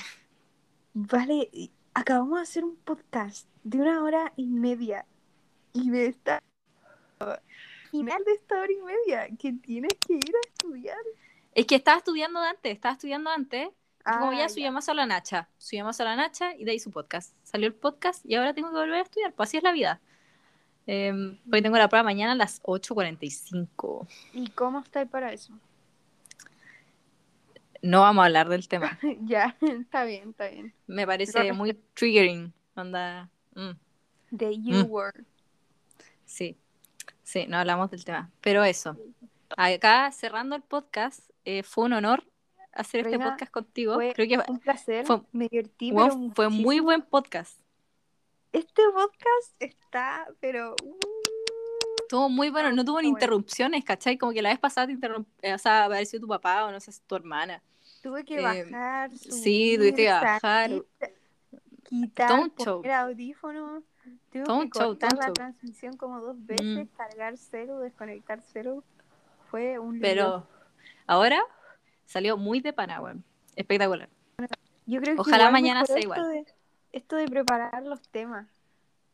[0.94, 1.48] Vale,
[1.94, 5.04] acabamos de hacer un podcast de una hora y media.
[5.72, 6.42] Y de esta.
[7.90, 10.98] Final de esta hora y media, que tienes que ir a estudiar.
[11.58, 13.68] Es que estaba estudiando antes, estaba estudiando antes.
[13.68, 16.78] y como ya Ah, subíamos a la Nacha, subíamos a la Nacha y de ahí
[16.78, 17.34] su podcast.
[17.42, 20.00] Salió el podcast y ahora tengo que volver a estudiar, pues así es la vida.
[20.86, 21.12] Eh,
[21.52, 24.06] hoy tengo la prueba mañana a las 8.45.
[24.32, 25.52] ¿Y cómo estáis para eso?
[27.82, 28.98] No vamos a hablar del tema.
[29.22, 30.72] ya, está bien, está bien.
[30.86, 32.52] Me parece muy triggering.
[32.76, 33.28] Onda.
[33.54, 33.72] mm.
[34.36, 34.90] The You Mm.
[34.90, 35.24] Word.
[36.24, 36.56] Sí,
[37.24, 38.30] sí, no hablamos del tema.
[38.40, 38.96] Pero eso,
[39.56, 42.24] acá cerrando el podcast, eh, fue un honor
[42.72, 43.94] hacer este podcast contigo.
[43.94, 46.84] fue Creo que Un placer, Fue- me divertí, pero fue muy muchísimo.
[46.84, 47.60] buen podcast.
[48.52, 50.74] Este podcast está, pero...
[50.84, 50.98] uh,
[52.02, 53.18] Estuvo muy bueno, no tuvo ni bueno.
[53.18, 54.16] interrupciones, ¿cachai?
[54.16, 55.28] Como que la vez pasada te interrump...
[55.42, 57.62] eh, o sea, apareció tu papá o no sé, tu hermana.
[58.02, 60.70] tuve que Eh, bajar, sí, tuviste que bajar.
[61.84, 63.84] quitar, poner audífonos.
[64.30, 65.32] Tuve que show, cortar la show.
[65.34, 66.96] transmisión como dos veces, Mm.
[66.96, 68.84] cargar cero, desconectar cero.
[69.50, 70.00] Fue un.
[70.00, 70.46] Pero
[71.06, 71.40] ahora
[72.06, 73.24] salió muy de pana, weón.
[73.56, 74.08] espectacular.
[74.86, 76.30] Yo creo que Ojalá mañana sea esto igual.
[76.30, 76.46] de-
[76.92, 78.48] esto de preparar los temas.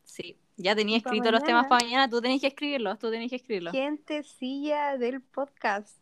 [0.04, 3.36] Sí, ya tenía escrito los temas para mañana, tú tenés que escribirlos, tú tenés que
[3.36, 3.72] escribirlos.
[3.72, 5.98] Gentecilla del podcast.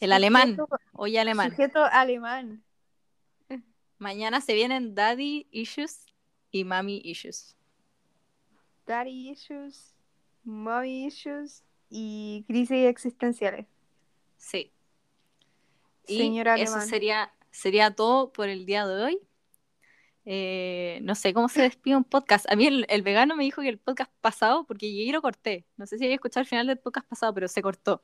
[0.00, 0.56] El alemán,
[0.92, 1.50] hoy alemán.
[1.50, 2.62] Sujeto alemán.
[3.98, 6.06] Mañana se vienen daddy issues
[6.50, 7.54] y mommy issues.
[8.86, 9.94] Daddy issues,
[10.42, 13.66] mommy issues y crisis existenciales.
[14.38, 14.72] Sí.
[16.06, 16.86] Y Señor eso alemán.
[16.88, 19.18] sería, sería todo por el día de hoy.
[20.24, 22.50] Eh, no sé cómo se despide un podcast.
[22.50, 25.22] A mí el, el vegano me dijo que el podcast pasado, porque llegué y lo
[25.22, 25.66] corté.
[25.76, 28.00] No sé si había escuchado el final del podcast pasado, pero se cortó.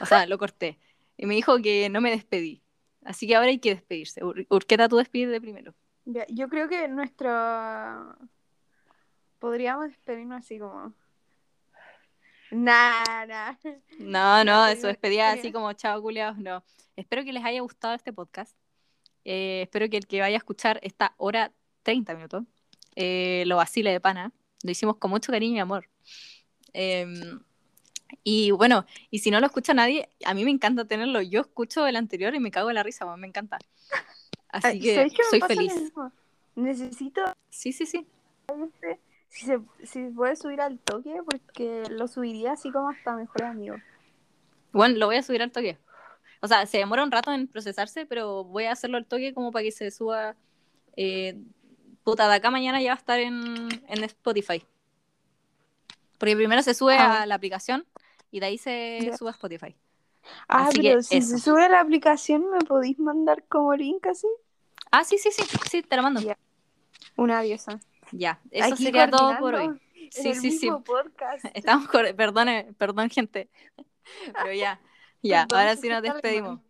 [0.00, 0.78] O sea, lo corté.
[1.16, 2.60] Y me dijo que no me despedí.
[3.04, 4.22] Así que ahora hay que despedirse.
[4.22, 5.74] Ur- Urqueta, tú despide primero.
[6.28, 7.30] Yo creo que nuestro...
[9.38, 10.92] Podríamos despedirnos así como...
[12.54, 13.58] Nada.
[13.98, 16.62] No, no, Ya, eso digo, despedida así como chao, culiados, no.
[16.96, 18.56] Espero que les haya gustado este podcast.
[19.24, 21.50] Eh, espero que el que vaya a escuchar esta hora
[21.82, 22.44] 30 minutos
[22.94, 24.32] eh, lo vacile de pana.
[24.62, 25.88] Lo hicimos con mucho cariño y amor.
[26.72, 27.40] Em,
[28.22, 31.20] y bueno, y si no lo escucha nadie, a mí me encanta tenerlo.
[31.22, 33.58] Yo escucho el anterior y me cago en la risa, me encanta.
[34.48, 35.92] Así Ay, que ¿sabes qué me soy feliz.
[36.54, 37.20] Necesito
[37.50, 38.06] Sí, sí, sí.
[39.34, 43.80] Si se, si puede subir al toque porque lo subiría así como hasta mejores amigos.
[44.72, 45.78] Bueno, lo voy a subir al toque.
[46.40, 49.50] O sea, se demora un rato en procesarse, pero voy a hacerlo al toque como
[49.52, 50.36] para que se suba.
[50.96, 51.36] eh,
[52.04, 54.62] puta, de acá mañana ya va a estar en, en Spotify.
[56.18, 57.22] Porque primero se sube Ah.
[57.22, 57.86] a la aplicación
[58.30, 59.74] y de ahí se sube a Spotify.
[60.48, 61.28] Ah, Así pero que si eso.
[61.28, 64.28] se sube a la aplicación, ¿me podéis mandar como link así?
[64.90, 66.20] Ah, sí, sí, sí, sí, te lo mando.
[67.16, 67.80] Una diosa.
[68.16, 69.80] Ya, eso Aquí sería todo por hoy.
[70.10, 70.70] Sí, el sí, sí.
[70.84, 71.44] podcast.
[71.54, 73.50] Estamos, perdone, perdón, gente.
[74.32, 74.80] Pero ya,
[75.22, 76.60] ya, ahora sí nos despedimos.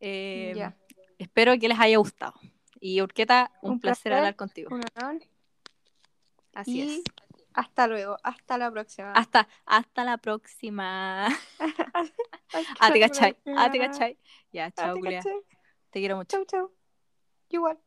[0.00, 0.76] Eh, Ya.
[1.18, 2.34] Espero que les haya gustado.
[2.80, 4.74] Y Urqueta, un, Un placer, placer, hablar contigo.
[4.74, 5.22] Un honor.
[6.52, 7.02] Así y es.
[7.54, 8.16] hasta luego.
[8.24, 9.12] Hasta la próxima.
[9.12, 11.26] Hasta, hasta la próxima.
[11.58, 13.36] Hasta Ah, cachai.
[13.46, 14.18] Ah, cachai.
[14.52, 15.22] Ya, Ah, chao, Julia.
[15.90, 16.36] Te quiero mucho.
[16.38, 16.72] Chau, chau.
[17.50, 17.78] Igual.